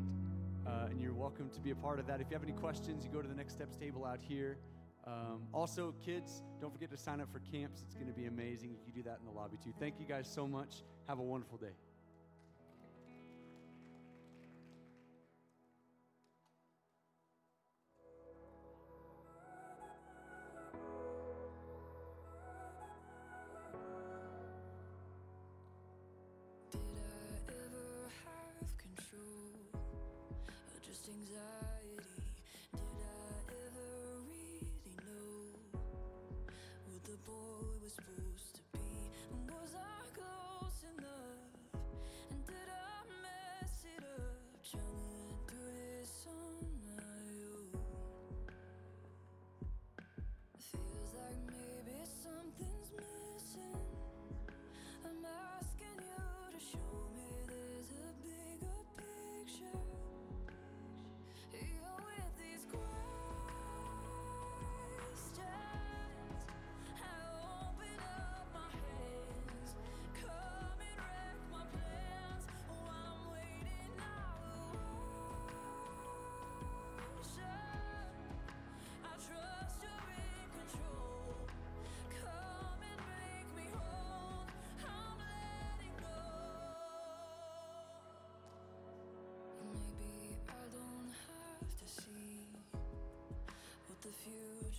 uh, 0.66 0.70
and 0.90 1.02
you're 1.02 1.14
welcome 1.14 1.50
to 1.50 1.60
be 1.60 1.72
a 1.72 1.76
part 1.76 2.00
of 2.00 2.08
that. 2.08 2.22
If 2.22 2.28
you 2.30 2.36
have 2.36 2.44
any 2.44 2.54
questions, 2.54 3.04
you 3.04 3.12
go 3.12 3.22
to 3.22 3.28
the 3.28 3.36
Next 3.36 3.52
Steps 3.52 3.76
table 3.76 4.06
out 4.06 4.20
here. 4.22 4.58
Um, 5.06 5.42
also, 5.54 5.94
kids, 6.06 6.42
don't 6.62 6.72
forget 6.72 6.90
to 6.92 6.98
sign 6.98 7.20
up 7.20 7.28
for 7.34 7.40
camps. 7.52 7.82
It's 7.86 7.96
going 7.96 8.08
to 8.08 8.18
be 8.18 8.28
amazing. 8.28 8.70
You 8.70 8.80
can 8.86 8.94
do 8.94 9.04
that 9.10 9.18
in 9.20 9.26
the 9.26 9.38
lobby 9.38 9.58
too. 9.62 9.74
Thank 9.78 9.96
you 10.00 10.06
guys 10.06 10.30
so 10.34 10.48
much. 10.48 10.84
Have 11.10 11.20
a 11.20 11.24
wonderful 11.24 11.58
day. 11.58 11.74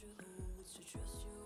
To 0.00 0.80
trust 0.92 1.24
your 1.24 1.39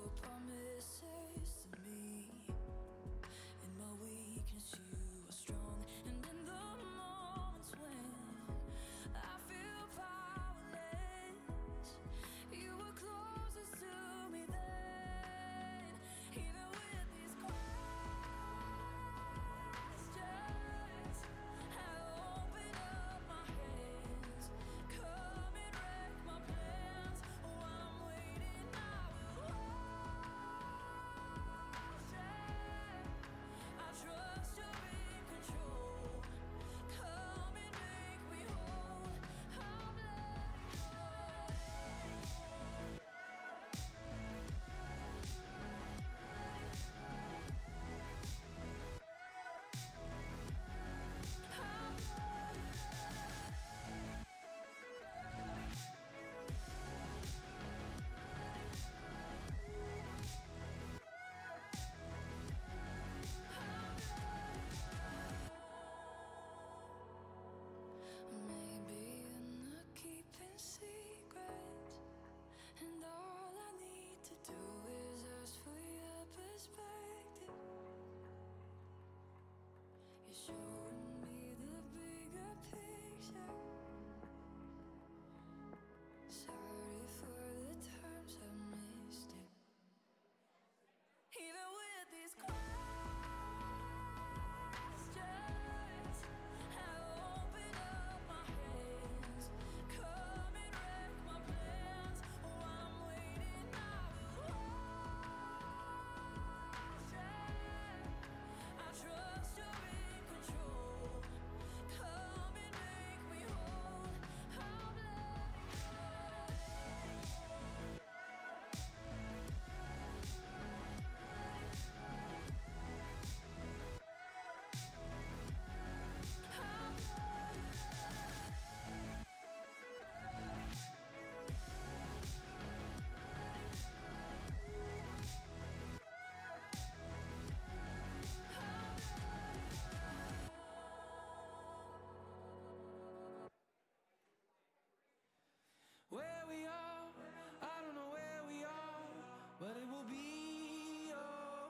but 149.74 149.82
it 149.82 149.88
will 149.90 150.04
be 150.08 151.10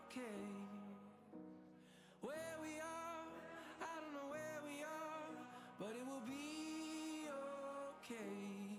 okay. 0.04 0.44
Where 2.20 2.56
we 2.60 2.78
are, 2.80 3.24
I 3.80 4.00
don't 4.00 4.12
know 4.12 4.28
where 4.28 4.60
we 4.66 4.82
are, 4.82 5.32
but 5.78 5.88
it 5.88 6.06
will 6.06 6.20
be 6.26 7.28
okay. 8.02 8.76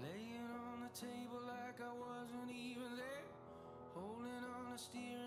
Laying 0.00 0.48
on 0.64 0.80
the 0.80 0.98
table 0.98 1.42
like 1.46 1.78
I 1.80 1.92
wasn't 1.92 2.50
even 2.50 2.96
there. 2.96 3.28
Holding 3.94 4.44
on 4.56 4.72
the 4.72 4.78
steering 4.78 5.19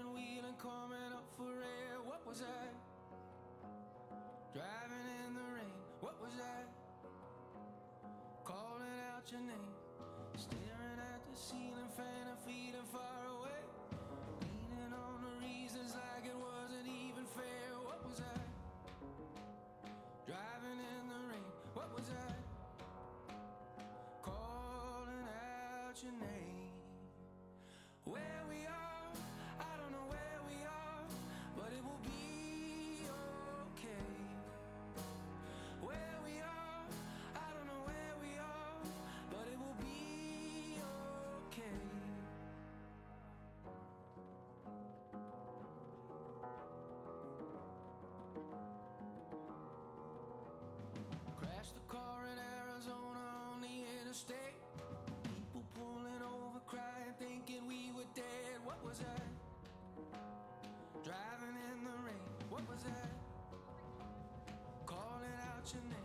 your 9.34 9.42
name. 9.42 9.74
Staring 10.38 11.00
at 11.02 11.22
the 11.26 11.36
ceiling, 11.36 11.90
fan 11.98 12.28
and 12.30 12.38
feeling 12.46 12.86
far 12.92 13.26
away. 13.34 13.62
Leaning 14.42 14.94
on 14.94 15.26
the 15.26 15.34
reasons 15.42 15.96
like 15.96 16.30
it 16.30 16.38
wasn't 16.38 16.86
even 16.86 17.26
fair. 17.34 17.74
What 17.82 18.06
was 18.06 18.22
I? 18.22 18.38
Driving 20.28 20.78
in 20.78 21.10
the 21.10 21.22
rain. 21.34 21.50
What 21.74 21.90
was 21.96 22.10
I? 22.14 23.34
Calling 24.22 25.26
out 25.26 25.98
your 26.04 26.12
name. 26.12 26.63
stay. 54.14 54.54
People 55.24 55.64
pulling 55.74 56.22
over, 56.22 56.60
crying, 56.68 57.14
thinking 57.18 57.68
we 57.68 57.90
were 57.98 58.06
dead. 58.14 58.62
What 58.64 58.78
was 58.86 59.00
that? 59.00 59.26
Driving 61.04 61.58
in 61.74 61.84
the 61.84 61.98
rain. 62.06 62.30
What 62.50 62.62
was 62.70 62.84
that? 62.84 63.10
Calling 64.86 65.34
out 65.50 65.74
your 65.74 65.82
name. 65.90 66.03